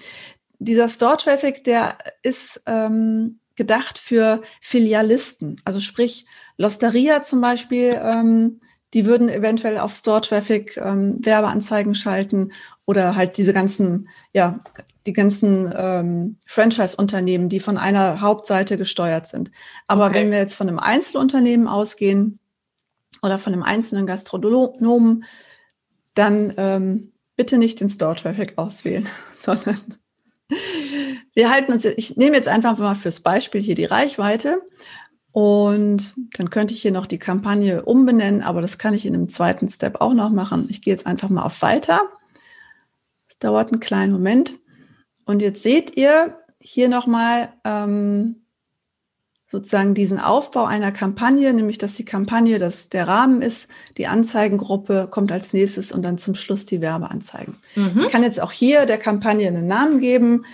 Dieser 0.58 0.90
Store-Traffic, 0.90 1.64
der 1.64 1.98
ist 2.24 2.62
ähm, 2.66 3.40
gedacht 3.56 3.98
für 3.98 4.42
Filialisten, 4.62 5.58
also 5.66 5.80
sprich 5.80 6.26
Losteria 6.58 7.24
zum 7.24 7.42
Beispiel, 7.42 8.00
ähm, 8.02 8.60
die 8.94 9.06
würden 9.06 9.28
eventuell 9.28 9.78
auf 9.78 9.94
Store-Traffic 9.94 10.78
ähm, 10.78 11.18
Werbeanzeigen 11.24 11.96
schalten 11.96 12.52
oder 12.86 13.16
halt 13.16 13.38
diese 13.38 13.52
ganzen 13.52 14.08
ja, 14.32 14.60
die 15.06 15.14
ganzen 15.14 15.72
ähm, 15.76 16.38
Franchise-Unternehmen, 16.48 17.50
die 17.50 17.60
von 17.60 17.78
einer 17.78 18.22
Hauptseite 18.22 18.78
gesteuert 18.78 19.28
sind. 19.28 19.52
Aber 19.88 20.08
okay. 20.08 20.16
wenn 20.16 20.32
wir 20.32 20.40
jetzt 20.40 20.56
von 20.56 20.68
einem 20.68 20.80
Einzelunternehmen 20.80 21.68
ausgehen 21.68 22.40
oder 23.22 23.38
von 23.38 23.54
einem 23.54 23.64
einzelnen 23.64 24.08
Gastronomen, 24.08 25.26
dann 26.16 26.54
ähm, 26.58 27.12
bitte 27.36 27.58
nicht 27.58 27.80
den 27.82 27.90
Store-Traffic 27.90 28.58
auswählen, 28.58 29.08
sondern 29.40 29.80
wir 31.36 31.52
halten 31.52 31.72
uns, 31.74 31.86
ich 31.86 32.18
nehme 32.18 32.36
jetzt 32.36 32.48
einfach 32.48 32.78
mal 32.78 32.96
fürs 32.96 33.20
Beispiel 33.20 33.62
hier 33.62 33.76
die 33.76 33.86
Reichweite 33.86 34.62
und 35.32 36.14
dann 36.38 36.50
könnte 36.50 36.74
ich 36.74 36.82
hier 36.82 36.94
noch 36.94 37.06
die 37.06 37.20
Kampagne 37.20 37.84
umbenennen, 37.84 38.42
aber 38.42 38.62
das 38.62 38.78
kann 38.78 38.94
ich 38.94 39.06
in 39.06 39.14
einem 39.14 39.28
zweiten 39.28 39.68
Step 39.70 40.00
auch 40.00 40.14
noch 40.14 40.32
machen. 40.32 40.68
Ich 40.70 40.82
gehe 40.82 40.94
jetzt 40.94 41.06
einfach 41.06 41.30
mal 41.30 41.44
auf 41.44 41.62
Weiter. 41.62 42.02
Das 43.28 43.38
dauert 43.40 43.72
einen 43.72 43.82
kleinen 43.82 44.14
Moment. 44.14 44.54
Und 45.26 45.42
jetzt 45.42 45.62
seht 45.62 45.98
ihr 45.98 46.40
hier 46.62 46.88
nochmal 46.88 47.50
ähm, 47.66 48.46
sozusagen 49.48 49.94
diesen 49.94 50.20
Aufbau 50.20 50.66
einer 50.66 50.92
Kampagne, 50.92 51.54
nämlich 51.54 51.78
dass 51.78 51.96
die 51.96 52.06
Kampagne 52.06 52.58
dass 52.58 52.90
der 52.90 53.08
Rahmen 53.08 53.42
ist, 53.42 53.70
die 53.98 54.08
Anzeigengruppe 54.08 55.08
kommt 55.12 55.32
als 55.32 55.54
nächstes 55.54 55.92
und 55.92 56.02
dann 56.04 56.18
zum 56.18 56.36
Schluss 56.36 56.66
die 56.66 56.82
Werbeanzeigen. 56.82 57.56
Mhm. 57.76 58.04
Ich 58.06 58.10
kann 58.10 58.24
jetzt 58.24 58.42
auch 58.42 58.52
hier 58.52 58.86
der 58.86 58.98
Kampagne 58.98 59.48
einen 59.48 59.68
Namen 59.68 60.00
geben. 60.00 60.46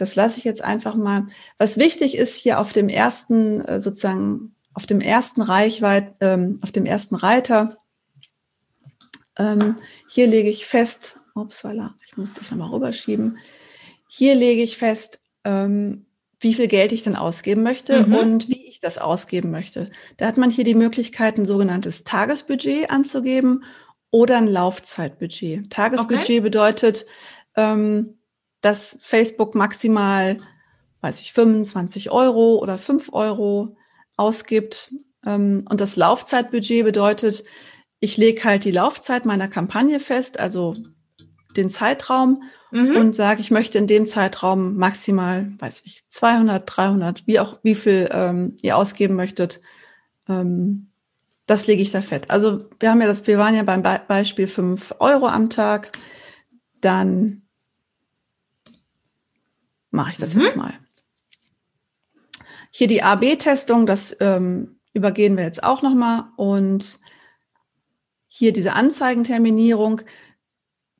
Das 0.00 0.16
lasse 0.16 0.38
ich 0.38 0.44
jetzt 0.44 0.62
einfach 0.62 0.94
mal. 0.94 1.26
Was 1.58 1.78
wichtig 1.78 2.16
ist 2.16 2.36
hier 2.36 2.58
auf 2.58 2.72
dem 2.72 2.88
ersten, 2.88 3.60
äh, 3.62 3.80
sozusagen 3.80 4.54
auf 4.72 4.86
dem 4.86 5.00
ersten 5.00 5.42
Reichweit, 5.42 6.14
ähm, 6.20 6.58
auf 6.62 6.72
dem 6.72 6.86
ersten 6.86 7.14
Reiter, 7.14 7.76
ähm, 9.38 9.76
hier 10.08 10.26
lege 10.26 10.48
ich 10.48 10.66
fest, 10.66 11.18
ups, 11.34 11.64
voilà, 11.64 11.90
ich 12.06 12.16
muss 12.16 12.34
dich 12.34 12.50
nochmal 12.50 12.70
rüberschieben. 12.70 13.38
Hier 14.08 14.34
lege 14.34 14.62
ich 14.62 14.76
fest, 14.76 15.20
ähm, 15.44 16.06
wie 16.40 16.54
viel 16.54 16.68
Geld 16.68 16.92
ich 16.92 17.02
denn 17.02 17.16
ausgeben 17.16 17.62
möchte 17.62 18.06
mhm. 18.06 18.14
und 18.14 18.48
wie 18.48 18.66
ich 18.68 18.80
das 18.80 18.98
ausgeben 18.98 19.50
möchte. 19.50 19.90
Da 20.16 20.26
hat 20.26 20.36
man 20.36 20.50
hier 20.50 20.64
die 20.64 20.74
Möglichkeit, 20.74 21.36
ein 21.36 21.44
sogenanntes 21.44 22.04
Tagesbudget 22.04 22.90
anzugeben 22.90 23.64
oder 24.10 24.38
ein 24.38 24.48
Laufzeitbudget. 24.48 25.70
Tagesbudget 25.70 26.24
okay. 26.24 26.40
bedeutet, 26.40 27.06
ähm, 27.56 28.19
dass 28.60 28.98
Facebook 29.00 29.54
maximal, 29.54 30.38
weiß 31.00 31.20
ich, 31.20 31.32
25 31.32 32.10
Euro 32.10 32.56
oder 32.56 32.78
5 32.78 33.12
Euro 33.12 33.76
ausgibt. 34.16 34.92
Ähm, 35.24 35.66
und 35.68 35.80
das 35.80 35.96
Laufzeitbudget 35.96 36.84
bedeutet, 36.84 37.44
ich 38.00 38.16
lege 38.16 38.44
halt 38.44 38.64
die 38.64 38.70
Laufzeit 38.70 39.26
meiner 39.26 39.48
Kampagne 39.48 40.00
fest, 40.00 40.40
also 40.40 40.74
den 41.56 41.68
Zeitraum 41.68 42.42
mhm. 42.70 42.96
und 42.96 43.14
sage, 43.14 43.40
ich 43.40 43.50
möchte 43.50 43.78
in 43.78 43.86
dem 43.86 44.06
Zeitraum 44.06 44.76
maximal, 44.76 45.52
weiß 45.58 45.82
ich, 45.84 46.04
200, 46.08 46.62
300, 46.66 47.26
wie 47.26 47.40
auch, 47.40 47.58
wie 47.62 47.74
viel 47.74 48.08
ähm, 48.12 48.56
ihr 48.62 48.76
ausgeben 48.76 49.16
möchtet. 49.16 49.60
Ähm, 50.28 50.90
das 51.46 51.66
lege 51.66 51.82
ich 51.82 51.90
da 51.90 52.00
fett. 52.00 52.30
Also 52.30 52.58
wir 52.78 52.90
haben 52.90 53.00
ja 53.00 53.08
das, 53.08 53.26
wir 53.26 53.38
waren 53.38 53.56
ja 53.56 53.64
beim 53.64 53.82
Be 53.82 54.00
Beispiel 54.06 54.46
5 54.46 54.94
Euro 55.00 55.26
am 55.26 55.50
Tag. 55.50 55.90
Dann 56.80 57.42
mache 59.90 60.12
ich 60.12 60.18
das 60.18 60.34
mhm. 60.34 60.42
jetzt 60.42 60.56
mal. 60.56 60.74
Hier 62.70 62.86
die 62.86 63.02
AB-Testung, 63.02 63.86
das 63.86 64.16
ähm, 64.20 64.80
übergehen 64.92 65.36
wir 65.36 65.44
jetzt 65.44 65.62
auch 65.62 65.82
nochmal. 65.82 66.24
Und 66.36 67.00
hier 68.28 68.52
diese 68.52 68.74
Anzeigenterminierung 68.74 70.02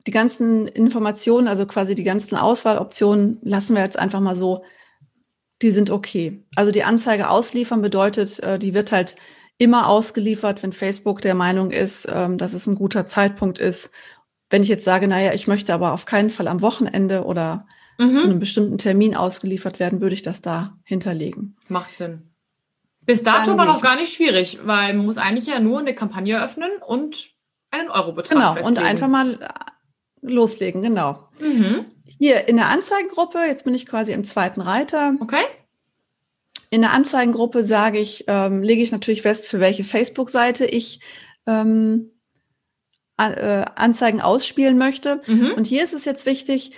die 0.07 0.11
ganzen 0.11 0.67
Informationen, 0.67 1.47
also 1.47 1.65
quasi 1.65 1.95
die 1.95 2.03
ganzen 2.03 2.35
Auswahloptionen, 2.35 3.39
lassen 3.43 3.75
wir 3.75 3.83
jetzt 3.83 3.99
einfach 3.99 4.19
mal 4.19 4.35
so, 4.35 4.63
die 5.61 5.71
sind 5.71 5.89
okay. 5.91 6.43
Also 6.55 6.71
die 6.71 6.83
Anzeige 6.83 7.29
ausliefern 7.29 7.81
bedeutet, 7.81 8.39
äh, 8.39 8.57
die 8.57 8.73
wird 8.73 8.91
halt 8.91 9.15
immer 9.57 9.87
ausgeliefert, 9.87 10.63
wenn 10.63 10.73
Facebook 10.73 11.21
der 11.21 11.35
Meinung 11.35 11.69
ist, 11.69 12.07
ähm, 12.11 12.39
dass 12.39 12.53
es 12.53 12.65
ein 12.65 12.75
guter 12.75 13.05
Zeitpunkt 13.05 13.59
ist. 13.59 13.91
Wenn 14.49 14.63
ich 14.63 14.69
jetzt 14.69 14.85
sage, 14.85 15.07
naja, 15.07 15.33
ich 15.33 15.47
möchte 15.47 15.73
aber 15.73 15.93
auf 15.93 16.05
keinen 16.05 16.31
Fall 16.31 16.47
am 16.47 16.61
Wochenende 16.61 17.25
oder 17.25 17.67
mhm. 17.97 18.17
zu 18.17 18.25
einem 18.25 18.39
bestimmten 18.39 18.77
Termin 18.77 19.15
ausgeliefert 19.15 19.79
werden, 19.79 20.01
würde 20.01 20.13
ich 20.13 20.21
das 20.21 20.41
da 20.41 20.77
hinterlegen. 20.83 21.55
Macht 21.67 21.95
Sinn. 21.95 22.31
Bis 23.01 23.23
dato 23.23 23.57
war 23.57 23.65
noch 23.65 23.81
gar 23.81 23.95
nicht 23.95 24.13
schwierig, 24.13 24.59
weil 24.63 24.93
man 24.93 25.05
muss 25.05 25.17
eigentlich 25.17 25.47
ja 25.47 25.59
nur 25.59 25.79
eine 25.79 25.95
Kampagne 25.95 26.41
öffnen 26.41 26.69
und 26.85 27.29
einen 27.71 27.89
Eurobetrag 27.89 28.37
genau, 28.37 28.53
festlegen. 28.53 28.77
und 28.77 28.85
einfach 28.85 29.07
mal 29.07 29.49
loslegen, 30.21 30.81
genau. 30.81 31.27
Mhm. 31.39 31.85
Hier 32.05 32.47
in 32.47 32.57
der 32.57 32.67
Anzeigengruppe, 32.67 33.39
jetzt 33.39 33.65
bin 33.65 33.73
ich 33.73 33.87
quasi 33.87 34.11
im 34.11 34.23
zweiten 34.23 34.61
Reiter. 34.61 35.15
Okay. 35.19 35.43
In 36.69 36.81
der 36.81 36.93
Anzeigengruppe 36.93 37.63
sage 37.63 37.99
ich, 37.99 38.25
ähm, 38.27 38.61
lege 38.61 38.83
ich 38.83 38.91
natürlich 38.91 39.23
fest, 39.23 39.47
für 39.47 39.59
welche 39.59 39.83
Facebook-Seite 39.83 40.65
ich 40.65 41.01
ähm, 41.47 42.11
äh, 43.17 43.65
Anzeigen 43.75 44.21
ausspielen 44.21 44.77
möchte. 44.77 45.21
Mhm. 45.25 45.53
Und 45.55 45.67
hier 45.67 45.83
ist 45.83 45.93
es 45.93 46.05
jetzt 46.05 46.25
wichtig, 46.25 46.71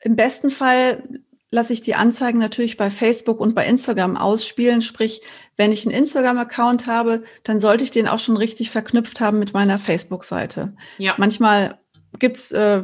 im 0.00 0.16
besten 0.16 0.50
Fall 0.50 1.02
lasse 1.50 1.72
ich 1.72 1.80
die 1.80 1.94
Anzeigen 1.94 2.38
natürlich 2.38 2.76
bei 2.76 2.90
Facebook 2.90 3.40
und 3.40 3.54
bei 3.54 3.66
Instagram 3.66 4.16
ausspielen. 4.16 4.82
Sprich, 4.82 5.22
wenn 5.56 5.72
ich 5.72 5.86
einen 5.86 5.94
Instagram-Account 5.94 6.86
habe, 6.86 7.22
dann 7.42 7.58
sollte 7.58 7.84
ich 7.84 7.90
den 7.90 8.06
auch 8.06 8.18
schon 8.18 8.36
richtig 8.36 8.70
verknüpft 8.70 9.20
haben 9.20 9.38
mit 9.38 9.54
meiner 9.54 9.78
Facebook-Seite. 9.78 10.74
Ja. 10.98 11.14
Manchmal 11.16 11.78
gibt's, 12.18 12.52
äh, 12.52 12.82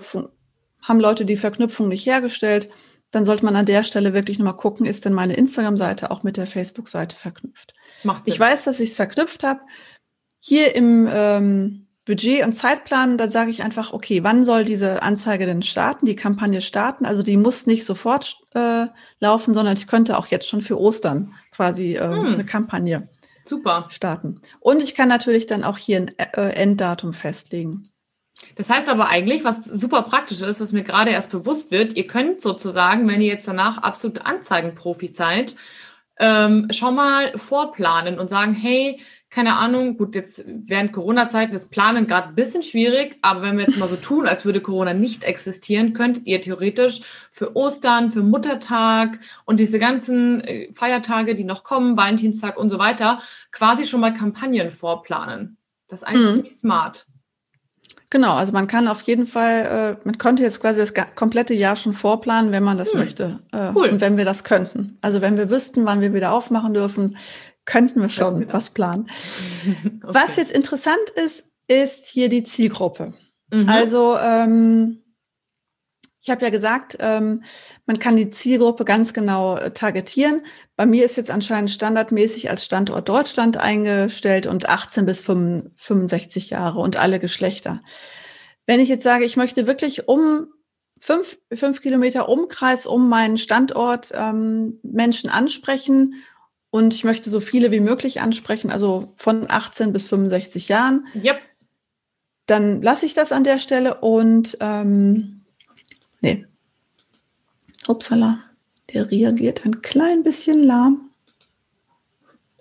haben 0.83 1.01
Leute 1.01 1.25
die 1.25 1.37
Verknüpfung 1.37 1.89
nicht 1.89 2.07
hergestellt, 2.07 2.71
dann 3.11 3.25
sollte 3.25 3.45
man 3.45 3.55
an 3.55 3.67
der 3.67 3.85
Stelle 3.85 4.13
wirklich 4.13 4.39
nochmal 4.39 4.57
gucken, 4.57 4.87
ist 4.87 5.05
denn 5.05 5.13
meine 5.13 5.35
Instagram-Seite 5.35 6.11
auch 6.11 6.23
mit 6.23 6.37
der 6.37 6.47
Facebook-Seite 6.47 7.15
verknüpft. 7.15 7.75
Macht 8.03 8.25
Sinn. 8.25 8.35
Ich 8.35 8.41
weiß, 8.41 8.65
dass 8.65 8.81
ich 8.81 8.91
es 8.91 8.97
verknüpft 8.97 9.45
habe. 9.45 9.61
Hier 10.41 10.75
im 10.75 11.09
ähm, 11.11 11.87
Budget 12.07 12.45
und 12.45 12.53
Zeitplan, 12.53 13.17
da 13.17 13.29
sage 13.29 13.51
ich 13.51 13.63
einfach, 13.63 13.93
okay, 13.93 14.23
wann 14.23 14.45
soll 14.45 14.65
diese 14.65 15.03
Anzeige 15.03 15.47
denn 15.47 15.63
starten, 15.63 16.05
die 16.05 16.17
Kampagne 16.17 16.61
starten? 16.61 17.07
Also 17.07 17.23
die 17.23 17.39
muss 17.39 17.67
nicht 17.67 17.87
sofort 17.87 18.41
äh, 18.55 18.87
laufen, 19.21 19.55
sondern 19.55 19.77
ich 19.77 19.87
könnte 19.87 20.19
auch 20.19 20.27
jetzt 20.27 20.47
schon 20.47 20.61
für 20.61 20.79
Ostern 20.79 21.35
quasi 21.51 21.95
äh, 21.95 22.03
hm. 22.03 22.35
eine 22.35 22.45
Kampagne 22.45 23.09
Super. 23.45 23.87
starten. 23.89 24.43
Und 24.61 24.83
ich 24.83 24.95
kann 24.95 25.09
natürlich 25.09 25.47
dann 25.47 25.65
auch 25.65 25.79
hier 25.79 25.97
ein 25.97 26.09
äh, 26.19 26.51
Enddatum 26.51 27.15
festlegen. 27.15 27.83
Das 28.57 28.69
heißt 28.69 28.91
aber 28.91 29.09
eigentlich, 29.09 29.45
was 29.45 29.65
super 29.65 30.03
praktisch 30.03 30.43
ist, 30.43 30.61
was 30.61 30.73
mir 30.73 30.83
gerade 30.83 31.11
erst 31.11 31.31
bewusst 31.31 31.71
wird, 31.71 31.97
ihr 31.97 32.07
könnt 32.07 32.43
sozusagen, 32.43 33.09
wenn 33.09 33.23
ihr 33.23 33.29
jetzt 33.29 33.49
danach 33.49 33.79
absolute 33.79 34.27
Anzeigenprofis 34.27 35.17
seid, 35.17 35.55
ähm, 36.19 36.69
schon 36.71 36.95
mal 36.95 37.37
vorplanen 37.37 38.19
und 38.19 38.29
sagen, 38.29 38.53
hey, 38.53 39.01
keine 39.35 39.57
Ahnung, 39.57 39.97
gut, 39.97 40.15
jetzt 40.15 40.45
während 40.47 40.93
Corona-Zeiten 40.93 41.55
ist 41.55 41.73
Planen 41.73 42.07
gerade 42.07 42.29
ein 42.29 42.37
bisschen 42.37 42.63
schwierig, 42.63 43.19
aber 43.21 43.43
wenn 43.43 43.57
wir 43.59 43.65
jetzt 43.65 43.79
mal 43.79 43.89
so 43.89 43.97
tun, 43.97 44.29
als 44.29 44.45
würde 44.45 44.61
Corona 44.61 44.95
nicht 44.95 45.25
existieren, 45.25 45.93
könntet 45.93 46.29
ihr 46.29 46.41
theoretisch 46.41 47.01
für 47.33 47.57
Ostern, 47.57 48.11
für 48.11 48.23
Muttertag 48.23 49.19
und 49.45 49.59
diese 49.59 49.81
ganzen 49.81 50.41
äh, 50.43 50.73
Feiertage, 50.73 51.35
die 51.35 51.43
noch 51.43 51.65
kommen, 51.65 51.97
Valentinstag 51.97 52.57
und 52.57 52.71
so 52.71 52.79
weiter, 52.79 53.19
quasi 53.51 53.87
schon 53.87 53.99
mal 53.99 54.15
Kampagnen 54.15 54.71
vorplanen. 54.71 55.57
Das 55.89 56.03
ist 56.03 56.05
eigentlich 56.05 56.31
mhm. 56.31 56.35
ziemlich 56.35 56.55
smart. 56.55 57.07
Genau, 58.11 58.35
also 58.35 58.53
man 58.53 58.69
kann 58.69 58.87
auf 58.87 59.03
jeden 59.03 59.27
Fall, 59.27 59.99
äh, 60.01 60.07
man 60.07 60.19
könnte 60.19 60.45
jetzt 60.45 60.61
quasi 60.61 60.79
das 60.79 60.95
komplette 61.17 61.55
Jahr 61.55 61.75
schon 61.75 61.95
vorplanen, 61.95 62.53
wenn 62.53 62.63
man 62.63 62.79
das 62.79 62.93
hm. 62.93 63.01
möchte. 63.01 63.41
Äh, 63.51 63.73
cool. 63.75 63.89
Und 63.89 64.01
wenn 64.01 64.17
wir 64.17 64.25
das 64.25 64.45
könnten. 64.45 64.99
Also 65.01 65.21
wenn 65.21 65.37
wir 65.37 65.51
wüssten, 65.51 65.85
wann 65.85 66.01
wir 66.01 66.15
wieder 66.15 66.33
aufmachen 66.33 66.75
dürfen, 66.75 67.17
könnten 67.65 68.01
wir 68.01 68.09
schon 68.09 68.41
wir 68.41 68.53
was 68.53 68.71
planen. 68.71 69.09
okay. 69.87 70.01
Was 70.03 70.37
jetzt 70.37 70.53
interessant 70.53 71.11
ist, 71.15 71.47
ist 71.69 72.07
hier 72.07 72.29
die 72.29 72.45
Zielgruppe. 72.45 73.15
Mhm. 73.51 73.69
Also 73.69 74.17
ähm, 74.19 75.05
ich 76.25 76.31
habe 76.31 76.43
ja 76.43 76.51
gesagt, 76.51 76.97
ähm, 77.01 77.43
man 77.85 77.99
kann 77.99 78.17
die 78.17 78.31
Zielgruppe 78.31 78.87
ganz 78.87 79.13
genau 79.13 79.59
äh, 79.59 79.73
targetieren. 79.73 80.47
Bei 80.75 80.87
mir 80.87 81.05
ist 81.05 81.17
jetzt 81.17 81.31
anscheinend 81.31 81.71
standardmäßig 81.71 82.49
als 82.49 82.65
Standort 82.65 83.09
Deutschland 83.11 83.59
eingestellt 83.59 84.47
und 84.47 84.67
18 84.67 85.05
bis 85.05 85.21
65 85.21 86.49
Jahre 86.49 86.81
und 86.81 86.97
alle 86.97 87.21
Geschlechter. 87.21 87.83
Wenn 88.65 88.81
ich 88.81 88.89
jetzt 88.89 89.03
sage, 89.03 89.27
ich 89.27 89.37
möchte 89.37 89.67
wirklich 89.67 90.09
um 90.09 90.49
fünf, 90.99 91.39
fünf 91.53 91.83
Kilometer 91.83 92.31
Umkreis 92.31 92.87
um 92.87 93.11
meinen 93.11 93.37
Standort 93.37 94.11
ähm, 94.15 94.81
Menschen 94.83 95.29
ansprechen 95.29 96.15
und 96.75 96.93
ich 96.93 97.05
möchte 97.05 97.31
so 97.31 97.39
viele 97.39 97.71
wie 97.71 97.79
möglich 97.79 98.21
ansprechen, 98.21 98.73
also 98.73 99.13
von 99.15 99.49
18 99.49 99.93
bis 99.93 100.09
65 100.09 100.69
Jahren. 100.69 101.07
Yep. 101.15 101.41
Dann 102.47 102.83
lasse 102.83 103.07
ich 103.07 103.15
das 103.15 103.31
an 103.31 103.45
der 103.45 103.61
Stelle 103.61 104.01
und 104.01 104.59
ähm, 104.59 105.43
nee. 106.21 106.45
Upsala, 107.87 108.41
der 108.93 109.09
reagiert 109.09 109.65
ein 109.65 109.83
klein 109.83 110.25
bisschen 110.25 110.65
lahm. 110.65 111.11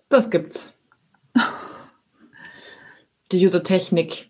Das 0.10 0.30
gibt's. 0.30 0.76
Die 3.32 3.44
User-Technik 3.44 4.30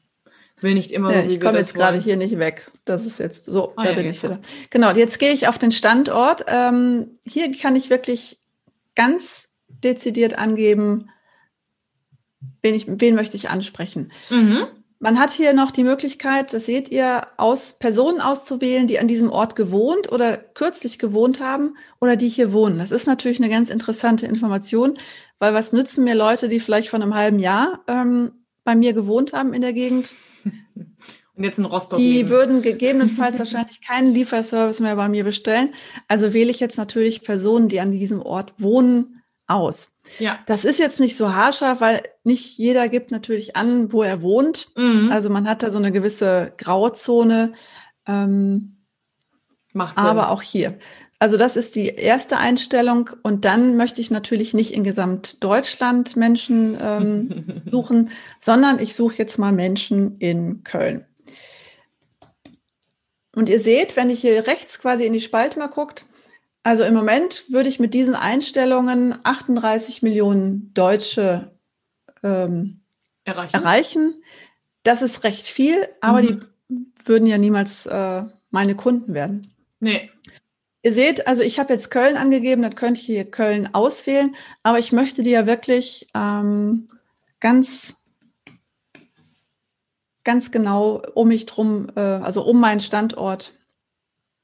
will 0.61 0.75
nicht 0.75 0.91
immer. 0.91 1.13
Ja, 1.13 1.25
ich 1.25 1.41
komme 1.41 1.57
jetzt 1.57 1.73
gerade 1.73 1.99
hier 1.99 2.15
nicht 2.15 2.39
weg. 2.39 2.71
Das 2.85 3.03
ist 3.03 3.19
jetzt 3.19 3.43
so, 3.43 3.73
ah, 3.75 3.83
da 3.83 3.89
ja, 3.89 3.95
bin 3.97 4.05
ich 4.09 4.23
wieder. 4.23 4.39
Genau, 4.69 4.91
jetzt 4.91 5.19
gehe 5.19 5.33
ich 5.33 5.49
auf 5.49 5.57
den 5.57 5.73
Standort. 5.73 6.45
Ähm, 6.47 7.19
hier 7.25 7.51
kann 7.51 7.75
ich 7.75 7.89
wirklich 7.89 8.37
ganz 8.95 9.49
dezidiert 9.81 10.37
angeben, 10.37 11.09
wen, 12.61 12.75
ich, 12.75 12.85
wen 12.87 13.15
möchte 13.15 13.37
ich 13.37 13.49
ansprechen. 13.49 14.11
Mhm. 14.29 14.67
Man 14.99 15.19
hat 15.19 15.31
hier 15.31 15.53
noch 15.53 15.71
die 15.71 15.83
Möglichkeit, 15.83 16.53
das 16.53 16.65
seht 16.65 16.87
ihr, 16.87 17.27
aus 17.35 17.77
Personen 17.77 18.21
auszuwählen, 18.21 18.87
die 18.87 18.99
an 18.99 19.09
diesem 19.09 19.29
Ort 19.29 19.57
gewohnt 19.57 20.09
oder 20.09 20.37
kürzlich 20.37 20.97
gewohnt 20.97 21.41
haben 21.41 21.75
oder 21.99 22.15
die 22.15 22.29
hier 22.29 22.53
wohnen. 22.53 22.77
Das 22.79 22.93
ist 22.93 23.05
natürlich 23.05 23.39
eine 23.39 23.49
ganz 23.49 23.69
interessante 23.69 24.25
Information, 24.27 24.93
weil 25.39 25.53
was 25.53 25.73
nützen 25.73 26.05
mir 26.05 26.15
Leute, 26.15 26.47
die 26.47 26.61
vielleicht 26.61 26.87
vor 26.87 27.01
einem 27.01 27.15
halben 27.15 27.39
Jahr 27.39 27.83
ähm, 27.87 28.45
bei 28.63 28.75
mir 28.75 28.93
gewohnt 28.93 29.33
haben 29.33 29.53
in 29.53 29.61
der 29.61 29.73
Gegend? 29.73 30.13
Und 31.35 31.43
jetzt 31.43 31.57
in 31.57 31.65
Rostock. 31.65 31.99
Die 31.99 32.13
leben. 32.13 32.29
würden 32.29 32.61
gegebenenfalls 32.61 33.39
wahrscheinlich 33.39 33.81
keinen 33.81 34.13
Lieferservice 34.13 34.79
mehr 34.79 34.95
bei 34.95 35.09
mir 35.09 35.25
bestellen. 35.25 35.73
Also 36.07 36.33
wähle 36.33 36.51
ich 36.51 36.61
jetzt 36.61 36.77
natürlich 36.77 37.23
Personen, 37.23 37.67
die 37.67 37.81
an 37.81 37.91
diesem 37.91 38.21
Ort 38.21 38.53
wohnen, 38.57 39.22
aus. 39.47 39.95
Ja. 40.19 40.39
Das 40.45 40.65
ist 40.65 40.79
jetzt 40.79 40.99
nicht 40.99 41.17
so 41.17 41.33
haarscharf, 41.33 41.81
weil 41.81 42.03
nicht 42.23 42.57
jeder 42.57 42.87
gibt 42.89 43.11
natürlich 43.11 43.55
an, 43.55 43.91
wo 43.91 44.03
er 44.03 44.21
wohnt. 44.21 44.69
Mhm. 44.75 45.09
Also 45.11 45.29
man 45.29 45.47
hat 45.47 45.63
da 45.63 45.69
so 45.69 45.77
eine 45.77 45.91
gewisse 45.91 46.53
Grauzone. 46.57 47.53
Ähm, 48.07 48.77
Macht 49.73 49.95
Sinn. 49.95 50.05
Aber 50.05 50.29
auch 50.29 50.41
hier. 50.41 50.77
Also 51.19 51.37
das 51.37 51.55
ist 51.55 51.75
die 51.75 51.87
erste 51.87 52.37
Einstellung. 52.37 53.09
Und 53.23 53.45
dann 53.45 53.77
möchte 53.77 54.01
ich 54.01 54.11
natürlich 54.11 54.53
nicht 54.53 54.73
in 54.73 54.83
Gesamtdeutschland 54.83 56.15
Menschen 56.15 56.77
ähm, 56.81 57.61
suchen, 57.65 58.11
sondern 58.39 58.79
ich 58.79 58.95
suche 58.95 59.17
jetzt 59.17 59.37
mal 59.37 59.51
Menschen 59.51 60.15
in 60.17 60.63
Köln. 60.63 61.05
Und 63.35 63.49
ihr 63.49 63.59
seht, 63.59 63.95
wenn 63.95 64.09
ich 64.09 64.21
hier 64.21 64.45
rechts 64.47 64.79
quasi 64.79 65.05
in 65.05 65.13
die 65.13 65.21
Spalte 65.21 65.59
mal 65.59 65.67
guckt, 65.67 66.05
also 66.63 66.83
im 66.83 66.93
Moment 66.93 67.51
würde 67.51 67.67
ich 67.67 67.79
mit 67.79 67.93
diesen 67.93 68.15
Einstellungen 68.15 69.15
38 69.23 70.01
Millionen 70.01 70.73
Deutsche 70.73 71.51
ähm, 72.23 72.81
erreichen. 73.25 73.55
erreichen. 73.55 74.23
Das 74.83 75.01
ist 75.01 75.25
recht 75.25 75.45
viel, 75.45 75.87
aber 75.99 76.21
mhm. 76.21 76.45
die 76.69 76.87
würden 77.05 77.27
ja 77.27 77.37
niemals 77.37 77.85
äh, 77.85 78.23
meine 78.49 78.75
Kunden 78.75 79.13
werden. 79.13 79.53
Nee. 79.81 80.09
Ihr 80.83 80.93
seht, 80.93 81.27
also 81.27 81.43
ich 81.43 81.59
habe 81.59 81.73
jetzt 81.73 81.91
Köln 81.91 82.17
angegeben, 82.17 82.61
dann 82.61 82.75
könnte 82.75 82.99
ich 82.99 83.05
hier 83.05 83.29
Köln 83.29 83.73
auswählen, 83.73 84.35
aber 84.63 84.79
ich 84.79 84.91
möchte 84.91 85.23
die 85.23 85.31
ja 85.31 85.45
wirklich 85.45 86.07
ähm, 86.13 86.87
ganz, 87.39 87.95
ganz 90.23 90.51
genau 90.51 91.01
um 91.13 91.29
mich 91.29 91.45
drum, 91.45 91.87
äh, 91.95 91.99
also 91.99 92.43
um 92.43 92.59
meinen 92.59 92.81
Standort 92.81 93.53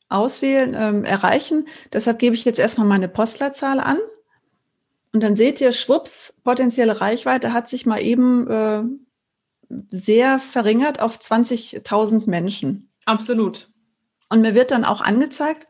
auswählen, 0.09 0.75
ähm, 0.77 1.05
erreichen. 1.05 1.67
Deshalb 1.93 2.19
gebe 2.19 2.35
ich 2.35 2.45
jetzt 2.45 2.59
erstmal 2.59 2.87
meine 2.87 3.07
Postleitzahl 3.07 3.79
an. 3.79 3.99
Und 5.13 5.23
dann 5.23 5.35
seht 5.35 5.61
ihr, 5.61 5.71
schwupps, 5.71 6.41
potenzielle 6.43 7.01
Reichweite 7.01 7.53
hat 7.53 7.69
sich 7.69 7.85
mal 7.85 8.01
eben 8.01 8.47
äh, 8.47 8.83
sehr 9.89 10.39
verringert 10.39 10.99
auf 10.99 11.17
20.000 11.17 12.29
Menschen. 12.29 12.91
Absolut. 13.05 13.69
Und 14.29 14.41
mir 14.41 14.53
wird 14.53 14.71
dann 14.71 14.85
auch 14.85 15.01
angezeigt, 15.01 15.65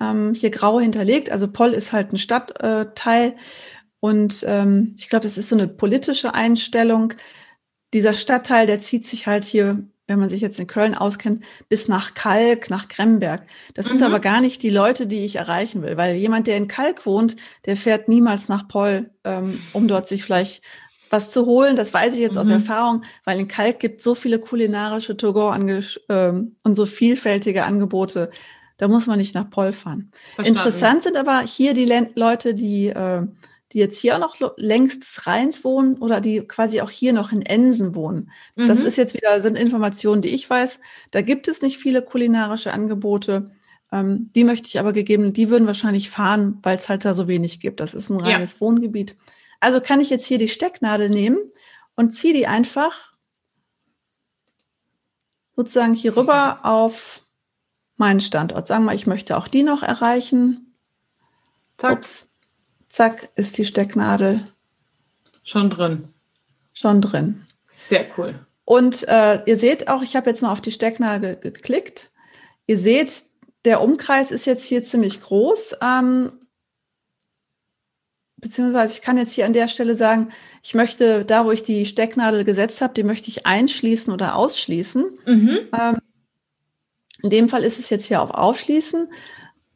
ähm, 0.00 0.34
hier 0.34 0.50
grau 0.50 0.80
hinterlegt, 0.80 1.30
also 1.30 1.48
Poll 1.48 1.70
ist 1.70 1.92
halt 1.92 2.12
ein 2.12 2.18
Stadtteil. 2.18 3.36
und 4.00 4.44
ähm, 4.46 4.94
ich 4.98 5.10
glaube, 5.10 5.24
das 5.24 5.36
ist 5.36 5.50
so 5.50 5.56
eine 5.56 5.68
politische 5.68 6.32
Einstellung. 6.32 7.12
Dieser 7.92 8.14
Stadtteil, 8.14 8.66
der 8.66 8.80
zieht 8.80 9.04
sich 9.04 9.26
halt 9.26 9.44
hier 9.44 9.84
wenn 10.10 10.18
man 10.18 10.28
sich 10.28 10.40
jetzt 10.40 10.58
in 10.58 10.66
Köln 10.66 10.96
auskennt, 10.96 11.44
bis 11.68 11.86
nach 11.86 12.14
Kalk, 12.14 12.68
nach 12.68 12.88
Kremberg. 12.88 13.44
Das 13.74 13.86
mhm. 13.86 13.90
sind 13.90 14.02
aber 14.02 14.18
gar 14.18 14.40
nicht 14.40 14.60
die 14.64 14.70
Leute, 14.70 15.06
die 15.06 15.24
ich 15.24 15.36
erreichen 15.36 15.82
will, 15.82 15.96
weil 15.96 16.16
jemand, 16.16 16.48
der 16.48 16.56
in 16.56 16.66
Kalk 16.66 17.06
wohnt, 17.06 17.36
der 17.64 17.76
fährt 17.76 18.08
niemals 18.08 18.48
nach 18.48 18.66
Poll, 18.66 19.10
ähm, 19.22 19.60
um 19.72 19.86
dort 19.86 20.08
sich 20.08 20.24
vielleicht 20.24 20.64
was 21.10 21.30
zu 21.30 21.46
holen. 21.46 21.76
Das 21.76 21.94
weiß 21.94 22.14
ich 22.14 22.20
jetzt 22.20 22.34
mhm. 22.34 22.40
aus 22.40 22.48
Erfahrung, 22.48 23.02
weil 23.24 23.38
in 23.38 23.46
Kalk 23.46 23.78
gibt 23.78 24.02
so 24.02 24.16
viele 24.16 24.40
kulinarische 24.40 25.16
Togo 25.16 25.54
ähm, 25.54 26.56
und 26.64 26.74
so 26.74 26.86
vielfältige 26.86 27.62
Angebote. 27.62 28.30
Da 28.78 28.88
muss 28.88 29.06
man 29.06 29.18
nicht 29.18 29.36
nach 29.36 29.48
Poll 29.48 29.70
fahren. 29.70 30.10
Verstanden. 30.34 30.58
Interessant 30.58 31.02
sind 31.04 31.16
aber 31.16 31.38
hier 31.42 31.72
die 31.72 31.84
Le 31.84 32.08
Leute, 32.16 32.54
die 32.54 32.88
äh, 32.88 33.22
die 33.72 33.78
jetzt 33.78 33.98
hier 33.98 34.16
auch 34.16 34.40
noch 34.40 34.54
längst 34.56 35.02
des 35.02 35.26
Rheins 35.26 35.64
wohnen 35.64 35.96
oder 35.98 36.20
die 36.20 36.40
quasi 36.40 36.80
auch 36.80 36.90
hier 36.90 37.12
noch 37.12 37.30
in 37.30 37.42
Ensen 37.42 37.94
wohnen. 37.94 38.30
Mhm. 38.56 38.66
Das 38.66 38.80
ist 38.80 38.96
jetzt 38.96 39.14
wieder, 39.14 39.40
sind 39.40 39.56
Informationen, 39.56 40.22
die 40.22 40.30
ich 40.30 40.48
weiß. 40.48 40.80
Da 41.12 41.22
gibt 41.22 41.46
es 41.46 41.62
nicht 41.62 41.78
viele 41.78 42.02
kulinarische 42.02 42.72
Angebote. 42.72 43.52
Ähm, 43.92 44.30
die 44.34 44.44
möchte 44.44 44.66
ich 44.66 44.80
aber 44.80 44.92
gegeben, 44.92 45.32
die 45.32 45.50
würden 45.50 45.66
wahrscheinlich 45.66 46.10
fahren, 46.10 46.58
weil 46.62 46.76
es 46.76 46.88
halt 46.88 47.04
da 47.04 47.14
so 47.14 47.28
wenig 47.28 47.60
gibt. 47.60 47.80
Das 47.80 47.94
ist 47.94 48.10
ein 48.10 48.20
reines 48.20 48.54
ja. 48.54 48.60
Wohngebiet. 48.60 49.16
Also 49.60 49.80
kann 49.80 50.00
ich 50.00 50.10
jetzt 50.10 50.26
hier 50.26 50.38
die 50.38 50.48
Stecknadel 50.48 51.08
nehmen 51.08 51.38
und 51.94 52.12
ziehe 52.12 52.34
die 52.34 52.46
einfach 52.46 53.12
sozusagen 55.54 55.94
hier 55.94 56.16
rüber 56.16 56.60
auf 56.64 57.22
meinen 57.96 58.20
Standort. 58.20 58.66
Sagen 58.66 58.86
wir 58.86 58.94
ich 58.94 59.06
möchte 59.06 59.36
auch 59.36 59.46
die 59.46 59.62
noch 59.62 59.82
erreichen. 59.82 60.74
Zack. 61.76 61.98
Ups 61.98 62.29
zack, 62.90 63.30
ist 63.36 63.56
die 63.56 63.64
Stecknadel 63.64 64.44
schon 65.44 65.70
drin. 65.70 66.08
Schon 66.74 67.00
drin. 67.00 67.46
Sehr 67.68 68.04
cool. 68.18 68.38
Und 68.64 69.08
äh, 69.08 69.42
ihr 69.46 69.56
seht 69.56 69.88
auch, 69.88 70.02
ich 70.02 70.14
habe 70.14 70.30
jetzt 70.30 70.42
mal 70.42 70.52
auf 70.52 70.60
die 70.60 70.72
Stecknadel 70.72 71.36
geklickt. 71.36 72.10
Ihr 72.66 72.78
seht, 72.78 73.24
der 73.64 73.80
Umkreis 73.80 74.30
ist 74.30 74.46
jetzt 74.46 74.64
hier 74.64 74.82
ziemlich 74.82 75.20
groß. 75.20 75.76
Ähm, 75.82 76.32
beziehungsweise 78.36 78.94
ich 78.94 79.02
kann 79.02 79.18
jetzt 79.18 79.32
hier 79.32 79.46
an 79.46 79.52
der 79.52 79.68
Stelle 79.68 79.94
sagen, 79.94 80.30
ich 80.62 80.74
möchte 80.74 81.24
da, 81.24 81.44
wo 81.44 81.50
ich 81.50 81.62
die 81.62 81.86
Stecknadel 81.86 82.44
gesetzt 82.44 82.80
habe, 82.80 82.94
die 82.94 83.02
möchte 83.02 83.28
ich 83.28 83.46
einschließen 83.46 84.12
oder 84.12 84.36
ausschließen. 84.36 85.18
Mhm. 85.26 85.58
Ähm, 85.78 85.98
in 87.22 87.30
dem 87.30 87.48
Fall 87.48 87.64
ist 87.64 87.78
es 87.78 87.90
jetzt 87.90 88.06
hier 88.06 88.22
auf 88.22 88.30
Aufschließen, 88.30 89.12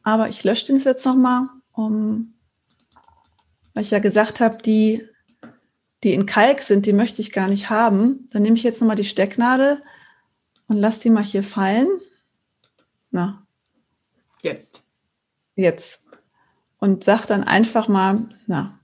aber 0.03 0.29
ich 0.29 0.43
lösche 0.43 0.67
den 0.67 0.79
jetzt 0.79 1.05
nochmal, 1.05 1.47
um, 1.73 2.34
weil 3.75 3.83
ich 3.83 3.91
ja 3.91 3.99
gesagt 3.99 4.39
habe, 4.39 4.57
die, 4.57 5.07
die 6.03 6.13
in 6.13 6.25
Kalk 6.25 6.61
sind, 6.61 6.87
die 6.87 6.93
möchte 6.93 7.21
ich 7.21 7.31
gar 7.31 7.47
nicht 7.47 7.69
haben. 7.69 8.27
Dann 8.31 8.41
nehme 8.41 8.55
ich 8.55 8.63
jetzt 8.63 8.81
nochmal 8.81 8.95
die 8.95 9.03
Stecknadel 9.03 9.83
und 10.67 10.77
lasse 10.77 11.01
die 11.01 11.11
mal 11.11 11.23
hier 11.23 11.43
fallen. 11.43 11.87
Na. 13.11 13.45
Jetzt. 14.41 14.83
Jetzt 15.55 16.01
und 16.79 17.03
sage 17.03 17.23
dann 17.27 17.43
einfach 17.43 17.87
mal, 17.87 18.25
na, 18.47 18.79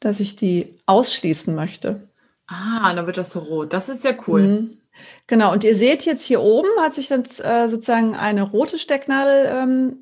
dass 0.00 0.20
ich 0.20 0.36
die 0.36 0.78
ausschließen 0.86 1.54
möchte. 1.54 2.08
Ah, 2.46 2.92
dann 2.92 3.06
wird 3.06 3.18
das 3.18 3.30
so 3.30 3.38
rot. 3.38 3.72
Das 3.72 3.88
ist 3.88 4.02
ja 4.04 4.12
cool. 4.26 4.42
Mhm. 4.42 4.78
Genau, 5.26 5.52
und 5.52 5.64
ihr 5.64 5.76
seht 5.76 6.04
jetzt 6.04 6.26
hier 6.26 6.42
oben 6.42 6.68
hat 6.80 6.92
sich 6.94 7.08
dann 7.08 7.22
äh, 7.22 7.68
sozusagen 7.68 8.14
eine 8.14 8.42
rote 8.42 8.78
Stecknadel 8.78 9.46
ähm, 9.48 9.98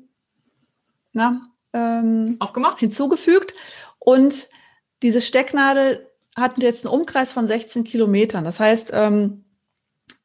na, 1.13 1.50
ähm, 1.73 2.37
aufgemacht, 2.39 2.79
hinzugefügt. 2.79 3.53
Und 3.99 4.49
diese 5.03 5.21
Stecknadel 5.21 6.07
hat 6.35 6.61
jetzt 6.61 6.85
einen 6.85 6.93
Umkreis 6.93 7.33
von 7.33 7.47
16 7.47 7.83
Kilometern. 7.83 8.43
Das 8.43 8.59
heißt, 8.59 8.91
ähm, 8.93 9.43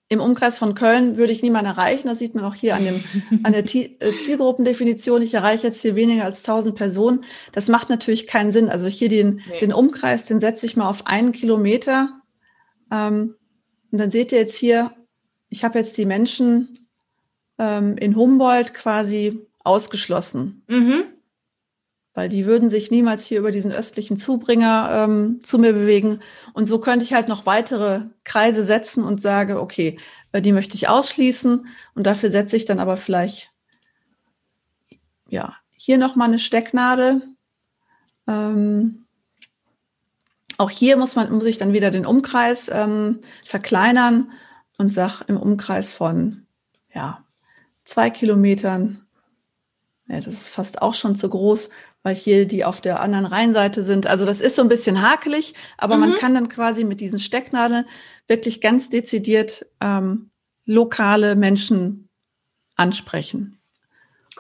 im 0.09 0.21
Umkreis 0.21 0.57
von 0.57 0.75
Köln 0.75 1.17
würde 1.17 1.33
ich 1.33 1.43
niemanden 1.43 1.67
erreichen. 1.67 2.07
Das 2.07 2.21
sieht 2.21 2.35
man 2.35 2.45
auch 2.45 2.55
hier 2.55 2.77
an, 2.77 2.85
dem, 2.85 3.03
an 3.43 3.53
der 3.53 3.65
äh, 3.65 4.19
Zielgruppendefinition. 4.21 5.21
Ich 5.23 5.35
erreiche 5.35 5.67
jetzt 5.67 5.83
hier 5.83 5.97
weniger 5.97 6.25
als 6.25 6.39
1000 6.45 6.77
Personen. 6.77 7.25
Das 7.53 7.69
macht 7.69 7.91
natürlich 7.91 8.27
keinen 8.27 8.53
Sinn. 8.53 8.69
Also 8.69 8.87
hier 8.87 9.09
den, 9.09 9.43
nee. 9.49 9.61
den 9.61 9.73
Umkreis, 9.73 10.25
den 10.25 10.39
setze 10.39 10.67
ich 10.67 10.77
mal 10.77 10.89
auf 10.89 11.07
einen 11.09 11.33
Kilometer. 11.33 12.21
Ähm, 12.93 13.35
und 13.91 13.99
dann 13.99 14.13
seht 14.13 14.31
ihr 14.31 14.39
jetzt 14.39 14.57
hier, 14.57 14.93
ich 15.49 15.65
habe 15.65 15.79
jetzt 15.79 15.97
die 15.99 16.07
Menschen 16.07 16.79
ähm, 17.59 17.97
in 17.97 18.15
Humboldt 18.15 18.75
quasi 18.75 19.49
ausgeschlossen. 19.65 20.63
Mhm 20.69 21.16
weil 22.17 22.31
die 22.31 22.47
würden 22.47 22.71
sich 22.71 22.91
niemals 22.91 23.27
hier 23.27 23.39
über 23.39 23.53
diesen 23.53 23.73
östlichen 23.73 24.17
Zubringer 24.17 24.89
ähm, 24.91 25.41
zu 25.43 25.59
mir 25.59 25.75
bewegen. 25.75 26.21
Und 26.55 26.65
so 26.65 26.81
könnte 26.81 27.05
ich 27.05 27.13
halt 27.13 27.29
noch 27.29 27.45
weitere 27.45 28.07
Kreise 28.25 28.65
setzen 28.65 29.05
und 29.05 29.21
sage, 29.21 29.61
okay, 29.61 29.99
äh, 30.33 30.41
die 30.41 30.53
möchte 30.53 30.77
ich 30.77 30.89
ausschließen 30.89 31.67
und 31.95 32.07
dafür 32.07 32.31
setze 32.31 32.57
ich 32.57 32.65
dann 32.65 32.81
aber 32.81 32.97
vielleicht 32.97 33.53
ja 35.29 35.57
hier 35.71 35.99
noch 35.99 36.17
mal 36.17 36.25
eine 36.25 36.39
Stecknadel. 36.39 37.21
Ähm, 38.27 39.05
auch 40.57 40.71
hier 40.71 40.97
muss 40.97 41.17
man 41.17 41.31
muss 41.31 41.45
ich 41.45 41.59
dann 41.59 41.75
wieder 41.75 41.91
den 41.91 42.07
Umkreis 42.07 42.71
ähm, 42.73 43.21
verkleinern 43.45 44.33
und 44.79 44.91
sage 44.91 45.25
im 45.27 45.37
Umkreis 45.37 45.93
von 45.93 46.47
ja 46.95 47.23
zwei 47.85 48.09
Kilometern 48.09 49.07
ja, 50.09 50.21
das 50.21 50.35
ist 50.35 50.49
fast 50.51 50.83
auch 50.83 50.95
schon 50.95 51.17
zu 51.17 51.29
groß, 51.29 51.71
weil 52.07 52.15
hier 52.15 52.47
die 52.47 52.65
auf 52.65 52.81
der 52.81 53.01
anderen 53.01 53.27
Rheinseite 53.27 53.83
sind. 53.83 54.07
Also 54.07 54.25
das 54.25 54.41
ist 54.41 54.55
so 54.55 54.63
ein 54.63 54.69
bisschen 54.69 55.03
hakelig, 55.03 55.55
aber 55.77 55.97
mhm. 55.97 56.01
man 56.03 56.15
kann 56.15 56.35
dann 56.35 56.49
quasi 56.49 56.85
mit 56.85 57.01
diesen 57.01 57.19
Stecknadeln 57.19 57.85
wirklich 58.29 58.61
ganz 58.61 58.91
dezidiert 58.91 59.67
ähm, 59.81 60.31
lokale 60.67 61.35
Menschen 61.35 62.09
ansprechen. 62.77 63.59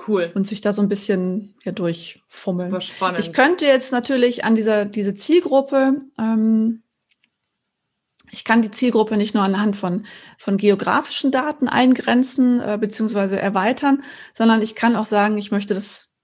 Cool. 0.06 0.30
Und 0.32 0.46
sich 0.46 0.60
da 0.60 0.72
so 0.72 0.80
ein 0.80 0.88
bisschen 0.88 1.56
ja, 1.64 1.72
durchfummeln. 1.72 2.70
Super 2.70 2.80
spannend. 2.80 3.18
Ich 3.18 3.32
könnte 3.32 3.66
jetzt 3.66 3.90
natürlich 3.90 4.44
an 4.44 4.54
dieser 4.54 4.84
diese 4.84 5.16
Zielgruppe, 5.16 6.02
ähm, 6.20 6.84
ich 8.30 8.44
kann 8.44 8.62
die 8.62 8.70
Zielgruppe 8.70 9.16
nicht 9.16 9.34
nur 9.34 9.42
anhand 9.42 9.74
von, 9.74 10.06
von 10.38 10.56
geografischen 10.56 11.32
Daten 11.32 11.66
eingrenzen 11.66 12.60
äh, 12.60 12.78
bzw. 12.80 13.34
erweitern, 13.34 14.04
sondern 14.34 14.62
ich 14.62 14.76
kann 14.76 14.94
auch 14.94 15.06
sagen, 15.06 15.36
ich 15.36 15.50
möchte 15.50 15.74
das 15.74 16.15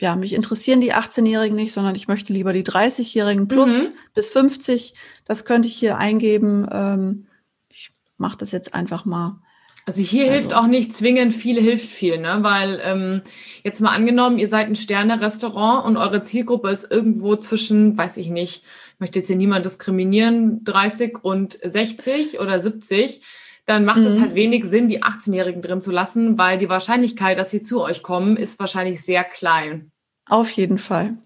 ja, 0.00 0.14
mich 0.14 0.32
interessieren 0.32 0.80
die 0.80 0.94
18-Jährigen 0.94 1.56
nicht, 1.56 1.72
sondern 1.72 1.94
ich 1.94 2.06
möchte 2.06 2.32
lieber 2.32 2.52
die 2.52 2.64
30-Jährigen 2.64 3.48
plus 3.48 3.90
mhm. 3.90 3.92
bis 4.14 4.28
50. 4.30 4.94
Das 5.24 5.44
könnte 5.44 5.68
ich 5.68 5.76
hier 5.76 5.98
eingeben. 5.98 6.68
Ähm, 6.70 7.26
ich 7.68 7.90
mache 8.16 8.38
das 8.38 8.52
jetzt 8.52 8.74
einfach 8.74 9.04
mal. 9.04 9.40
Also 9.86 10.02
hier 10.02 10.24
also. 10.24 10.34
hilft 10.34 10.54
auch 10.54 10.66
nicht 10.66 10.94
zwingend 10.94 11.34
viel, 11.34 11.60
hilft 11.60 11.88
viel, 11.88 12.18
ne? 12.18 12.38
Weil 12.42 12.80
ähm, 12.84 13.22
jetzt 13.64 13.80
mal 13.80 13.94
angenommen, 13.94 14.38
ihr 14.38 14.46
seid 14.46 14.68
ein 14.68 14.76
Sterne-Restaurant 14.76 15.86
und 15.86 15.96
eure 15.96 16.22
Zielgruppe 16.22 16.68
ist 16.68 16.86
irgendwo 16.90 17.36
zwischen, 17.36 17.96
weiß 17.96 18.18
ich 18.18 18.28
nicht, 18.28 18.64
ich 18.64 19.00
möchte 19.00 19.18
jetzt 19.18 19.28
hier 19.28 19.36
niemand 19.36 19.64
diskriminieren, 19.64 20.62
30 20.64 21.24
und 21.24 21.58
60 21.62 22.38
oder 22.38 22.60
70 22.60 23.22
dann 23.68 23.84
macht 23.84 24.00
mhm. 24.00 24.06
es 24.06 24.18
halt 24.18 24.34
wenig 24.34 24.64
Sinn, 24.64 24.88
die 24.88 25.02
18-Jährigen 25.02 25.60
drin 25.60 25.82
zu 25.82 25.90
lassen, 25.90 26.38
weil 26.38 26.56
die 26.56 26.70
Wahrscheinlichkeit, 26.70 27.36
dass 27.36 27.50
sie 27.50 27.60
zu 27.60 27.82
euch 27.82 28.02
kommen, 28.02 28.38
ist 28.38 28.58
wahrscheinlich 28.58 29.02
sehr 29.02 29.24
klein. 29.24 29.92
Auf 30.26 30.50
jeden 30.52 30.78
Fall. 30.78 31.18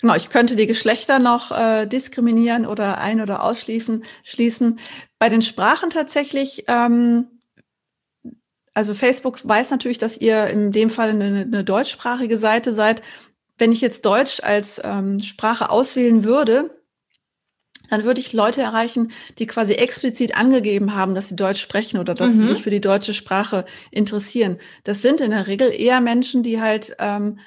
Genau, 0.00 0.14
ich 0.14 0.30
könnte 0.30 0.56
die 0.56 0.66
Geschlechter 0.66 1.18
noch 1.18 1.50
äh, 1.50 1.84
diskriminieren 1.84 2.64
oder 2.64 2.96
ein- 2.96 3.20
oder 3.20 3.42
ausschließen. 3.42 4.04
Schließen. 4.22 4.78
Bei 5.18 5.28
den 5.28 5.42
Sprachen 5.42 5.90
tatsächlich, 5.90 6.64
ähm, 6.66 7.26
also 8.72 8.94
Facebook 8.94 9.46
weiß 9.46 9.70
natürlich, 9.70 9.98
dass 9.98 10.16
ihr 10.16 10.46
in 10.46 10.72
dem 10.72 10.88
Fall 10.88 11.10
eine, 11.10 11.42
eine 11.42 11.62
deutschsprachige 11.62 12.38
Seite 12.38 12.72
seid. 12.72 13.02
Wenn 13.58 13.70
ich 13.70 13.82
jetzt 13.82 14.06
Deutsch 14.06 14.40
als 14.42 14.80
ähm, 14.82 15.20
Sprache 15.20 15.68
auswählen 15.68 16.24
würde, 16.24 16.70
dann 17.90 18.04
würde 18.04 18.20
ich 18.20 18.32
Leute 18.32 18.62
erreichen, 18.62 19.12
die 19.38 19.46
quasi 19.46 19.74
explizit 19.74 20.36
angegeben 20.36 20.94
haben, 20.94 21.14
dass 21.14 21.28
sie 21.28 21.36
Deutsch 21.36 21.60
sprechen 21.60 21.98
oder 21.98 22.14
dass 22.14 22.34
mhm. 22.34 22.40
sie 22.40 22.46
sich 22.48 22.62
für 22.62 22.70
die 22.70 22.80
deutsche 22.80 23.14
Sprache 23.14 23.64
interessieren. 23.90 24.58
Das 24.84 25.02
sind 25.02 25.20
in 25.20 25.30
der 25.30 25.46
Regel 25.46 25.72
eher 25.72 26.00
Menschen, 26.00 26.42
die 26.42 26.60
halt 26.60 26.96
ähm, 26.98 27.38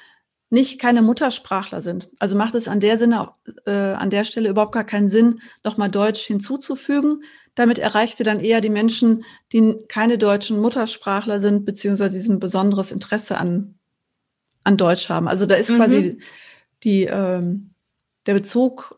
nicht 0.50 0.80
keine 0.80 1.02
Muttersprachler 1.02 1.82
sind. 1.82 2.08
Also 2.18 2.34
macht 2.34 2.54
es 2.54 2.68
an 2.68 2.80
der 2.80 2.96
Sinne, 2.96 3.30
äh, 3.66 3.70
an 3.70 4.10
der 4.10 4.24
Stelle 4.24 4.48
überhaupt 4.48 4.72
gar 4.72 4.84
keinen 4.84 5.08
Sinn, 5.08 5.40
nochmal 5.62 5.90
Deutsch 5.90 6.22
hinzuzufügen. 6.22 7.22
Damit 7.54 7.78
erreicht 7.78 8.18
ihr 8.20 8.24
dann 8.24 8.40
eher 8.40 8.60
die 8.60 8.70
Menschen, 8.70 9.24
die 9.52 9.76
keine 9.88 10.16
deutschen 10.16 10.60
Muttersprachler 10.60 11.40
sind, 11.40 11.66
beziehungsweise 11.66 12.16
diesen 12.16 12.38
besonderes 12.38 12.92
Interesse 12.92 13.36
an, 13.36 13.74
an 14.64 14.76
Deutsch 14.76 15.10
haben. 15.10 15.28
Also 15.28 15.44
da 15.44 15.56
ist 15.56 15.70
mhm. 15.70 15.76
quasi 15.76 16.18
die, 16.82 17.04
ähm, 17.04 17.74
der 18.26 18.34
Bezug 18.34 18.97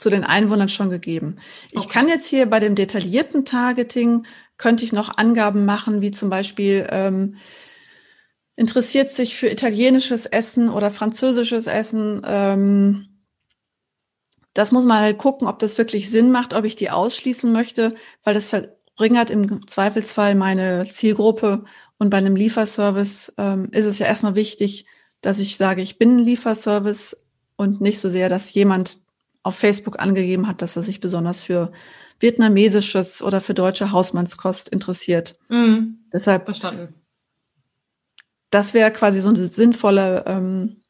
zu 0.00 0.08
den 0.08 0.24
Einwohnern 0.24 0.70
schon 0.70 0.88
gegeben. 0.88 1.36
Ich 1.72 1.80
okay. 1.80 1.88
kann 1.92 2.08
jetzt 2.08 2.26
hier 2.26 2.46
bei 2.46 2.58
dem 2.58 2.74
detaillierten 2.74 3.44
Targeting, 3.44 4.26
könnte 4.56 4.82
ich 4.82 4.92
noch 4.92 5.18
Angaben 5.18 5.66
machen, 5.66 6.00
wie 6.00 6.10
zum 6.10 6.30
Beispiel, 6.30 6.86
ähm, 6.90 7.36
interessiert 8.56 9.10
sich 9.10 9.36
für 9.36 9.48
italienisches 9.48 10.24
Essen 10.24 10.70
oder 10.70 10.90
französisches 10.90 11.66
Essen. 11.66 12.22
Ähm, 12.24 13.08
das 14.54 14.72
muss 14.72 14.86
man 14.86 15.00
halt 15.00 15.18
gucken, 15.18 15.46
ob 15.46 15.58
das 15.58 15.76
wirklich 15.76 16.10
Sinn 16.10 16.30
macht, 16.30 16.54
ob 16.54 16.64
ich 16.64 16.76
die 16.76 16.90
ausschließen 16.90 17.52
möchte, 17.52 17.94
weil 18.24 18.32
das 18.32 18.48
verringert 18.48 19.28
im 19.28 19.66
Zweifelsfall 19.66 20.34
meine 20.34 20.88
Zielgruppe. 20.88 21.64
Und 21.98 22.08
bei 22.08 22.16
einem 22.16 22.36
Lieferservice 22.36 23.34
ähm, 23.36 23.68
ist 23.72 23.84
es 23.84 23.98
ja 23.98 24.06
erstmal 24.06 24.34
wichtig, 24.34 24.86
dass 25.20 25.40
ich 25.40 25.58
sage, 25.58 25.82
ich 25.82 25.98
bin 25.98 26.16
ein 26.16 26.24
Lieferservice 26.24 27.22
und 27.56 27.82
nicht 27.82 28.00
so 28.00 28.08
sehr, 28.08 28.30
dass 28.30 28.54
jemand 28.54 29.09
auf 29.50 29.56
Facebook 29.56 30.00
angegeben 30.00 30.46
hat, 30.46 30.62
dass 30.62 30.76
er 30.76 30.82
sich 30.82 31.00
besonders 31.00 31.42
für 31.42 31.72
vietnamesisches 32.20 33.20
oder 33.20 33.40
für 33.40 33.52
deutsche 33.52 33.90
Hausmannskost 33.90 34.68
interessiert. 34.68 35.38
Mhm. 35.48 35.98
Deshalb 36.12 36.44
verstanden. 36.44 36.94
Das 38.50 38.74
wäre 38.74 38.92
quasi 38.92 39.20
so 39.20 39.28
eine 39.28 39.46
sinnvolle 39.46 40.24
ähm, 40.26 40.82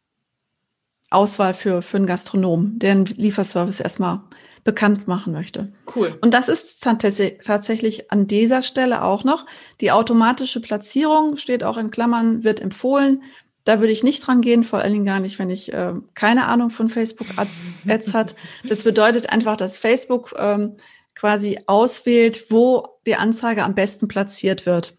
Auswahl 1.09 1.55
für, 1.55 1.81
für 1.81 1.97
einen 1.97 2.07
Gastronom, 2.07 2.79
der 2.79 2.93
einen 2.93 3.07
Lieferservice 3.07 3.81
erstmal 3.81 4.21
bekannt 4.63 5.09
machen 5.09 5.33
möchte. 5.33 5.73
Cool. 5.95 6.19
Und 6.21 6.35
das 6.35 6.51
ist 6.51 6.83
tatsächlich 6.83 8.13
an 8.13 8.27
dieser 8.27 8.61
Stelle 8.61 9.03
auch 9.03 9.25
noch. 9.25 9.47
Die 9.81 9.91
automatische 9.91 10.61
Platzierung 10.61 11.39
steht 11.39 11.65
auch 11.65 11.79
in 11.79 11.91
Klammern, 11.91 12.45
wird 12.45 12.61
empfohlen. 12.61 13.23
Da 13.65 13.79
würde 13.79 13.93
ich 13.93 14.03
nicht 14.03 14.27
dran 14.27 14.41
gehen, 14.41 14.65
vor 14.65 14.81
allen 14.81 14.93
Dingen 14.93 15.05
gar 15.05 15.21
nicht, 15.21 15.39
wenn 15.39 15.51
ich 15.51 15.73
äh, 15.73 15.93
keine 16.15 16.47
Ahnung 16.47 16.71
von 16.71 16.89
Facebook 16.89 17.29
Ads, 17.37 17.73
Ads 17.89 18.15
hat. 18.15 18.37
Das 18.65 18.85
bedeutet 18.85 19.31
einfach, 19.31 19.57
dass 19.57 19.79
Facebook 19.79 20.35
ähm, 20.39 20.77
quasi 21.15 21.61
auswählt, 21.67 22.51
wo 22.51 22.89
die 23.07 23.17
Anzeige 23.17 23.65
am 23.65 23.75
besten 23.75 24.09
platziert 24.09 24.67
wird. 24.67 24.97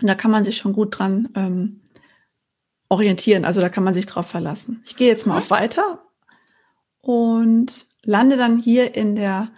Und 0.00 0.08
da 0.08 0.14
kann 0.14 0.30
man 0.30 0.44
sich 0.44 0.56
schon 0.56 0.72
gut 0.72 0.98
dran 0.98 1.28
ähm, 1.34 1.82
orientieren. 2.88 3.44
Also 3.44 3.60
da 3.60 3.68
kann 3.68 3.84
man 3.84 3.94
sich 3.94 4.06
drauf 4.06 4.26
verlassen. 4.26 4.82
Ich 4.86 4.96
gehe 4.96 5.08
jetzt 5.08 5.26
mal 5.26 5.38
auf 5.38 5.50
Weiter 5.50 6.02
und 7.00 7.86
lande 8.02 8.36
dann 8.36 8.58
hier 8.58 8.94
in 8.94 9.14
der 9.14 9.50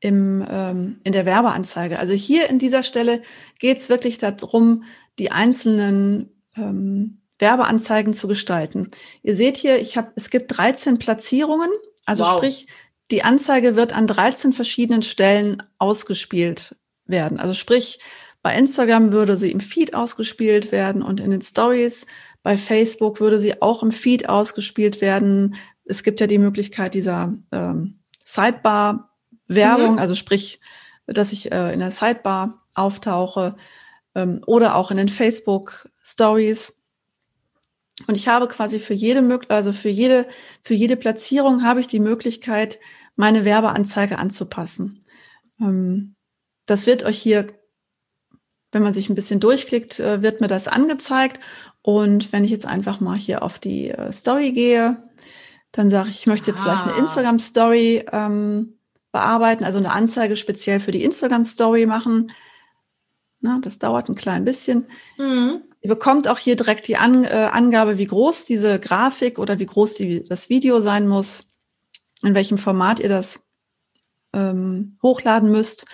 im, 0.00 0.44
ähm, 0.48 1.00
in 1.04 1.12
der 1.12 1.26
Werbeanzeige. 1.26 1.98
Also 1.98 2.14
hier 2.14 2.48
in 2.48 2.58
dieser 2.58 2.82
Stelle 2.82 3.22
geht 3.58 3.78
es 3.78 3.90
wirklich 3.90 4.18
darum, 4.18 4.84
die 5.18 5.30
einzelnen 5.30 6.39
ähm, 6.56 7.20
Werbeanzeigen 7.38 8.12
zu 8.12 8.28
gestalten. 8.28 8.88
Ihr 9.22 9.34
seht 9.34 9.56
hier, 9.56 9.80
ich 9.80 9.96
habe, 9.96 10.12
es 10.14 10.30
gibt 10.30 10.56
13 10.56 10.98
Platzierungen, 10.98 11.70
also 12.04 12.24
wow. 12.24 12.36
sprich, 12.36 12.66
die 13.10 13.24
Anzeige 13.24 13.76
wird 13.76 13.92
an 13.92 14.06
13 14.06 14.52
verschiedenen 14.52 15.02
Stellen 15.02 15.62
ausgespielt 15.78 16.76
werden. 17.06 17.40
Also 17.40 17.54
sprich, 17.54 17.98
bei 18.42 18.56
Instagram 18.56 19.12
würde 19.12 19.36
sie 19.36 19.50
im 19.50 19.60
Feed 19.60 19.94
ausgespielt 19.94 20.72
werden 20.72 21.02
und 21.02 21.20
in 21.20 21.30
den 21.30 21.42
Stories. 21.42 22.06
Bei 22.42 22.56
Facebook 22.56 23.20
würde 23.20 23.40
sie 23.40 23.60
auch 23.60 23.82
im 23.82 23.92
Feed 23.92 24.28
ausgespielt 24.28 25.00
werden. 25.00 25.56
Es 25.84 26.02
gibt 26.02 26.20
ja 26.20 26.26
die 26.26 26.38
Möglichkeit 26.38 26.94
dieser 26.94 27.34
ähm, 27.52 28.00
Sidebar-Werbung, 28.24 29.92
mhm. 29.92 29.98
also 29.98 30.14
sprich, 30.14 30.60
dass 31.06 31.32
ich 31.32 31.52
äh, 31.52 31.72
in 31.74 31.80
der 31.80 31.90
Sidebar 31.90 32.62
auftauche 32.74 33.56
ähm, 34.14 34.42
oder 34.46 34.76
auch 34.76 34.90
in 34.90 34.96
den 34.96 35.08
Facebook-Stories. 35.08 36.76
Und 38.06 38.14
ich 38.14 38.28
habe 38.28 38.48
quasi 38.48 38.78
für 38.78 38.94
jede, 38.94 39.40
also 39.48 39.72
für 39.72 39.88
jede, 39.88 40.26
für 40.62 40.74
jede 40.74 40.96
Platzierung 40.96 41.64
habe 41.64 41.80
ich 41.80 41.86
die 41.86 42.00
Möglichkeit, 42.00 42.78
meine 43.16 43.44
Werbeanzeige 43.44 44.18
anzupassen. 44.18 45.04
Ähm, 45.60 46.16
das 46.66 46.86
wird 46.86 47.04
euch 47.04 47.18
hier, 47.20 47.48
wenn 48.72 48.82
man 48.82 48.94
sich 48.94 49.08
ein 49.08 49.14
bisschen 49.14 49.40
durchklickt, 49.40 50.00
äh, 50.00 50.22
wird 50.22 50.40
mir 50.40 50.48
das 50.48 50.68
angezeigt. 50.68 51.40
Und 51.82 52.32
wenn 52.32 52.44
ich 52.44 52.50
jetzt 52.50 52.66
einfach 52.66 53.00
mal 53.00 53.18
hier 53.18 53.42
auf 53.42 53.58
die 53.58 53.90
äh, 53.90 54.12
Story 54.12 54.52
gehe, 54.52 55.08
dann 55.72 55.90
sage 55.90 56.08
ich, 56.08 56.20
ich 56.20 56.26
möchte 56.26 56.50
jetzt 56.50 56.60
ah. 56.60 56.64
gleich 56.64 56.82
eine. 56.84 56.98
Instagram-Story 56.98 58.06
ähm, 58.12 58.78
bearbeiten, 59.12 59.64
also 59.64 59.78
eine 59.78 59.92
Anzeige 59.92 60.36
speziell 60.36 60.80
für 60.80 60.92
die 60.92 61.04
Instagram-Story 61.04 61.86
machen. 61.86 62.32
Na, 63.40 63.58
das 63.62 63.78
dauert 63.78 64.08
ein 64.08 64.14
klein 64.14 64.44
bisschen. 64.44 64.86
Mhm. 65.18 65.62
Ihr 65.82 65.88
bekommt 65.88 66.28
auch 66.28 66.38
hier 66.38 66.56
direkt 66.56 66.88
die 66.88 66.96
An 66.96 67.24
äh, 67.24 67.48
Angabe, 67.50 67.96
wie 67.96 68.06
groß 68.06 68.44
diese 68.44 68.78
Grafik 68.78 69.38
oder 69.38 69.58
wie 69.58 69.66
groß 69.66 69.94
die, 69.94 70.28
das 70.28 70.50
Video 70.50 70.80
sein 70.80 71.08
muss, 71.08 71.50
in 72.22 72.34
welchem 72.34 72.58
Format 72.58 73.00
ihr 73.00 73.08
das 73.08 73.46
ähm, 74.34 74.98
hochladen 75.02 75.50
müsst. 75.50 75.86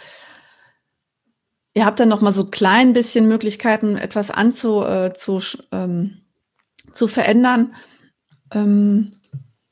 Ihr 1.72 1.84
habt 1.84 2.00
dann 2.00 2.08
noch 2.08 2.20
mal 2.20 2.32
so 2.32 2.46
klein 2.46 2.94
bisschen 2.94 3.28
Möglichkeiten, 3.28 3.96
etwas 3.96 4.30
anzu, 4.30 4.82
äh, 4.82 5.12
zu, 5.14 5.40
ähm, 5.70 6.22
zu 6.92 7.06
verändern. 7.06 7.74
Ähm, 8.50 9.12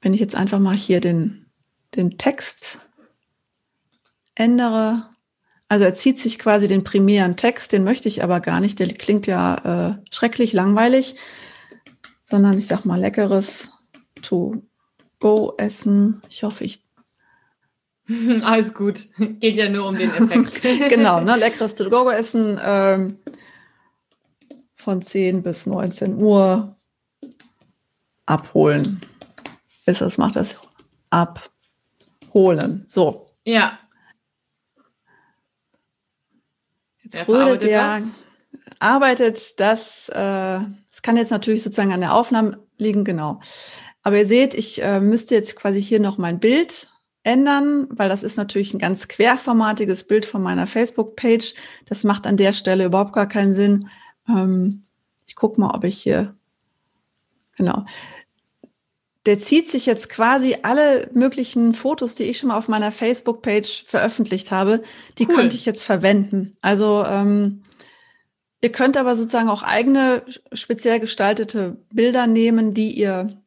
wenn 0.01 0.15
ich 0.15 0.21
jetzt 0.21 0.37
einfach 0.37 0.61
mal 0.61 0.77
hier 0.77 1.01
den, 1.01 1.47
den 1.97 2.19
Text 2.19 2.87
ändere, 4.35 5.14
also 5.69 5.85
er 5.85 5.95
zieht 5.95 6.19
sich 6.19 6.39
quasi 6.39 6.69
den 6.69 6.85
primären 6.85 7.37
Text, 7.37 7.73
den 7.73 7.85
möchte 7.85 8.09
ich 8.09 8.23
aber 8.23 8.41
gar 8.41 8.61
nicht, 8.61 8.79
der 8.79 8.89
klingt 8.89 9.27
ja 9.27 9.91
äh, 9.91 10.15
schrecklich 10.15 10.53
langweilig, 10.53 11.17
sondern 12.25 12.59
ich 12.59 12.67
sag 12.67 12.85
mal 12.85 13.01
leckeres 13.01 13.73
to 14.23 14.63
go 15.21 15.55
essen. 15.59 16.21
Ich 16.31 16.43
hoffe, 16.43 16.65
ich 16.65 16.85
Alles 18.43 18.75
gut. 18.75 19.09
Geht 19.41 19.57
ja 19.57 19.69
nur 19.69 19.89
um 19.89 19.97
den 19.97 20.11
Effekt. 20.11 20.63
genau, 20.91 21.21
ne? 21.21 21.37
leckeres 21.37 21.75
To-Go-Essen 21.75 22.61
ähm, 22.63 23.19
von 24.77 25.01
10 25.01 25.43
bis 25.43 25.67
19 25.67 26.23
Uhr 26.23 26.77
abholen. 28.27 29.01
Ist 29.87 30.01
das, 30.01 30.19
macht 30.19 30.37
das 30.37 30.57
abholen. 31.11 32.85
So. 32.87 33.31
Ja. 33.45 33.79
Jetzt 37.19 37.29
rödelt 37.29 37.63
der, 37.63 38.03
arbeitet 38.79 39.61
das, 39.61 40.09
äh, 40.11 40.15
das 40.15 41.03
kann 41.03 41.17
jetzt 41.17 41.31
natürlich 41.31 41.63
sozusagen 41.63 41.93
an 41.93 42.01
der 42.01 42.15
Aufnahme 42.15 42.59
liegen, 42.77 43.05
genau. 43.05 43.41
Aber 44.03 44.19
ihr 44.19 44.27
seht, 44.27 44.55
ich 44.55 44.83
äh, 44.83 45.01
müsste 45.01 45.35
jetzt 45.35 45.57
quasi 45.57 45.83
hier 45.83 46.01
noch 46.01 46.19
mein 46.19 46.39
Bild 46.39 46.89
ändern, 47.23 47.89
weil 47.91 48.11
das 48.11 48.23
ist 48.23 48.37
natürlich 48.37 48.75
ein 48.75 48.79
ganz 48.79 49.09
querformatiges 49.09 50.05
Bild 50.05 50.27
von 50.27 50.43
meiner 50.43 50.67
Facebook-Page. 50.67 51.55
Das 51.87 52.05
macht 52.05 52.27
an 52.27 52.37
der 52.37 52.53
Stelle 52.53 52.85
überhaupt 52.85 53.15
gar 53.15 53.27
keinen 53.27 53.55
Sinn. 53.55 53.89
Ähm, 54.29 54.83
ich 55.27 55.35
gucke 55.35 55.61
mal, 55.61 55.75
ob 55.75 55.85
ich 55.85 55.99
hier, 55.99 56.35
genau. 57.57 57.87
Der 59.27 59.39
zieht 59.39 59.71
sich 59.71 59.87
jetzt 59.87 60.11
quasi 60.11 60.59
alle 60.63 61.09
möglichen 61.13 61.75
Fotos, 61.75 62.15
die 62.15 62.25
ich 62.25 62.39
schon 62.39 62.49
mal 62.49 62.59
auf 62.59 62.69
meiner 62.69 62.91
Facebook-Page 62.91 63.85
veröffentlicht 63.87 64.51
habe, 64.51 64.83
die 65.19 65.27
cool. 65.27 65.35
könnte 65.35 65.57
ich 65.57 65.65
jetzt 65.65 65.83
verwenden. 65.83 66.57
Also 66.61 67.05
ähm, 67.07 67.65
ihr 68.61 68.71
könnt 68.71 68.97
aber 68.97 69.17
sozusagen 69.17 69.49
auch 69.49 69.63
eigene 69.63 70.23
speziell 70.53 71.01
gestaltete 71.01 71.79
Bilder 71.91 72.27
nehmen, 72.27 72.75
die 72.75 72.91
ihr 72.91 73.43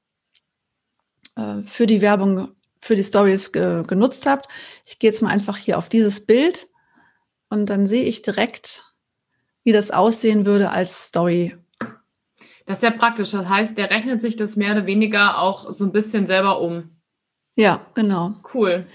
äh, 1.35 1.61
für 1.63 1.85
die 1.85 2.01
Werbung 2.01 2.49
für 2.81 2.95
die 2.95 3.03
Stories 3.03 3.51
ge 3.51 3.83
genutzt 3.85 4.25
habt. 4.25 4.47
Ich 4.85 4.97
gehe 4.97 5.09
jetzt 5.09 5.21
mal 5.21 5.29
einfach 5.29 5.57
hier 5.57 5.77
auf 5.77 5.89
dieses 5.89 6.25
Bild 6.25 6.67
und 7.49 7.67
dann 7.67 7.87
sehe 7.87 8.03
ich 8.03 8.21
direkt, 8.21 8.93
wie 9.63 9.71
das 9.71 9.91
aussehen 9.91 10.45
würde 10.45 10.71
als 10.71 11.07
Story. 11.07 11.55
Das 12.67 12.79
ist 12.79 12.83
ja 12.83 12.91
praktisch. 12.91 13.31
Das 13.31 13.47
heißt, 13.47 13.77
der 13.77 13.89
rechnet 13.89 14.21
sich 14.21 14.35
das 14.35 14.57
mehr 14.57 14.73
oder 14.73 14.85
weniger 14.85 15.39
auch 15.39 15.71
so 15.71 15.85
ein 15.85 15.93
bisschen 15.93 16.27
selber 16.27 16.61
um. 16.61 16.91
Ja, 17.55 17.87
genau. 17.95 18.35
Cool. 18.53 18.85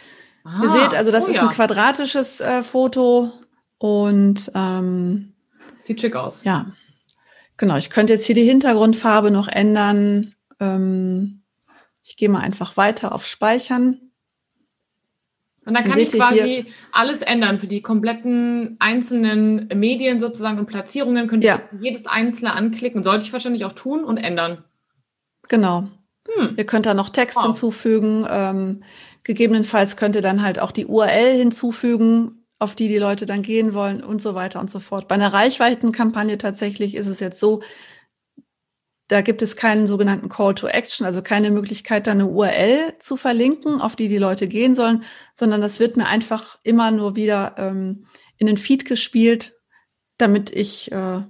Aha, 0.44 0.62
Ihr 0.62 0.68
seht, 0.68 0.94
also 0.94 1.10
das 1.10 1.26
oh, 1.26 1.30
ist 1.30 1.38
ein 1.40 1.48
quadratisches 1.48 2.40
äh, 2.40 2.62
Foto 2.62 3.32
und 3.78 4.52
ähm, 4.54 5.32
sieht 5.78 6.02
schick 6.02 6.14
aus. 6.14 6.44
Ja, 6.44 6.66
genau. 7.56 7.76
Ich 7.76 7.88
könnte 7.88 8.12
jetzt 8.12 8.26
hier 8.26 8.34
die 8.34 8.44
Hintergrundfarbe 8.44 9.30
noch 9.30 9.48
ändern. 9.48 10.34
Ähm, 10.60 11.42
ich 12.04 12.18
gehe 12.18 12.28
mal 12.28 12.40
einfach 12.40 12.76
weiter 12.76 13.12
auf 13.12 13.24
Speichern. 13.24 14.11
Und 15.64 15.78
dann 15.78 15.88
kann 15.88 15.98
ich 15.98 16.10
quasi 16.10 16.66
alles 16.90 17.22
ändern 17.22 17.58
für 17.60 17.68
die 17.68 17.82
kompletten 17.82 18.76
einzelnen 18.80 19.68
Medien 19.74 20.18
sozusagen 20.18 20.58
und 20.58 20.66
Platzierungen. 20.66 21.28
Könnte 21.28 21.46
ja. 21.46 21.60
ich 21.72 21.80
jedes 21.80 22.06
einzelne 22.06 22.54
anklicken. 22.54 23.02
Sollte 23.04 23.24
ich 23.24 23.32
wahrscheinlich 23.32 23.64
auch 23.64 23.72
tun 23.72 24.02
und 24.02 24.16
ändern. 24.16 24.64
Genau. 25.48 25.88
Hm. 26.34 26.54
Ihr 26.56 26.66
könnt 26.66 26.86
da 26.86 26.94
noch 26.94 27.10
Text 27.10 27.36
wow. 27.36 27.44
hinzufügen. 27.44 28.26
Ähm, 28.28 28.82
gegebenenfalls 29.22 29.96
könnt 29.96 30.16
ihr 30.16 30.22
dann 30.22 30.42
halt 30.42 30.58
auch 30.58 30.72
die 30.72 30.86
URL 30.86 31.36
hinzufügen, 31.36 32.44
auf 32.58 32.74
die 32.74 32.88
die 32.88 32.98
Leute 32.98 33.26
dann 33.26 33.42
gehen 33.42 33.74
wollen 33.74 34.02
und 34.02 34.20
so 34.20 34.34
weiter 34.34 34.58
und 34.58 34.70
so 34.70 34.80
fort. 34.80 35.06
Bei 35.06 35.14
einer 35.14 35.32
Reichweitenkampagne 35.32 36.38
tatsächlich 36.38 36.96
ist 36.96 37.06
es 37.06 37.20
jetzt 37.20 37.38
so, 37.38 37.62
da 39.12 39.20
gibt 39.20 39.42
es 39.42 39.56
keinen 39.56 39.86
sogenannten 39.86 40.30
Call 40.30 40.54
to 40.54 40.66
Action, 40.66 41.04
also 41.04 41.20
keine 41.20 41.50
Möglichkeit, 41.50 42.06
da 42.06 42.12
eine 42.12 42.26
URL 42.26 42.94
zu 42.98 43.16
verlinken, 43.16 43.80
auf 43.80 43.94
die 43.94 44.08
die 44.08 44.18
Leute 44.18 44.48
gehen 44.48 44.74
sollen, 44.74 45.04
sondern 45.34 45.60
das 45.60 45.80
wird 45.80 45.98
mir 45.98 46.06
einfach 46.06 46.58
immer 46.62 46.90
nur 46.90 47.14
wieder 47.14 47.54
ähm, 47.58 48.06
in 48.38 48.46
den 48.46 48.56
Feed 48.56 48.86
gespielt, 48.86 49.52
damit 50.16 50.50
ich 50.50 50.90
äh, 50.92 51.20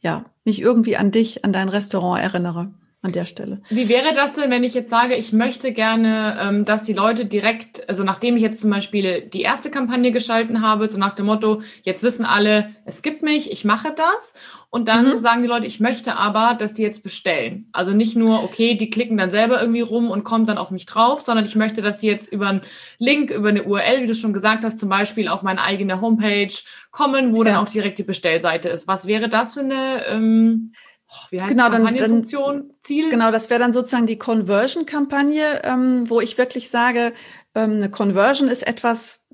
ja, 0.00 0.24
mich 0.44 0.60
irgendwie 0.60 0.96
an 0.96 1.10
dich, 1.10 1.44
an 1.44 1.52
dein 1.52 1.68
Restaurant 1.68 2.22
erinnere 2.22 2.72
an 3.02 3.10
der 3.10 3.26
Stelle. 3.26 3.60
Wie 3.68 3.88
wäre 3.88 4.14
das 4.14 4.32
denn, 4.32 4.48
wenn 4.50 4.62
ich 4.62 4.74
jetzt 4.74 4.90
sage, 4.90 5.16
ich 5.16 5.32
möchte 5.32 5.72
gerne, 5.72 6.38
ähm, 6.40 6.64
dass 6.64 6.84
die 6.84 6.92
Leute 6.92 7.26
direkt, 7.26 7.88
also 7.88 8.04
nachdem 8.04 8.36
ich 8.36 8.42
jetzt 8.42 8.60
zum 8.60 8.70
Beispiel 8.70 9.22
die 9.22 9.42
erste 9.42 9.72
Kampagne 9.72 10.12
geschalten 10.12 10.62
habe, 10.62 10.86
so 10.86 10.98
nach 10.98 11.16
dem 11.16 11.26
Motto, 11.26 11.62
jetzt 11.82 12.04
wissen 12.04 12.24
alle, 12.24 12.70
es 12.84 13.02
gibt 13.02 13.22
mich, 13.22 13.50
ich 13.50 13.64
mache 13.64 13.92
das. 13.92 14.34
Und 14.74 14.88
dann 14.88 15.12
mhm. 15.12 15.18
sagen 15.18 15.42
die 15.42 15.48
Leute, 15.48 15.66
ich 15.66 15.80
möchte 15.80 16.16
aber, 16.16 16.54
dass 16.54 16.72
die 16.72 16.80
jetzt 16.80 17.02
bestellen. 17.02 17.68
Also 17.72 17.92
nicht 17.92 18.16
nur, 18.16 18.42
okay, 18.42 18.74
die 18.74 18.88
klicken 18.88 19.18
dann 19.18 19.30
selber 19.30 19.60
irgendwie 19.60 19.82
rum 19.82 20.10
und 20.10 20.24
kommen 20.24 20.46
dann 20.46 20.56
auf 20.56 20.70
mich 20.70 20.86
drauf, 20.86 21.20
sondern 21.20 21.44
ich 21.44 21.54
möchte, 21.56 21.82
dass 21.82 22.00
sie 22.00 22.06
jetzt 22.06 22.32
über 22.32 22.48
einen 22.48 22.62
Link, 22.98 23.30
über 23.30 23.50
eine 23.50 23.64
URL, 23.64 24.00
wie 24.00 24.06
du 24.06 24.14
schon 24.14 24.32
gesagt 24.32 24.64
hast, 24.64 24.78
zum 24.78 24.88
Beispiel 24.88 25.28
auf 25.28 25.42
meine 25.42 25.62
eigene 25.62 26.00
Homepage 26.00 26.54
kommen, 26.90 27.34
wo 27.34 27.44
ja. 27.44 27.50
dann 27.50 27.56
auch 27.56 27.68
direkt 27.68 27.98
die 27.98 28.02
Bestellseite 28.02 28.70
ist. 28.70 28.88
Was 28.88 29.06
wäre 29.06 29.28
das 29.28 29.52
für 29.52 29.60
eine 29.60 30.06
ähm, 30.06 30.72
Oh, 31.14 31.26
wie 31.28 31.42
heißt 31.42 31.50
genau, 31.50 31.68
Kampagnenfunktion? 31.68 32.68
Dann, 32.68 32.76
Ziel? 32.80 33.10
Genau, 33.10 33.30
das 33.30 33.50
wäre 33.50 33.60
dann 33.60 33.74
sozusagen 33.74 34.06
die 34.06 34.18
Conversion-Kampagne, 34.18 35.60
ähm, 35.64 36.08
wo 36.08 36.22
ich 36.22 36.38
wirklich 36.38 36.70
sage, 36.70 37.12
ähm, 37.54 37.72
eine 37.72 37.90
Conversion 37.90 38.48
ist 38.48 38.66
etwas, 38.66 39.26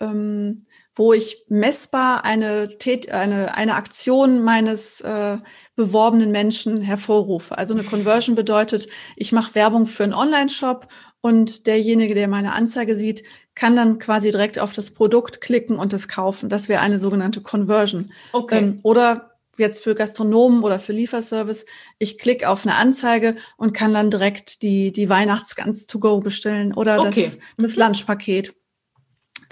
ähm, 0.00 0.66
wo 0.94 1.12
ich 1.12 1.44
messbar 1.48 2.24
eine, 2.24 2.68
eine, 3.10 3.56
eine 3.56 3.74
Aktion 3.74 4.42
meines 4.42 5.00
äh, 5.00 5.38
beworbenen 5.74 6.30
Menschen 6.30 6.82
hervorrufe. 6.82 7.56
Also 7.56 7.74
eine 7.74 7.84
Conversion 7.84 8.36
bedeutet, 8.36 8.88
ich 9.16 9.32
mache 9.32 9.54
Werbung 9.54 9.86
für 9.86 10.04
einen 10.04 10.12
Online-Shop 10.12 10.88
und 11.22 11.66
derjenige, 11.66 12.14
der 12.14 12.28
meine 12.28 12.52
Anzeige 12.52 12.96
sieht, 12.96 13.22
kann 13.54 13.76
dann 13.76 13.98
quasi 13.98 14.30
direkt 14.30 14.58
auf 14.58 14.74
das 14.74 14.90
Produkt 14.90 15.40
klicken 15.40 15.76
und 15.76 15.92
es 15.92 16.08
kaufen. 16.08 16.48
Das 16.48 16.68
wäre 16.68 16.80
eine 16.80 16.98
sogenannte 16.98 17.40
Conversion. 17.40 18.12
Okay. 18.32 18.58
Ähm, 18.58 18.80
oder 18.82 19.32
jetzt 19.58 19.84
für 19.84 19.94
Gastronomen 19.94 20.62
oder 20.62 20.78
für 20.78 20.92
Lieferservice, 20.92 21.66
ich 21.98 22.18
klicke 22.18 22.48
auf 22.48 22.66
eine 22.66 22.74
Anzeige 22.74 23.36
und 23.56 23.72
kann 23.72 23.94
dann 23.94 24.10
direkt 24.10 24.62
die, 24.62 24.92
die 24.92 25.08
Weihnachtsgans 25.08 25.86
to 25.86 25.98
go 25.98 26.20
bestellen 26.20 26.72
oder 26.74 27.00
okay. 27.00 27.24
das, 27.24 27.38
das 27.56 27.76
Lunchpaket. 27.76 28.54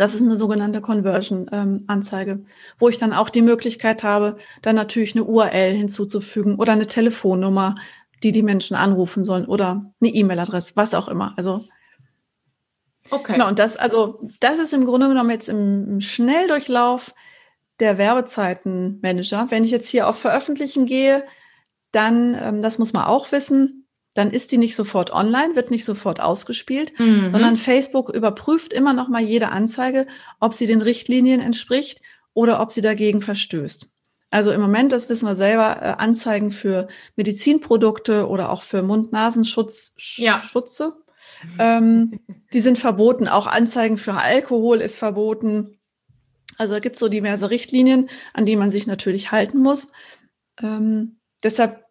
Das 0.00 0.14
ist 0.14 0.22
eine 0.22 0.38
sogenannte 0.38 0.80
Conversion-Anzeige, 0.80 2.30
ähm, 2.30 2.46
wo 2.78 2.88
ich 2.88 2.96
dann 2.96 3.12
auch 3.12 3.28
die 3.28 3.42
Möglichkeit 3.42 4.02
habe, 4.02 4.38
dann 4.62 4.74
natürlich 4.74 5.14
eine 5.14 5.24
URL 5.24 5.74
hinzuzufügen 5.74 6.54
oder 6.54 6.72
eine 6.72 6.86
Telefonnummer, 6.86 7.74
die 8.22 8.32
die 8.32 8.42
Menschen 8.42 8.76
anrufen 8.76 9.24
sollen 9.26 9.44
oder 9.44 9.92
eine 10.00 10.10
E-Mail-Adresse, 10.10 10.72
was 10.74 10.94
auch 10.94 11.06
immer. 11.08 11.34
Also 11.36 11.66
okay. 13.10 13.34
Genau, 13.34 13.48
und 13.48 13.58
das, 13.58 13.76
also 13.76 14.22
das 14.40 14.58
ist 14.58 14.72
im 14.72 14.86
Grunde 14.86 15.08
genommen 15.08 15.28
jetzt 15.28 15.50
im 15.50 16.00
Schnelldurchlauf 16.00 17.14
der 17.78 17.98
Werbezeitenmanager. 17.98 19.50
Wenn 19.50 19.64
ich 19.64 19.70
jetzt 19.70 19.90
hier 19.90 20.08
auf 20.08 20.18
Veröffentlichen 20.18 20.86
gehe, 20.86 21.24
dann, 21.92 22.34
ähm, 22.40 22.62
das 22.62 22.78
muss 22.78 22.94
man 22.94 23.04
auch 23.04 23.32
wissen, 23.32 23.79
dann 24.14 24.30
ist 24.30 24.50
die 24.50 24.58
nicht 24.58 24.74
sofort 24.74 25.12
online, 25.12 25.54
wird 25.54 25.70
nicht 25.70 25.84
sofort 25.84 26.20
ausgespielt, 26.20 26.98
mhm. 26.98 27.30
sondern 27.30 27.56
Facebook 27.56 28.10
überprüft 28.10 28.72
immer 28.72 28.92
noch 28.92 29.08
mal 29.08 29.22
jede 29.22 29.50
Anzeige, 29.50 30.06
ob 30.40 30.54
sie 30.54 30.66
den 30.66 30.82
Richtlinien 30.82 31.40
entspricht 31.40 32.00
oder 32.34 32.60
ob 32.60 32.72
sie 32.72 32.80
dagegen 32.80 33.20
verstößt. 33.20 33.88
Also 34.30 34.52
im 34.52 34.60
Moment, 34.60 34.92
das 34.92 35.08
wissen 35.08 35.26
wir 35.26 35.36
selber, 35.36 35.82
äh, 35.82 35.94
Anzeigen 35.98 36.50
für 36.50 36.88
Medizinprodukte 37.16 38.28
oder 38.28 38.50
auch 38.50 38.62
für 38.62 38.82
Mund-Nasenschutz, 38.82 39.96
ja. 40.16 40.40
Schutze, 40.42 40.94
ähm, 41.58 42.20
die 42.52 42.60
sind 42.60 42.78
verboten. 42.78 43.28
Auch 43.28 43.46
Anzeigen 43.46 43.96
für 43.96 44.14
Alkohol 44.14 44.80
ist 44.80 44.98
verboten. 44.98 45.78
Also 46.58 46.74
da 46.74 46.80
gibt 46.80 46.96
es 46.96 47.00
so 47.00 47.08
diverse 47.08 47.50
Richtlinien, 47.50 48.08
an 48.32 48.46
die 48.46 48.56
man 48.56 48.70
sich 48.70 48.86
natürlich 48.86 49.32
halten 49.32 49.58
muss. 49.58 49.88
Ähm, 50.62 51.18
deshalb 51.42 51.84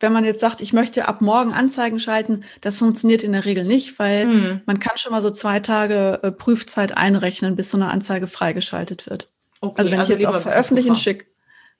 wenn 0.00 0.12
man 0.12 0.24
jetzt 0.24 0.40
sagt, 0.40 0.62
ich 0.62 0.72
möchte 0.72 1.06
ab 1.06 1.20
morgen 1.20 1.52
Anzeigen 1.52 1.98
schalten, 1.98 2.44
das 2.62 2.78
funktioniert 2.78 3.22
in 3.22 3.32
der 3.32 3.44
Regel 3.44 3.64
nicht, 3.64 3.98
weil 3.98 4.26
mhm. 4.26 4.60
man 4.64 4.80
kann 4.80 4.96
schon 4.96 5.12
mal 5.12 5.20
so 5.20 5.30
zwei 5.30 5.60
Tage 5.60 6.20
äh, 6.22 6.32
Prüfzeit 6.32 6.96
einrechnen, 6.96 7.54
bis 7.54 7.70
so 7.70 7.76
eine 7.76 7.90
Anzeige 7.90 8.26
freigeschaltet 8.26 9.08
wird. 9.08 9.28
Okay, 9.60 9.74
also 9.78 9.90
wenn 9.90 10.00
also 10.00 10.14
ich 10.14 10.20
jetzt 10.20 10.28
auf 10.28 10.42
Veröffentlichen 10.42 10.96
schicke, 10.96 11.26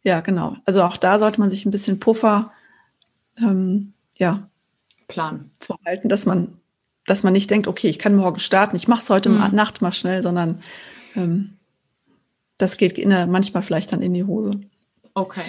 ja 0.02 0.20
genau. 0.20 0.56
Also 0.66 0.82
auch 0.82 0.98
da 0.98 1.18
sollte 1.18 1.40
man 1.40 1.50
sich 1.50 1.64
ein 1.64 1.70
bisschen 1.70 1.98
Puffer, 1.98 2.52
ähm, 3.38 3.94
ja, 4.18 4.48
Plan 5.08 5.50
vorhalten, 5.58 6.08
dass 6.08 6.26
man, 6.26 6.58
dass 7.06 7.22
man 7.22 7.32
nicht 7.32 7.50
denkt, 7.50 7.68
okay, 7.68 7.88
ich 7.88 7.98
kann 7.98 8.14
morgen 8.14 8.38
starten, 8.38 8.76
ich 8.76 8.86
mache 8.86 9.02
es 9.02 9.10
heute 9.10 9.30
mhm. 9.30 9.54
Nacht 9.54 9.80
mal 9.80 9.92
schnell, 9.92 10.22
sondern 10.22 10.60
ähm, 11.16 11.56
das 12.58 12.76
geht 12.76 12.98
in 12.98 13.08
der, 13.08 13.26
manchmal 13.26 13.62
vielleicht 13.62 13.92
dann 13.92 14.02
in 14.02 14.12
die 14.12 14.24
Hose. 14.24 14.60
Okay. 15.14 15.42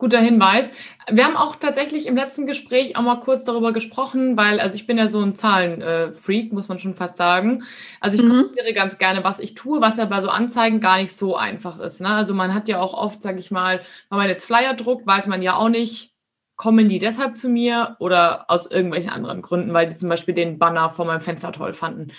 Guter 0.00 0.18
Hinweis. 0.18 0.70
Wir 1.10 1.24
haben 1.26 1.36
auch 1.36 1.56
tatsächlich 1.56 2.06
im 2.06 2.16
letzten 2.16 2.46
Gespräch 2.46 2.96
auch 2.96 3.02
mal 3.02 3.20
kurz 3.20 3.44
darüber 3.44 3.72
gesprochen, 3.72 4.36
weil, 4.36 4.58
also 4.58 4.74
ich 4.74 4.86
bin 4.86 4.96
ja 4.96 5.06
so 5.06 5.20
ein 5.20 5.34
Zahlenfreak, 5.34 6.52
muss 6.52 6.68
man 6.68 6.78
schon 6.78 6.94
fast 6.94 7.18
sagen. 7.18 7.62
Also 8.00 8.16
ich 8.16 8.22
mhm. 8.22 8.50
ganz 8.74 8.96
gerne, 8.96 9.22
was 9.22 9.38
ich 9.40 9.54
tue, 9.54 9.82
was 9.82 9.98
ja 9.98 10.06
bei 10.06 10.22
so 10.22 10.30
Anzeigen 10.30 10.80
gar 10.80 10.96
nicht 10.96 11.14
so 11.14 11.36
einfach 11.36 11.78
ist. 11.78 12.00
Ne? 12.00 12.08
Also 12.08 12.32
man 12.34 12.54
hat 12.54 12.68
ja 12.68 12.80
auch 12.80 12.94
oft, 12.94 13.22
sage 13.22 13.38
ich 13.38 13.50
mal, 13.50 13.82
wenn 14.08 14.18
man 14.18 14.28
jetzt 14.28 14.46
Flyer 14.46 14.72
druckt, 14.72 15.06
weiß 15.06 15.26
man 15.26 15.42
ja 15.42 15.56
auch 15.56 15.68
nicht, 15.68 16.14
kommen 16.56 16.88
die 16.88 16.98
deshalb 16.98 17.36
zu 17.36 17.50
mir 17.50 17.96
oder 18.00 18.46
aus 18.48 18.66
irgendwelchen 18.66 19.10
anderen 19.10 19.42
Gründen, 19.42 19.72
weil 19.74 19.88
die 19.88 19.96
zum 19.96 20.08
Beispiel 20.08 20.34
den 20.34 20.58
Banner 20.58 20.88
vor 20.88 21.04
meinem 21.04 21.20
Fenster 21.20 21.52
toll 21.52 21.74
fanden. 21.74 22.12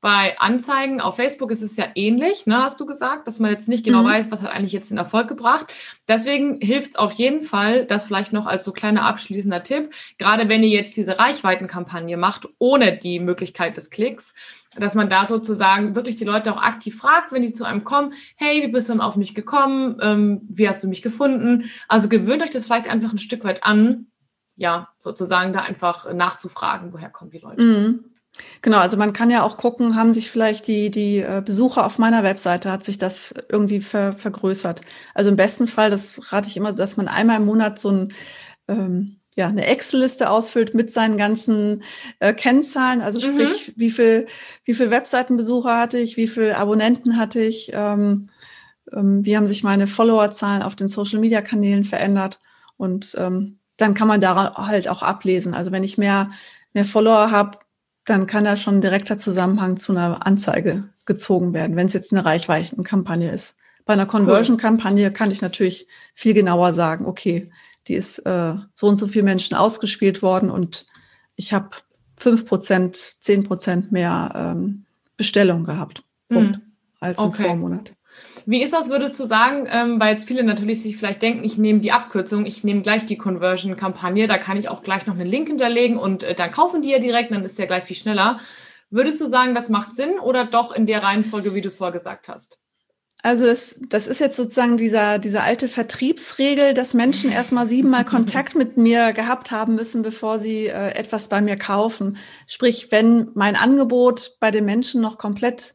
Bei 0.00 0.38
Anzeigen 0.38 1.00
auf 1.00 1.16
Facebook 1.16 1.50
ist 1.50 1.62
es 1.62 1.76
ja 1.76 1.86
ähnlich, 1.96 2.46
ne, 2.46 2.62
hast 2.62 2.78
du 2.78 2.86
gesagt, 2.86 3.26
dass 3.26 3.40
man 3.40 3.50
jetzt 3.50 3.66
nicht 3.66 3.84
genau 3.84 4.02
mhm. 4.02 4.06
weiß, 4.06 4.30
was 4.30 4.42
hat 4.42 4.52
eigentlich 4.52 4.72
jetzt 4.72 4.90
den 4.90 4.98
Erfolg 4.98 5.26
gebracht. 5.26 5.72
Deswegen 6.06 6.60
hilft 6.60 6.90
es 6.90 6.96
auf 6.96 7.12
jeden 7.14 7.42
Fall, 7.42 7.84
das 7.84 8.04
vielleicht 8.04 8.32
noch 8.32 8.46
als 8.46 8.64
so 8.64 8.70
kleiner 8.70 9.06
abschließender 9.06 9.64
Tipp, 9.64 9.90
gerade 10.16 10.48
wenn 10.48 10.62
ihr 10.62 10.68
jetzt 10.68 10.96
diese 10.96 11.18
Reichweitenkampagne 11.18 12.16
macht, 12.16 12.46
ohne 12.58 12.96
die 12.96 13.18
Möglichkeit 13.18 13.76
des 13.76 13.90
Klicks, 13.90 14.34
dass 14.76 14.94
man 14.94 15.10
da 15.10 15.26
sozusagen 15.26 15.96
wirklich 15.96 16.14
die 16.14 16.24
Leute 16.24 16.52
auch 16.52 16.62
aktiv 16.62 16.96
fragt, 16.96 17.32
wenn 17.32 17.42
die 17.42 17.52
zu 17.52 17.64
einem 17.64 17.82
kommen, 17.82 18.12
hey, 18.36 18.62
wie 18.62 18.68
bist 18.68 18.88
du 18.88 18.92
denn 18.92 19.00
auf 19.00 19.16
mich 19.16 19.34
gekommen? 19.34 19.98
Ähm, 20.00 20.42
wie 20.48 20.68
hast 20.68 20.84
du 20.84 20.88
mich 20.88 21.02
gefunden? 21.02 21.70
Also 21.88 22.08
gewöhnt 22.08 22.42
euch 22.42 22.50
das 22.50 22.66
vielleicht 22.66 22.88
einfach 22.88 23.12
ein 23.12 23.18
Stück 23.18 23.42
weit 23.42 23.64
an, 23.64 24.06
ja, 24.54 24.88
sozusagen 25.00 25.52
da 25.52 25.60
einfach 25.60 26.12
nachzufragen, 26.12 26.92
woher 26.92 27.10
kommen 27.10 27.32
die 27.32 27.38
Leute. 27.38 27.62
Mhm. 27.62 28.04
Genau, 28.62 28.78
also 28.78 28.96
man 28.96 29.12
kann 29.12 29.30
ja 29.30 29.42
auch 29.42 29.56
gucken, 29.56 29.96
haben 29.96 30.12
sich 30.12 30.30
vielleicht 30.30 30.66
die, 30.66 30.90
die 30.90 31.18
äh, 31.18 31.42
Besucher 31.44 31.86
auf 31.86 31.98
meiner 31.98 32.22
Webseite, 32.22 32.70
hat 32.70 32.84
sich 32.84 32.98
das 32.98 33.34
irgendwie 33.48 33.80
ver, 33.80 34.12
vergrößert. 34.12 34.80
Also 35.14 35.30
im 35.30 35.36
besten 35.36 35.66
Fall, 35.66 35.90
das 35.90 36.32
rate 36.32 36.48
ich 36.48 36.56
immer, 36.56 36.72
dass 36.72 36.96
man 36.96 37.08
einmal 37.08 37.36
im 37.36 37.46
Monat 37.46 37.78
so 37.78 37.90
ein, 37.90 38.12
ähm, 38.68 39.16
ja, 39.36 39.46
eine 39.46 39.66
Excel-Liste 39.66 40.30
ausfüllt 40.30 40.74
mit 40.74 40.90
seinen 40.90 41.16
ganzen 41.16 41.84
äh, 42.18 42.34
Kennzahlen, 42.34 43.02
also 43.02 43.20
mhm. 43.20 43.32
sprich, 43.32 43.72
wie 43.76 43.90
viel, 43.90 44.26
wie 44.64 44.74
viel 44.74 44.90
Webseitenbesucher 44.90 45.78
hatte 45.78 45.98
ich, 45.98 46.16
wie 46.16 46.26
viel 46.26 46.52
Abonnenten 46.52 47.16
hatte 47.16 47.40
ich, 47.40 47.70
ähm, 47.72 48.28
ähm, 48.92 49.24
wie 49.24 49.36
haben 49.36 49.46
sich 49.46 49.62
meine 49.62 49.86
Followerzahlen 49.86 50.62
auf 50.62 50.74
den 50.74 50.88
Social-Media-Kanälen 50.88 51.84
verändert 51.84 52.40
und 52.76 53.14
ähm, 53.16 53.58
dann 53.76 53.94
kann 53.94 54.08
man 54.08 54.20
daran 54.20 54.54
halt 54.54 54.88
auch 54.88 55.02
ablesen. 55.02 55.54
Also 55.54 55.70
wenn 55.70 55.84
ich 55.84 55.98
mehr, 55.98 56.30
mehr 56.72 56.84
Follower 56.84 57.30
habe, 57.30 57.58
dann 58.08 58.26
kann 58.26 58.44
da 58.44 58.56
schon 58.56 58.76
ein 58.76 58.80
direkter 58.80 59.18
Zusammenhang 59.18 59.76
zu 59.76 59.92
einer 59.92 60.26
Anzeige 60.26 60.84
gezogen 61.06 61.52
werden, 61.54 61.76
wenn 61.76 61.86
es 61.86 61.92
jetzt 61.92 62.12
eine 62.12 62.24
Reichweitenkampagne 62.24 63.30
ist. 63.30 63.56
Bei 63.84 63.94
einer 63.94 64.06
Conversion-Kampagne 64.06 65.10
kann 65.12 65.30
ich 65.30 65.40
natürlich 65.40 65.86
viel 66.14 66.34
genauer 66.34 66.72
sagen, 66.72 67.06
okay, 67.06 67.50
die 67.86 67.94
ist 67.94 68.18
äh, 68.20 68.54
so 68.74 68.86
und 68.86 68.96
so 68.96 69.06
viel 69.06 69.22
Menschen 69.22 69.56
ausgespielt 69.56 70.22
worden 70.22 70.50
und 70.50 70.86
ich 71.36 71.52
habe 71.52 71.70
fünf 72.16 72.46
Prozent, 72.46 72.96
zehn 73.20 73.44
Prozent 73.44 73.92
mehr 73.92 74.32
ähm, 74.34 74.84
Bestellungen 75.16 75.64
gehabt 75.64 76.02
mhm. 76.28 76.60
als 77.00 77.18
im 77.18 77.24
okay. 77.26 77.44
Vormonat. 77.44 77.94
Wie 78.50 78.62
ist 78.62 78.72
das, 78.72 78.88
würdest 78.88 79.20
du 79.20 79.26
sagen, 79.26 79.68
ähm, 79.70 80.00
weil 80.00 80.14
jetzt 80.14 80.26
viele 80.26 80.42
natürlich 80.42 80.82
sich 80.82 80.96
vielleicht 80.96 81.20
denken, 81.20 81.44
ich 81.44 81.58
nehme 81.58 81.80
die 81.80 81.92
Abkürzung, 81.92 82.46
ich 82.46 82.64
nehme 82.64 82.80
gleich 82.80 83.04
die 83.04 83.18
Conversion-Kampagne, 83.18 84.26
da 84.26 84.38
kann 84.38 84.56
ich 84.56 84.70
auch 84.70 84.82
gleich 84.82 85.06
noch 85.06 85.16
einen 85.16 85.26
Link 85.26 85.48
hinterlegen 85.48 85.98
und 85.98 86.22
äh, 86.22 86.34
dann 86.34 86.50
kaufen 86.50 86.80
die 86.80 86.88
ja 86.88 86.98
direkt, 86.98 87.30
dann 87.30 87.44
ist 87.44 87.58
der 87.58 87.66
gleich 87.66 87.84
viel 87.84 87.94
schneller. 87.94 88.40
Würdest 88.88 89.20
du 89.20 89.26
sagen, 89.26 89.54
das 89.54 89.68
macht 89.68 89.94
Sinn 89.94 90.18
oder 90.18 90.46
doch 90.46 90.74
in 90.74 90.86
der 90.86 91.02
Reihenfolge, 91.02 91.54
wie 91.54 91.60
du 91.60 91.70
vorgesagt 91.70 92.28
hast? 92.28 92.58
Also 93.22 93.44
das, 93.44 93.78
das 93.86 94.06
ist 94.06 94.22
jetzt 94.22 94.38
sozusagen 94.38 94.78
dieser, 94.78 95.18
diese 95.18 95.42
alte 95.42 95.68
Vertriebsregel, 95.68 96.72
dass 96.72 96.94
Menschen 96.94 97.30
erstmal 97.30 97.66
siebenmal 97.66 98.06
Kontakt 98.06 98.54
mit 98.54 98.78
mir 98.78 99.12
gehabt 99.12 99.50
haben 99.50 99.74
müssen, 99.74 100.00
bevor 100.00 100.38
sie 100.38 100.68
äh, 100.68 100.92
etwas 100.92 101.28
bei 101.28 101.42
mir 101.42 101.56
kaufen. 101.56 102.16
Sprich, 102.46 102.90
wenn 102.92 103.28
mein 103.34 103.56
Angebot 103.56 104.38
bei 104.40 104.50
den 104.50 104.64
Menschen 104.64 105.02
noch 105.02 105.18
komplett 105.18 105.74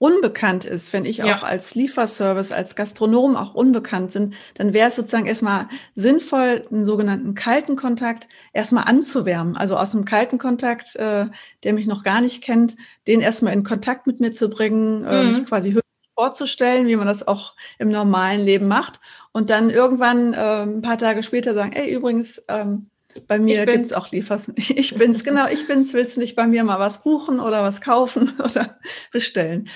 unbekannt 0.00 0.64
ist, 0.64 0.94
wenn 0.94 1.04
ich 1.04 1.18
ja. 1.18 1.26
auch 1.26 1.42
als 1.42 1.74
Lieferservice, 1.74 2.52
als 2.52 2.74
Gastronom 2.74 3.36
auch 3.36 3.54
unbekannt 3.54 4.12
sind, 4.12 4.34
dann 4.54 4.72
wäre 4.72 4.88
es 4.88 4.96
sozusagen 4.96 5.26
erstmal 5.26 5.68
sinnvoll, 5.94 6.62
einen 6.70 6.86
sogenannten 6.86 7.34
kalten 7.34 7.76
Kontakt 7.76 8.26
erstmal 8.54 8.84
anzuwärmen. 8.84 9.58
Also 9.58 9.76
aus 9.76 9.94
einem 9.94 10.06
kalten 10.06 10.38
Kontakt, 10.38 10.96
äh, 10.96 11.26
der 11.64 11.72
mich 11.74 11.86
noch 11.86 12.02
gar 12.02 12.22
nicht 12.22 12.42
kennt, 12.42 12.76
den 13.06 13.20
erstmal 13.20 13.52
in 13.52 13.62
Kontakt 13.62 14.06
mit 14.06 14.20
mir 14.20 14.32
zu 14.32 14.48
bringen, 14.48 15.04
äh, 15.04 15.22
mhm. 15.22 15.32
mich 15.32 15.44
quasi 15.44 15.78
vorzustellen, 16.14 16.86
wie 16.86 16.96
man 16.96 17.06
das 17.06 17.28
auch 17.28 17.54
im 17.78 17.90
normalen 17.90 18.42
Leben 18.42 18.68
macht. 18.68 19.00
Und 19.32 19.50
dann 19.50 19.68
irgendwann 19.68 20.32
äh, 20.32 20.62
ein 20.62 20.80
paar 20.80 20.96
Tage 20.96 21.22
später 21.22 21.52
sagen, 21.52 21.72
ey, 21.72 21.94
übrigens, 21.94 22.42
ähm, 22.48 22.86
bei 23.26 23.38
mir 23.38 23.66
gibt 23.66 23.86
es 23.86 23.92
auch 23.92 24.10
Liefers. 24.10 24.52
Ich 24.56 24.94
bin's, 24.94 25.24
genau, 25.24 25.46
ich 25.48 25.66
bin's. 25.66 25.92
Willst 25.94 26.16
du 26.16 26.20
nicht 26.20 26.36
bei 26.36 26.46
mir 26.46 26.64
mal 26.64 26.78
was 26.78 27.02
buchen 27.02 27.40
oder 27.40 27.62
was 27.62 27.80
kaufen 27.80 28.32
oder 28.44 28.78
bestellen? 29.12 29.68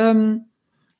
Ähm, 0.00 0.46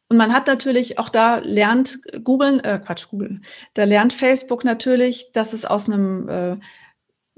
und 0.09 0.17
man 0.17 0.33
hat 0.33 0.49
natürlich 0.49 0.99
auch 0.99 1.09
da 1.09 1.39
lernt 1.39 2.01
Google, 2.25 2.61
äh, 2.65 2.79
Quatsch, 2.79 3.09
Google, 3.09 3.41
da 3.75 3.85
lernt 3.85 4.13
Facebook 4.13 4.65
natürlich, 4.65 5.31
dass 5.33 5.53
es 5.53 5.65
aus 5.65 5.89
einem, 5.89 6.29
äh, 6.29 6.57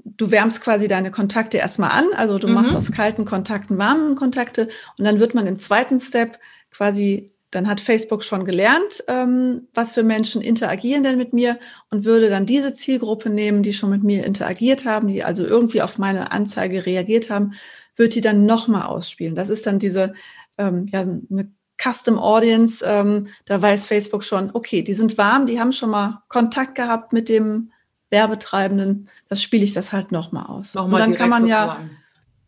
du 0.03 0.31
wärmst 0.31 0.59
quasi 0.61 0.87
deine 0.87 1.11
Kontakte 1.11 1.57
erstmal 1.57 1.91
an, 1.91 2.07
also 2.15 2.39
du 2.39 2.47
mhm. 2.47 2.55
machst 2.55 2.75
aus 2.75 2.91
kalten 2.91 3.25
Kontakten 3.25 3.77
warmen 3.77 4.15
Kontakte 4.15 4.69
und 4.97 5.05
dann 5.05 5.19
wird 5.19 5.35
man 5.35 5.45
im 5.45 5.59
zweiten 5.59 5.99
Step 5.99 6.39
quasi, 6.71 7.31
dann 7.51 7.67
hat 7.67 7.79
Facebook 7.79 8.23
schon 8.23 8.43
gelernt, 8.43 9.03
ähm, 9.07 9.67
was 9.75 9.93
für 9.93 10.01
Menschen 10.01 10.41
interagieren 10.41 11.03
denn 11.03 11.19
mit 11.19 11.31
mir 11.31 11.59
und 11.91 12.05
würde 12.05 12.31
dann 12.31 12.47
diese 12.47 12.73
Zielgruppe 12.73 13.29
nehmen, 13.29 13.61
die 13.61 13.73
schon 13.73 13.91
mit 13.91 14.03
mir 14.03 14.25
interagiert 14.25 14.85
haben, 14.85 15.09
die 15.09 15.23
also 15.23 15.45
irgendwie 15.45 15.83
auf 15.83 15.99
meine 15.99 16.31
Anzeige 16.31 16.87
reagiert 16.87 17.29
haben, 17.29 17.53
wird 17.95 18.15
die 18.15 18.21
dann 18.21 18.47
nochmal 18.47 18.87
ausspielen. 18.87 19.35
Das 19.35 19.51
ist 19.51 19.67
dann 19.67 19.77
diese 19.77 20.13
ähm, 20.57 20.87
ja, 20.87 21.01
eine 21.01 21.51
Custom 21.81 22.17
Audience, 22.17 22.85
ähm, 22.85 23.27
da 23.45 23.61
weiß 23.61 23.85
Facebook 23.85 24.23
schon, 24.23 24.51
okay, 24.53 24.81
die 24.81 24.93
sind 24.93 25.17
warm, 25.17 25.45
die 25.45 25.59
haben 25.59 25.73
schon 25.73 25.89
mal 25.89 26.23
Kontakt 26.29 26.75
gehabt 26.75 27.13
mit 27.13 27.29
dem 27.29 27.71
Werbetreibenden, 28.09 29.09
das 29.27 29.41
spiele 29.41 29.63
ich 29.63 29.73
das 29.73 29.91
halt 29.91 30.11
nochmal 30.11 30.45
aus. 30.45 30.75
Nochmal 30.75 31.01
Und 31.01 31.09
dann 31.09 31.17
kann 31.17 31.29
man 31.29 31.41
sozusagen. 31.41 31.89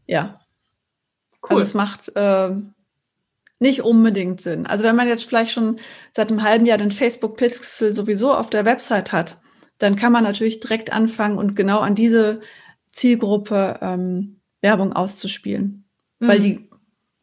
ja, 0.06 0.22
ja. 0.22 0.40
Cool. 1.42 1.58
Also 1.58 1.62
es 1.64 1.74
macht 1.74 2.16
äh, 2.16 2.52
nicht 3.60 3.82
unbedingt 3.82 4.42
Sinn. 4.42 4.68
Also 4.68 4.84
wenn 4.84 4.96
man 4.96 5.08
jetzt 5.08 5.26
vielleicht 5.26 5.52
schon 5.52 5.78
seit 6.14 6.30
einem 6.30 6.44
halben 6.44 6.66
Jahr 6.66 6.78
den 6.78 6.92
Facebook 6.92 7.38
Pixel 7.38 7.94
sowieso 7.94 8.34
auf 8.34 8.50
der 8.50 8.66
Website 8.66 9.12
hat, 9.12 9.40
dann 9.78 9.96
kann 9.96 10.12
man 10.12 10.24
natürlich 10.24 10.60
direkt 10.60 10.94
anfangen 10.94 11.38
und 11.38 11.56
genau 11.56 11.80
an 11.80 11.96
diese 11.96 12.42
Zielgruppe 12.92 13.80
ähm, 13.82 14.40
Werbung 14.62 14.94
auszuspielen. 14.94 15.86
Mhm. 16.20 16.28
Weil 16.28 16.40
die 16.40 16.70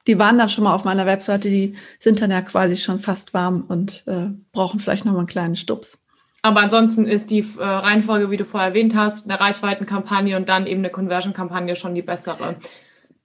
die 0.07 0.19
waren 0.19 0.39
dann 0.39 0.49
schon 0.49 0.65
mal 0.65 0.75
auf 0.75 0.85
meiner 0.85 1.07
Webseite, 1.07 1.49
die 1.49 1.77
sind 1.99 2.21
dann 2.21 2.31
ja 2.31 2.43
quasi 2.43 2.77
schon 2.77 2.99
fast 2.99 3.35
warm 3.35 3.65
und 3.69 4.05
äh, 4.07 4.29
brauchen 4.53 4.81
vielleicht 4.81 5.05
noch 5.05 5.13
mal 5.13 5.19
einen 5.19 5.27
kleinen 5.27 5.57
Stups. 5.57 6.05
Aber 6.43 6.61
ansonsten 6.61 7.07
ist 7.07 7.31
die 7.31 7.47
äh, 7.59 7.63
Reihenfolge, 7.63 8.31
wie 8.31 8.37
du 8.37 8.45
vorher 8.45 8.71
erwähnt 8.71 8.97
hast, 8.97 9.25
eine 9.25 9.39
Reichweitenkampagne 9.39 10.37
und 10.37 10.49
dann 10.49 10.67
eben 10.67 10.81
eine 10.81 10.91
Conversion-Kampagne 10.91 11.77
schon 11.77 11.95
die 11.95 12.03
bessere. 12.03 12.57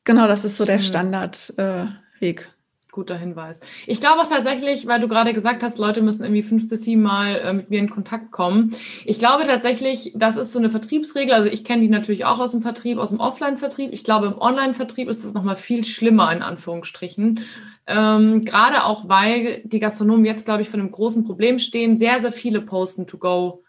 Genau, 0.04 0.28
das 0.28 0.46
ist 0.46 0.58
so 0.58 0.66
der 0.66 0.78
mhm. 0.78 0.82
Standardweg. 0.82 2.42
Äh, 2.42 2.57
guter 2.98 3.16
Hinweis. 3.16 3.60
Ich 3.86 4.02
glaube 4.02 4.22
auch 4.22 4.28
tatsächlich, 4.28 4.88
weil 4.88 5.00
du 5.00 5.08
gerade 5.08 5.32
gesagt 5.32 5.62
hast, 5.62 5.78
Leute 5.78 6.02
müssen 6.02 6.24
irgendwie 6.24 6.42
fünf 6.42 6.68
bis 6.68 6.82
sieben 6.82 7.04
Mal 7.04 7.36
äh, 7.36 7.54
mit 7.54 7.70
mir 7.70 7.78
in 7.78 7.92
Kontakt 7.92 8.32
kommen. 8.32 8.76
Ich 9.06 9.20
glaube 9.20 9.44
tatsächlich, 9.44 10.14
das 10.16 10.36
ist 10.36 10.52
so 10.52 10.58
eine 10.58 10.72
Vertriebsregel. 10.72 11.36
Also 11.36 11.48
ich 11.48 11.64
kenne 11.64 11.84
die 11.84 11.90
natürlich 11.90 12.26
auch 12.26 12.40
aus 12.40 12.52
dem 12.52 12.64
Vertrieb, 12.64 12.98
aus 12.98 13.10
dem 13.10 13.20
Offline-Vertrieb. 13.20 13.94
Ich 13.94 14.04
glaube, 14.04 14.26
im 14.26 14.40
Online-Vertrieb 14.40 15.10
ist 15.10 15.24
das 15.24 15.34
nochmal 15.34 15.58
viel 15.58 15.84
schlimmer, 15.84 16.32
in 16.34 16.42
Anführungsstrichen. 16.42 17.42
Ähm, 17.86 18.44
gerade 18.44 18.84
auch, 18.84 19.08
weil 19.08 19.62
die 19.64 19.80
Gastronomen 19.80 20.26
jetzt, 20.26 20.46
glaube 20.46 20.64
ich, 20.64 20.70
vor 20.70 20.80
einem 20.80 20.90
großen 20.90 21.24
Problem 21.24 21.60
stehen. 21.60 22.00
Sehr, 22.00 22.20
sehr 22.20 22.32
viele 22.32 22.62
posten 22.62 23.06
to 23.06 23.20
go. 23.20 23.64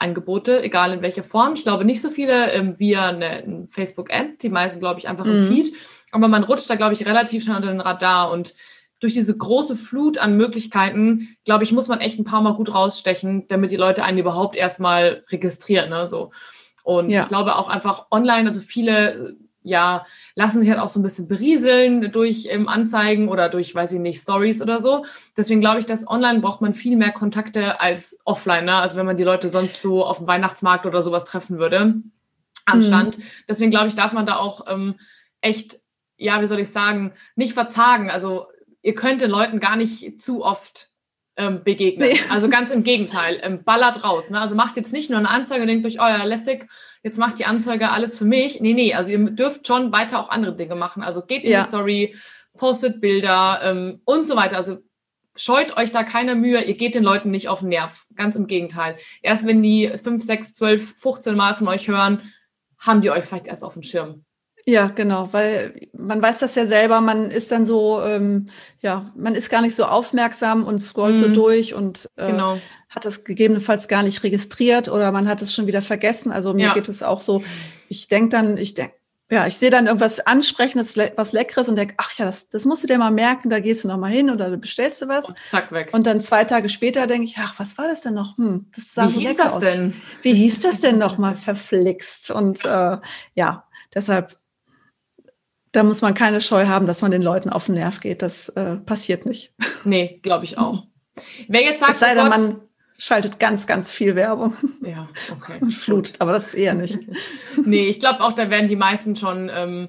Angebote, 0.00 0.62
egal 0.62 0.92
in 0.92 1.02
welcher 1.02 1.24
Form. 1.24 1.54
Ich 1.54 1.64
glaube 1.64 1.84
nicht 1.84 2.00
so 2.00 2.08
viele 2.08 2.52
ähm, 2.52 2.78
via 2.78 3.08
eine, 3.08 3.26
eine 3.26 3.66
Facebook-Ad, 3.68 4.36
die 4.42 4.48
meisten, 4.48 4.78
glaube 4.78 5.00
ich, 5.00 5.08
einfach 5.08 5.26
im 5.26 5.42
mhm. 5.42 5.48
Feed. 5.48 5.72
Aber 6.12 6.28
man 6.28 6.44
rutscht 6.44 6.70
da, 6.70 6.76
glaube 6.76 6.94
ich, 6.94 7.06
relativ 7.06 7.44
schnell 7.44 7.56
unter 7.56 7.68
den 7.68 7.80
Radar 7.80 8.30
und 8.30 8.54
durch 9.00 9.12
diese 9.12 9.36
große 9.36 9.76
Flut 9.76 10.18
an 10.18 10.36
Möglichkeiten, 10.36 11.36
glaube 11.44 11.64
ich, 11.64 11.72
muss 11.72 11.88
man 11.88 12.00
echt 12.00 12.18
ein 12.18 12.24
paar 12.24 12.42
Mal 12.42 12.54
gut 12.54 12.74
rausstechen, 12.74 13.46
damit 13.46 13.70
die 13.70 13.76
Leute 13.76 14.02
einen 14.02 14.18
überhaupt 14.18 14.56
erstmal 14.56 15.22
registrieren. 15.30 15.90
Ne? 15.90 16.08
So. 16.08 16.32
Und 16.82 17.10
ja. 17.10 17.22
ich 17.22 17.28
glaube 17.28 17.56
auch 17.56 17.68
einfach 17.68 18.06
online, 18.10 18.48
also 18.48 18.60
viele 18.60 19.36
ja, 19.62 20.06
lassen 20.34 20.60
sich 20.60 20.70
halt 20.70 20.80
auch 20.80 20.88
so 20.88 20.98
ein 20.98 21.02
bisschen 21.02 21.28
berieseln 21.28 22.10
durch 22.10 22.48
ähm, 22.50 22.68
Anzeigen 22.68 23.28
oder 23.28 23.48
durch, 23.48 23.74
weiß 23.74 23.92
ich 23.92 24.00
nicht, 24.00 24.20
Stories 24.20 24.62
oder 24.62 24.80
so. 24.80 25.04
Deswegen 25.36 25.60
glaube 25.60 25.78
ich, 25.80 25.86
dass 25.86 26.08
online 26.08 26.40
braucht 26.40 26.60
man 26.60 26.74
viel 26.74 26.96
mehr 26.96 27.12
Kontakte 27.12 27.80
als 27.80 28.18
offline. 28.24 28.64
Ne? 28.64 28.74
Also 28.74 28.96
wenn 28.96 29.06
man 29.06 29.16
die 29.16 29.24
Leute 29.24 29.48
sonst 29.48 29.82
so 29.82 30.04
auf 30.04 30.18
dem 30.18 30.26
Weihnachtsmarkt 30.26 30.86
oder 30.86 31.02
sowas 31.02 31.24
treffen 31.24 31.58
würde 31.58 31.96
am 32.64 32.78
mhm. 32.78 32.82
Stand. 32.82 33.18
Deswegen 33.48 33.70
glaube 33.70 33.88
ich, 33.88 33.94
darf 33.94 34.12
man 34.12 34.26
da 34.26 34.36
auch 34.36 34.66
ähm, 34.68 34.94
echt 35.40 35.78
ja, 36.18 36.42
wie 36.42 36.46
soll 36.46 36.60
ich 36.60 36.70
sagen, 36.70 37.12
nicht 37.36 37.54
verzagen. 37.54 38.10
Also 38.10 38.46
ihr 38.82 38.94
könnt 38.94 39.22
den 39.22 39.30
Leuten 39.30 39.60
gar 39.60 39.76
nicht 39.76 40.20
zu 40.20 40.44
oft 40.44 40.90
ähm, 41.36 41.62
begegnen. 41.62 42.10
Nee. 42.10 42.20
Also 42.30 42.48
ganz 42.48 42.70
im 42.70 42.82
Gegenteil, 42.84 43.38
ähm, 43.42 43.62
ballert 43.64 44.04
raus. 44.04 44.28
Ne? 44.28 44.40
Also 44.40 44.54
macht 44.54 44.76
jetzt 44.76 44.92
nicht 44.92 45.08
nur 45.08 45.20
eine 45.20 45.30
Anzeige 45.30 45.62
und 45.62 45.68
denkt 45.68 45.86
euch, 45.86 46.00
oh 46.00 46.06
ja, 46.06 46.24
lässig, 46.24 46.66
jetzt 47.02 47.18
macht 47.18 47.38
die 47.38 47.46
Anzeige 47.46 47.90
alles 47.90 48.18
für 48.18 48.24
mich. 48.24 48.60
Nee, 48.60 48.74
nee, 48.74 48.92
also 48.92 49.12
ihr 49.12 49.30
dürft 49.30 49.66
schon 49.66 49.92
weiter 49.92 50.18
auch 50.20 50.28
andere 50.28 50.54
Dinge 50.54 50.74
machen. 50.74 51.02
Also 51.02 51.22
geht 51.22 51.44
in 51.44 51.52
ja. 51.52 51.60
die 51.60 51.66
Story, 51.66 52.16
postet 52.56 53.00
Bilder 53.00 53.60
ähm, 53.62 54.02
und 54.04 54.26
so 54.26 54.34
weiter. 54.36 54.56
Also 54.56 54.78
scheut 55.36 55.76
euch 55.76 55.92
da 55.92 56.02
keine 56.02 56.34
Mühe, 56.34 56.60
ihr 56.62 56.74
geht 56.74 56.96
den 56.96 57.04
Leuten 57.04 57.30
nicht 57.30 57.48
auf 57.48 57.60
den 57.60 57.68
Nerv. 57.68 58.06
Ganz 58.16 58.34
im 58.34 58.48
Gegenteil. 58.48 58.96
Erst 59.22 59.46
wenn 59.46 59.62
die 59.62 59.88
5, 59.88 60.22
6, 60.22 60.54
12, 60.54 60.94
15 60.96 61.36
Mal 61.36 61.54
von 61.54 61.68
euch 61.68 61.86
hören, 61.86 62.32
haben 62.78 63.00
die 63.00 63.10
euch 63.10 63.24
vielleicht 63.24 63.46
erst 63.46 63.62
auf 63.62 63.74
dem 63.74 63.82
Schirm. 63.82 64.24
Ja, 64.68 64.88
genau, 64.88 65.32
weil 65.32 65.80
man 65.96 66.20
weiß 66.20 66.40
das 66.40 66.54
ja 66.54 66.66
selber, 66.66 67.00
man 67.00 67.30
ist 67.30 67.50
dann 67.50 67.64
so, 67.64 68.02
ähm, 68.02 68.50
ja, 68.82 69.10
man 69.16 69.34
ist 69.34 69.48
gar 69.48 69.62
nicht 69.62 69.74
so 69.74 69.86
aufmerksam 69.86 70.64
und 70.64 70.78
scrollt 70.78 71.16
mhm. 71.16 71.20
so 71.20 71.28
durch 71.30 71.72
und 71.72 72.10
äh, 72.16 72.26
genau. 72.26 72.58
hat 72.90 73.06
das 73.06 73.24
gegebenenfalls 73.24 73.88
gar 73.88 74.02
nicht 74.02 74.22
registriert 74.24 74.90
oder 74.90 75.10
man 75.10 75.26
hat 75.26 75.40
es 75.40 75.54
schon 75.54 75.66
wieder 75.66 75.80
vergessen. 75.80 76.30
Also 76.32 76.52
mir 76.52 76.66
ja. 76.66 76.74
geht 76.74 76.90
es 76.90 77.02
auch 77.02 77.22
so, 77.22 77.42
ich 77.88 78.08
denke 78.08 78.28
dann, 78.28 78.58
ich 78.58 78.74
denke, 78.74 78.92
ja, 79.30 79.46
ich 79.46 79.56
sehe 79.56 79.70
dann 79.70 79.86
irgendwas 79.86 80.20
Ansprechendes, 80.20 80.98
was 81.16 81.32
Leckeres 81.32 81.70
und 81.70 81.76
denke, 81.76 81.94
ach 81.96 82.12
ja, 82.18 82.26
das, 82.26 82.50
das 82.50 82.66
musst 82.66 82.82
du 82.82 82.88
dir 82.88 82.98
mal 82.98 83.10
merken, 83.10 83.48
da 83.48 83.60
gehst 83.60 83.84
du 83.84 83.88
noch 83.88 83.96
mal 83.96 84.12
hin 84.12 84.28
oder 84.28 84.54
bestellst 84.58 85.00
du 85.00 85.08
was. 85.08 85.30
Und 85.30 85.38
zack, 85.50 85.72
weg. 85.72 85.94
Und 85.94 86.06
dann 86.06 86.20
zwei 86.20 86.44
Tage 86.44 86.68
später 86.68 87.06
denke 87.06 87.24
ich, 87.24 87.38
ach, 87.38 87.54
was 87.56 87.78
war 87.78 87.86
das 87.86 88.02
denn 88.02 88.12
noch? 88.12 88.36
Hm, 88.36 88.66
das 88.76 88.92
sah 88.92 89.08
Wie 89.08 89.12
so 89.12 89.20
hieß 89.20 89.36
das 89.36 89.54
aus. 89.54 89.62
denn? 89.62 89.94
Wie 90.20 90.34
hieß 90.34 90.60
das 90.60 90.80
denn 90.80 90.98
noch 90.98 91.16
mal 91.16 91.36
verflixt? 91.36 92.30
Und 92.30 92.66
äh, 92.66 92.98
ja, 93.34 93.64
deshalb 93.94 94.36
da 95.72 95.82
muss 95.82 96.02
man 96.02 96.14
keine 96.14 96.40
Scheu 96.40 96.66
haben, 96.66 96.86
dass 96.86 97.02
man 97.02 97.10
den 97.10 97.22
Leuten 97.22 97.50
auf 97.50 97.66
den 97.66 97.74
Nerv 97.74 98.00
geht. 98.00 98.22
Das 98.22 98.48
äh, 98.50 98.76
passiert 98.76 99.26
nicht. 99.26 99.52
Nee, 99.84 100.18
glaube 100.22 100.44
ich 100.44 100.58
auch. 100.58 100.86
Wer 101.46 101.62
jetzt 101.62 101.80
sagt, 101.80 101.92
es 101.92 102.00
sei 102.00 102.14
denn, 102.14 102.26
oh 102.26 102.30
man 102.30 102.60
schaltet 102.98 103.38
ganz, 103.38 103.66
ganz 103.66 103.92
viel 103.92 104.16
Werbung. 104.16 104.54
Ja, 104.82 105.08
okay. 105.32 105.58
Und 105.60 105.72
flutet, 105.72 106.20
aber 106.20 106.32
das 106.32 106.48
ist 106.48 106.54
eher 106.54 106.74
nicht. 106.74 106.98
nee, 107.64 107.86
ich 107.86 108.00
glaube 108.00 108.22
auch, 108.22 108.32
da 108.32 108.50
werden 108.50 108.68
die 108.68 108.76
meisten 108.76 109.14
schon 109.14 109.50
ähm, 109.54 109.88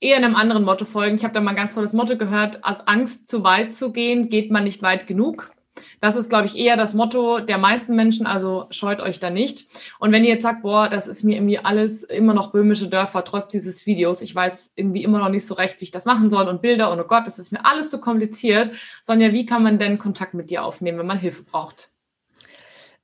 eher 0.00 0.16
einem 0.16 0.34
anderen 0.34 0.64
Motto 0.64 0.84
folgen. 0.84 1.16
Ich 1.16 1.24
habe 1.24 1.32
da 1.32 1.40
mal 1.40 1.50
ein 1.50 1.56
ganz 1.56 1.74
tolles 1.74 1.92
Motto 1.92 2.18
gehört, 2.18 2.64
aus 2.64 2.86
Angst 2.86 3.28
zu 3.28 3.44
weit 3.44 3.72
zu 3.72 3.92
gehen, 3.92 4.28
geht 4.28 4.50
man 4.50 4.64
nicht 4.64 4.82
weit 4.82 5.06
genug. 5.06 5.52
Das 6.00 6.16
ist, 6.16 6.28
glaube 6.28 6.46
ich, 6.46 6.58
eher 6.58 6.76
das 6.76 6.94
Motto 6.94 7.40
der 7.40 7.58
meisten 7.58 7.94
Menschen, 7.96 8.26
also 8.26 8.66
scheut 8.70 9.00
euch 9.00 9.20
da 9.20 9.30
nicht. 9.30 9.66
Und 9.98 10.12
wenn 10.12 10.24
ihr 10.24 10.30
jetzt 10.30 10.42
sagt, 10.42 10.62
boah, 10.62 10.88
das 10.88 11.06
ist 11.06 11.22
mir 11.22 11.36
irgendwie 11.36 11.58
alles 11.58 12.02
immer 12.02 12.34
noch 12.34 12.52
böhmische 12.52 12.88
Dörfer, 12.88 13.24
trotz 13.24 13.48
dieses 13.48 13.86
Videos, 13.86 14.20
ich 14.20 14.34
weiß 14.34 14.72
irgendwie 14.74 15.02
immer 15.02 15.18
noch 15.18 15.28
nicht 15.28 15.46
so 15.46 15.54
recht, 15.54 15.80
wie 15.80 15.84
ich 15.84 15.90
das 15.90 16.04
machen 16.04 16.30
soll 16.30 16.48
und 16.48 16.62
Bilder 16.62 16.90
und 16.90 17.00
oh 17.00 17.04
Gott, 17.04 17.26
das 17.26 17.38
ist 17.38 17.52
mir 17.52 17.64
alles 17.64 17.90
zu 17.90 17.98
kompliziert. 17.98 18.70
Sonja, 19.02 19.32
wie 19.32 19.46
kann 19.46 19.62
man 19.62 19.78
denn 19.78 19.98
Kontakt 19.98 20.34
mit 20.34 20.50
dir 20.50 20.64
aufnehmen, 20.64 20.98
wenn 20.98 21.06
man 21.06 21.18
Hilfe 21.18 21.42
braucht? 21.42 21.90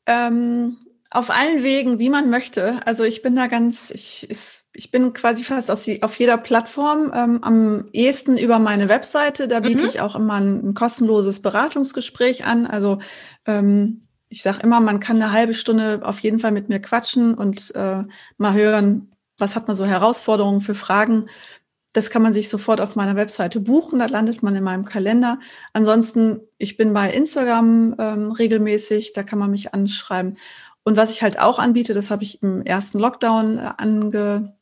Ähm, 0.07 0.79
auf 1.11 1.31
allen 1.31 1.63
Wegen, 1.63 1.99
wie 1.99 2.11
man 2.11 2.29
möchte. 2.29 2.87
Also 2.87 3.05
ich 3.05 3.23
bin 3.23 3.35
da 3.35 3.47
ganz, 3.47 3.91
ich, 3.91 4.29
ich 4.75 4.91
bin 4.91 5.15
quasi 5.15 5.43
fast 5.43 5.71
auf, 5.71 6.19
jeder 6.19 6.37
Plattform. 6.37 7.13
Ähm, 7.15 7.43
am 7.43 7.89
ehesten 7.93 8.37
über 8.37 8.59
meine 8.59 8.89
Webseite. 8.89 9.49
Da 9.49 9.61
biete 9.61 9.85
mhm. 9.85 9.89
ich 9.89 10.01
auch 10.01 10.17
immer 10.17 10.35
ein, 10.35 10.69
ein, 10.69 10.75
kostenloses 10.75 11.41
Beratungsgespräch 11.41 12.45
an. 12.45 12.67
Also 12.67 12.99
ähm, 13.47 14.03
ich 14.29 14.43
sage 14.43 14.61
immer, 14.63 14.81
man 14.81 15.01
kann 15.01 15.17
eine 15.17 15.33
halbe 15.33 15.55
Stunde 15.55 16.01
auf 16.03 16.21
jeden 16.21 16.41
Fall 16.41 16.53
mit 16.53 16.69
mir 16.69 16.81
quatschen 16.81 17.33
und 17.35 17.75
äh, 17.75 18.03
mal 18.37 18.53
hören, 18.53 19.11
was 19.39 19.57
hat 19.57 19.67
man 19.67 19.77
so 19.77 19.87
Herausforderungen 19.87 20.61
für 20.61 20.75
Fragen. 20.75 21.27
Das 21.95 22.11
kann 22.11 22.21
man 22.21 22.35
sich 22.35 22.51
sofort 22.51 22.83
auf 22.83 22.97
meiner 22.97 23.17
Webseite 23.17 23.61
buchen. 23.61 23.99
Da 23.99 24.07
landet 24.07 24.43
man 24.43 24.55
in 24.55 24.63
meinem 24.63 24.85
Kalender. 24.85 25.39
Ansonsten, 25.73 26.41
ich 26.59 26.77
bin 26.77 26.93
bei 26.93 27.11
Instagram 27.11 27.95
ähm, 27.99 28.31
regelmäßig. 28.31 29.15
Da 29.15 29.23
kann 29.23 29.39
man 29.39 29.51
mich 29.51 29.73
anschreiben. 29.73 30.37
Und 30.89 30.97
was 30.97 31.12
ich 31.12 31.22
halt 31.22 31.39
auch 31.39 31.59
anbiete, 31.59 31.93
das 31.93 32.11
habe 32.11 32.22
ich 32.22 32.43
im 32.43 32.62
ersten 32.62 32.99
Lockdown 32.99 33.59
äh, 33.59 33.72
ange, 33.76 34.57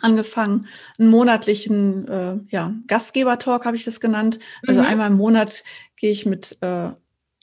angefangen, 0.00 0.68
einen 1.00 1.10
monatlichen 1.10 2.06
äh, 2.06 2.36
ja, 2.50 2.74
Gastgeber-Talk 2.86 3.64
habe 3.64 3.74
ich 3.74 3.82
das 3.82 3.98
genannt. 3.98 4.38
Also 4.68 4.82
mhm. 4.82 4.86
einmal 4.86 5.10
im 5.10 5.16
Monat 5.16 5.64
gehe 5.96 6.12
ich 6.12 6.26
mit, 6.26 6.58
äh, 6.60 6.90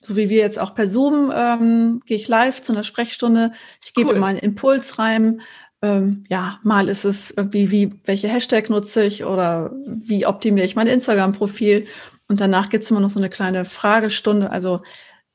so 0.00 0.16
wie 0.16 0.30
wir 0.30 0.38
jetzt 0.38 0.58
auch 0.58 0.74
per 0.74 0.88
Zoom, 0.88 1.30
ähm, 1.30 2.00
gehe 2.06 2.16
ich 2.16 2.26
live 2.26 2.62
zu 2.62 2.72
einer 2.72 2.84
Sprechstunde. 2.84 3.52
Ich 3.84 3.92
gebe 3.92 4.14
cool. 4.14 4.18
meinen 4.18 4.38
Impuls 4.38 4.98
rein. 4.98 5.42
Ähm, 5.82 6.24
ja, 6.30 6.58
mal 6.62 6.88
ist 6.88 7.04
es 7.04 7.32
irgendwie, 7.32 7.70
wie, 7.70 8.00
welche 8.04 8.28
Hashtag 8.28 8.70
nutze 8.70 9.04
ich 9.04 9.26
oder 9.26 9.72
wie 9.84 10.24
optimiere 10.24 10.64
ich 10.64 10.74
mein 10.74 10.86
Instagram-Profil. 10.86 11.86
Und 12.28 12.40
danach 12.40 12.70
gibt 12.70 12.84
es 12.84 12.90
immer 12.90 13.00
noch 13.00 13.10
so 13.10 13.20
eine 13.20 13.28
kleine 13.28 13.66
Fragestunde. 13.66 14.50
Also 14.50 14.80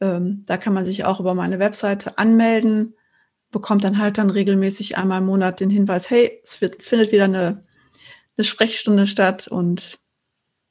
ähm, 0.01 0.43
da 0.45 0.57
kann 0.57 0.73
man 0.73 0.83
sich 0.83 1.05
auch 1.05 1.19
über 1.19 1.33
meine 1.33 1.59
Webseite 1.59 2.17
anmelden, 2.17 2.95
bekommt 3.51 3.83
dann 3.83 3.99
halt 3.99 4.17
dann 4.17 4.29
regelmäßig 4.29 4.97
einmal 4.97 5.19
im 5.19 5.27
Monat 5.27 5.59
den 5.59 5.69
Hinweis, 5.69 6.09
hey, 6.09 6.41
es 6.43 6.59
wird, 6.61 6.83
findet 6.83 7.11
wieder 7.11 7.25
eine, 7.25 7.63
eine 8.37 8.43
Sprechstunde 8.43 9.07
statt 9.07 9.47
und 9.47 9.99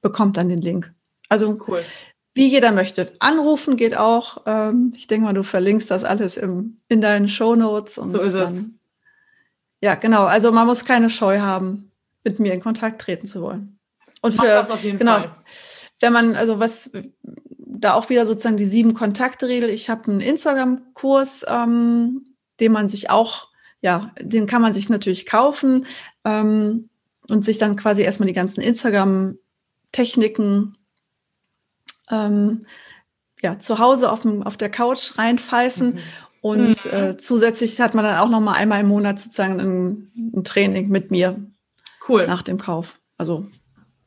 bekommt 0.02 0.36
dann 0.36 0.48
den 0.48 0.60
Link. 0.60 0.92
Also 1.28 1.58
cool. 1.68 1.84
Wie 2.34 2.48
jeder 2.48 2.72
möchte. 2.72 3.12
Anrufen 3.18 3.76
geht 3.76 3.96
auch. 3.96 4.42
Ähm, 4.46 4.92
ich 4.96 5.06
denke 5.06 5.26
mal, 5.26 5.32
du 5.34 5.42
verlinkst 5.42 5.90
das 5.90 6.04
alles 6.04 6.36
im, 6.36 6.80
in 6.88 7.00
deinen 7.00 7.28
Show 7.28 7.54
Notes. 7.54 7.96
so 7.96 8.18
ist 8.18 8.34
dann, 8.34 8.52
es. 8.52 8.64
Ja, 9.80 9.94
genau. 9.94 10.24
Also 10.24 10.52
man 10.52 10.66
muss 10.66 10.84
keine 10.84 11.10
Scheu 11.10 11.40
haben, 11.40 11.92
mit 12.24 12.38
mir 12.38 12.52
in 12.52 12.60
Kontakt 12.60 13.00
treten 13.00 13.26
zu 13.26 13.42
wollen. 13.42 13.78
Und 14.22 14.34
für, 14.34 14.46
das 14.46 14.70
auf 14.70 14.84
jeden 14.84 14.98
genau, 14.98 15.14
Fall. 15.14 15.36
Wenn 16.00 16.12
man, 16.12 16.36
also 16.36 16.58
was, 16.58 16.92
da 17.80 17.94
auch 17.94 18.10
wieder 18.10 18.26
sozusagen 18.26 18.56
die 18.56 18.66
sieben 18.66 18.94
Kontakte-Regel. 18.94 19.70
Ich 19.70 19.90
habe 19.90 20.10
einen 20.10 20.20
Instagram-Kurs, 20.20 21.46
ähm, 21.48 22.24
den 22.60 22.72
man 22.72 22.88
sich 22.88 23.10
auch, 23.10 23.48
ja, 23.80 24.12
den 24.20 24.46
kann 24.46 24.62
man 24.62 24.72
sich 24.72 24.88
natürlich 24.88 25.26
kaufen 25.26 25.86
ähm, 26.24 26.88
und 27.28 27.44
sich 27.44 27.58
dann 27.58 27.74
quasi 27.76 28.02
erstmal 28.02 28.28
die 28.28 28.34
ganzen 28.34 28.60
Instagram-Techniken 28.60 30.76
ähm, 32.10 32.66
ja, 33.42 33.58
zu 33.58 33.78
Hause 33.78 34.12
auf, 34.12 34.20
dem, 34.22 34.42
auf 34.42 34.58
der 34.58 34.70
Couch 34.70 35.16
reinpfeifen. 35.16 35.94
Mhm. 35.94 36.00
Und 36.42 36.84
mhm. 36.84 36.90
Äh, 36.90 37.16
zusätzlich 37.16 37.80
hat 37.80 37.94
man 37.94 38.04
dann 38.04 38.18
auch 38.18 38.28
noch 38.28 38.40
mal 38.40 38.52
einmal 38.52 38.80
im 38.80 38.88
Monat 38.88 39.18
sozusagen 39.20 39.60
ein, 39.60 40.12
ein 40.34 40.44
Training 40.44 40.88
mit 40.88 41.10
mir. 41.10 41.38
Cool. 42.08 42.26
Nach 42.26 42.42
dem 42.42 42.58
Kauf. 42.58 43.00
Also, 43.16 43.46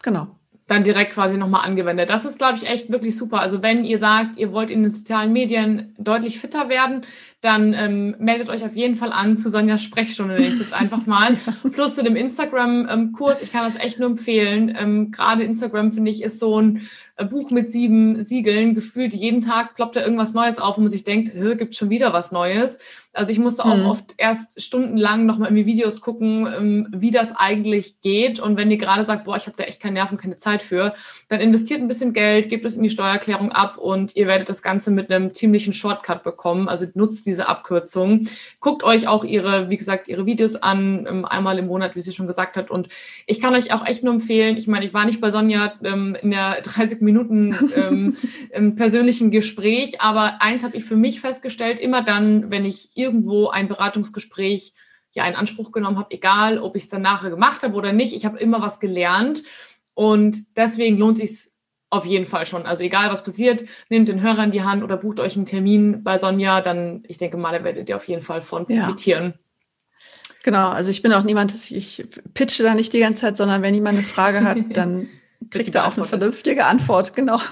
genau 0.02 0.36
dann 0.68 0.84
direkt 0.84 1.14
quasi 1.14 1.38
nochmal 1.38 1.66
angewendet. 1.66 2.10
Das 2.10 2.26
ist, 2.26 2.38
glaube 2.38 2.58
ich, 2.58 2.68
echt 2.68 2.92
wirklich 2.92 3.18
super. 3.18 3.42
Also 3.42 3.62
wenn 3.62 3.84
ihr 3.84 3.98
sagt, 3.98 4.38
ihr 4.38 4.52
wollt 4.52 4.70
in 4.70 4.84
den 4.84 4.92
sozialen 4.92 5.34
Medien 5.34 5.94
deutlich 5.98 6.40
fitter 6.40 6.70
werden, 6.70 7.02
dann 7.44 7.74
ähm, 7.74 8.16
meldet 8.20 8.48
euch 8.48 8.64
auf 8.64 8.74
jeden 8.74 8.96
Fall 8.96 9.12
an 9.12 9.38
zu 9.38 9.50
Sonjas 9.50 9.84
Sprechstunde, 9.84 10.36
nenne 10.36 10.48
ich 10.48 10.60
jetzt 10.60 10.74
einfach 10.74 11.06
mal. 11.06 11.36
Plus 11.74 11.96
zu 11.96 12.04
dem 12.04 12.16
Instagram-Kurs. 12.16 13.42
Ich 13.42 13.52
kann 13.52 13.66
das 13.66 13.76
echt 13.76 14.00
nur 14.00 14.10
empfehlen. 14.10 14.74
Ähm, 14.80 15.12
Gerade 15.12 15.44
Instagram, 15.44 15.92
finde 15.92 16.10
ich, 16.10 16.24
ist 16.24 16.40
so 16.40 16.62
ein 16.62 16.88
äh, 17.18 17.26
Buch 17.26 17.52
mit 17.52 17.70
sieben 17.70 18.24
Siegeln. 18.24 18.76
Gefühlt 18.76 19.14
jeden 19.14 19.42
Tag 19.42 19.76
ploppt 19.76 19.98
da 19.98 20.02
irgendwas 20.02 20.34
Neues 20.34 20.58
auf, 20.58 20.78
wo 20.78 20.82
man 20.82 20.90
sich 20.90 21.04
denkt, 21.04 21.34
gibt 21.58 21.76
schon 21.76 21.90
wieder 21.90 22.14
was 22.14 22.32
Neues. 22.32 22.78
Also 23.16 23.32
ich 23.32 23.38
musste 23.38 23.64
auch 23.64 23.78
mhm. 23.78 23.86
oft 23.86 24.16
erst 24.18 24.60
stundenlang 24.60 25.28
nochmal 25.28 25.50
irgendwie 25.50 25.68
Videos 25.68 26.02
gucken, 26.02 26.48
ähm, 26.48 26.88
wie 26.92 27.12
das 27.12 27.36
eigentlich 27.36 28.02
geht. 28.02 28.40
Und 28.40 28.58
wenn 28.58 28.72
ihr 28.72 28.78
gerade 28.78 29.04
sagt, 29.04 29.26
boah, 29.26 29.38
ich 29.38 29.46
habe 29.46 29.56
da 29.56 29.66
echt 29.66 29.80
keine 29.80 29.94
Nerven, 29.96 30.18
keine 30.18 30.38
Zeit 30.38 30.64
für, 30.64 30.94
dann 31.28 31.40
investiert 31.40 31.80
ein 31.80 31.88
bisschen 31.88 32.14
Geld, 32.14 32.50
gebt 32.50 32.66
es 32.66 32.76
in 32.76 32.84
die 32.84 32.90
Steuererklärung 32.90 33.52
ab 33.52 33.78
und 33.78 34.16
ihr 34.16 34.26
werdet 34.26 34.50
das 34.50 34.64
Ganze 34.64 34.90
mit 34.90 35.12
einem 35.12 35.34
ziemlichen 35.34 35.74
Shortcut 35.74 36.24
bekommen. 36.24 36.68
Also 36.68 36.88
nutzt 36.96 37.28
diese 37.34 37.48
Abkürzung. 37.48 38.28
Guckt 38.60 38.84
euch 38.84 39.08
auch 39.08 39.24
ihre, 39.24 39.70
wie 39.70 39.78
gesagt, 39.78 40.08
ihre 40.08 40.26
Videos 40.26 40.56
an, 40.56 41.06
ähm, 41.10 41.26
einmal 41.26 41.58
im 41.58 41.68
Monat, 41.68 41.96
wie 41.96 42.02
sie 42.02 42.14
schon 42.14 42.28
gesagt 42.28 42.56
hat. 42.56 42.72
Und 42.72 42.88
ich 43.26 43.42
kann 43.42 43.56
euch 43.56 43.74
auch 43.74 43.86
echt 43.86 44.04
nur 44.04 44.14
empfehlen, 44.14 44.56
ich 44.56 44.68
meine, 44.68 44.86
ich 44.86 44.94
war 44.94 45.06
nicht 45.06 45.20
bei 45.20 45.32
Sonja 45.32 45.74
ähm, 45.84 46.16
in 46.22 46.32
der 46.32 46.62
30 46.64 47.02
Minuten 47.02 47.56
ähm, 47.76 48.16
im 48.52 48.76
persönlichen 48.76 49.32
Gespräch, 49.32 50.00
aber 50.00 50.42
eins 50.42 50.64
habe 50.64 50.78
ich 50.78 50.86
für 50.86 50.96
mich 50.96 51.20
festgestellt, 51.20 51.80
immer 51.80 52.04
dann, 52.04 52.52
wenn 52.52 52.66
ich 52.66 52.92
irgendwo 52.96 53.50
ein 53.50 53.68
Beratungsgespräch 53.68 54.74
ja 55.12 55.28
in 55.28 55.36
Anspruch 55.36 55.72
genommen 55.72 55.98
habe, 55.98 56.12
egal 56.12 56.60
ob 56.60 56.76
ich 56.76 56.84
es 56.84 56.90
dann 56.90 57.02
nachher 57.02 57.30
gemacht 57.30 57.64
habe 57.64 57.76
oder 57.76 57.94
nicht, 57.94 58.14
ich 58.14 58.26
habe 58.26 58.40
immer 58.40 58.62
was 58.62 58.80
gelernt 58.80 59.44
und 59.94 60.58
deswegen 60.58 60.98
lohnt 60.98 61.18
sich 61.18 61.53
auf 61.94 62.06
jeden 62.06 62.26
Fall 62.26 62.46
schon. 62.46 62.66
Also 62.66 62.84
egal 62.84 63.12
was 63.12 63.24
passiert, 63.24 63.64
nehmt 63.90 64.10
den 64.10 64.22
Hörer 64.22 64.44
in 64.44 64.52
die 64.52 64.64
Hand 64.64 64.84
oder 64.84 64.98
bucht 64.98 65.20
euch 65.20 65.36
einen 65.36 65.46
Termin 65.46 66.04
bei 66.04 66.18
Sonja, 66.18 66.60
dann 66.62 67.04
ich 67.08 67.18
denke 67.18 67.38
mal, 67.38 67.58
da 67.58 67.64
werdet 67.64 67.88
ihr 67.88 67.96
auf 67.96 68.06
jeden 68.06 68.24
Fall 68.24 68.42
von 68.42 68.66
profitieren. 68.66 69.26
Ja. 69.26 69.34
Genau, 70.44 70.70
also 70.70 70.90
ich 70.90 71.04
bin 71.04 71.14
auch 71.14 71.24
niemand, 71.24 71.72
ich 71.72 72.06
pitche 72.34 72.64
da 72.64 72.74
nicht 72.74 72.92
die 72.94 73.00
ganze 73.00 73.22
Zeit, 73.22 73.38
sondern 73.38 73.62
wenn 73.62 73.76
jemand 73.76 73.98
eine 73.98 74.08
Frage 74.08 74.44
hat, 74.44 74.58
dann 74.74 75.08
kriegt 75.52 75.76
er 75.76 75.88
auch 75.88 75.96
eine 75.96 76.06
vernünftige 76.06 76.66
Antwort, 76.66 77.16
genau. 77.16 77.40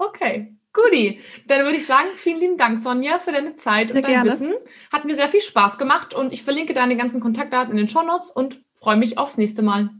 Okay, 0.00 0.56
Guti, 0.72 1.18
dann 1.48 1.64
würde 1.64 1.76
ich 1.76 1.84
sagen, 1.84 2.06
vielen 2.14 2.38
lieben 2.38 2.56
Dank, 2.56 2.78
Sonja, 2.78 3.18
für 3.18 3.32
deine 3.32 3.56
Zeit 3.56 3.90
und 3.90 3.94
sehr 3.94 4.02
dein 4.02 4.12
gerne. 4.12 4.30
Wissen. 4.30 4.54
Hat 4.92 5.04
mir 5.04 5.16
sehr 5.16 5.28
viel 5.28 5.40
Spaß 5.40 5.76
gemacht 5.76 6.14
und 6.14 6.32
ich 6.32 6.44
verlinke 6.44 6.72
deine 6.72 6.96
ganzen 6.96 7.18
Kontaktdaten 7.18 7.72
in 7.72 7.78
den 7.78 7.88
Show 7.88 8.02
Notes 8.02 8.30
und 8.30 8.60
freue 8.74 8.96
mich 8.96 9.18
aufs 9.18 9.38
nächste 9.38 9.62
Mal. 9.62 9.90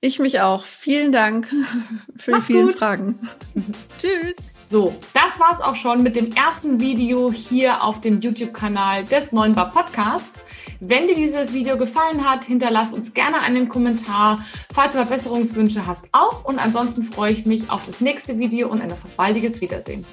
Ich 0.00 0.20
mich 0.20 0.40
auch. 0.40 0.64
Vielen 0.64 1.10
Dank 1.10 1.48
für 2.16 2.30
Mach's 2.32 2.46
die 2.46 2.52
vielen 2.52 2.66
gut. 2.68 2.78
Fragen. 2.78 3.18
Tschüss. 4.00 4.36
So, 4.64 4.94
das 5.14 5.40
war's 5.40 5.62
auch 5.62 5.76
schon 5.76 6.02
mit 6.02 6.14
dem 6.14 6.30
ersten 6.32 6.78
Video 6.78 7.32
hier 7.32 7.82
auf 7.82 8.02
dem 8.02 8.20
YouTube-Kanal 8.20 9.06
des 9.06 9.32
Neuen 9.32 9.54
Bar 9.54 9.72
Podcasts. 9.72 10.44
Wenn 10.78 11.06
dir 11.06 11.14
dieses 11.14 11.54
Video 11.54 11.78
gefallen 11.78 12.28
hat, 12.28 12.44
hinterlass 12.44 12.92
uns 12.92 13.14
gerne 13.14 13.40
einen 13.40 13.70
Kommentar. 13.70 14.44
Falls 14.72 14.92
du 14.92 14.98
Verbesserungswünsche 14.98 15.86
hast, 15.86 16.04
auch. 16.12 16.44
Und 16.44 16.58
ansonsten 16.58 17.02
freue 17.02 17.32
ich 17.32 17.46
mich 17.46 17.70
auf 17.70 17.84
das 17.86 18.02
nächste 18.02 18.38
Video 18.38 18.68
und 18.68 18.82
ein 18.82 18.92
baldiges 19.16 19.62
Wiedersehen. 19.62 20.04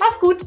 Mach's 0.00 0.18
gut! 0.18 0.38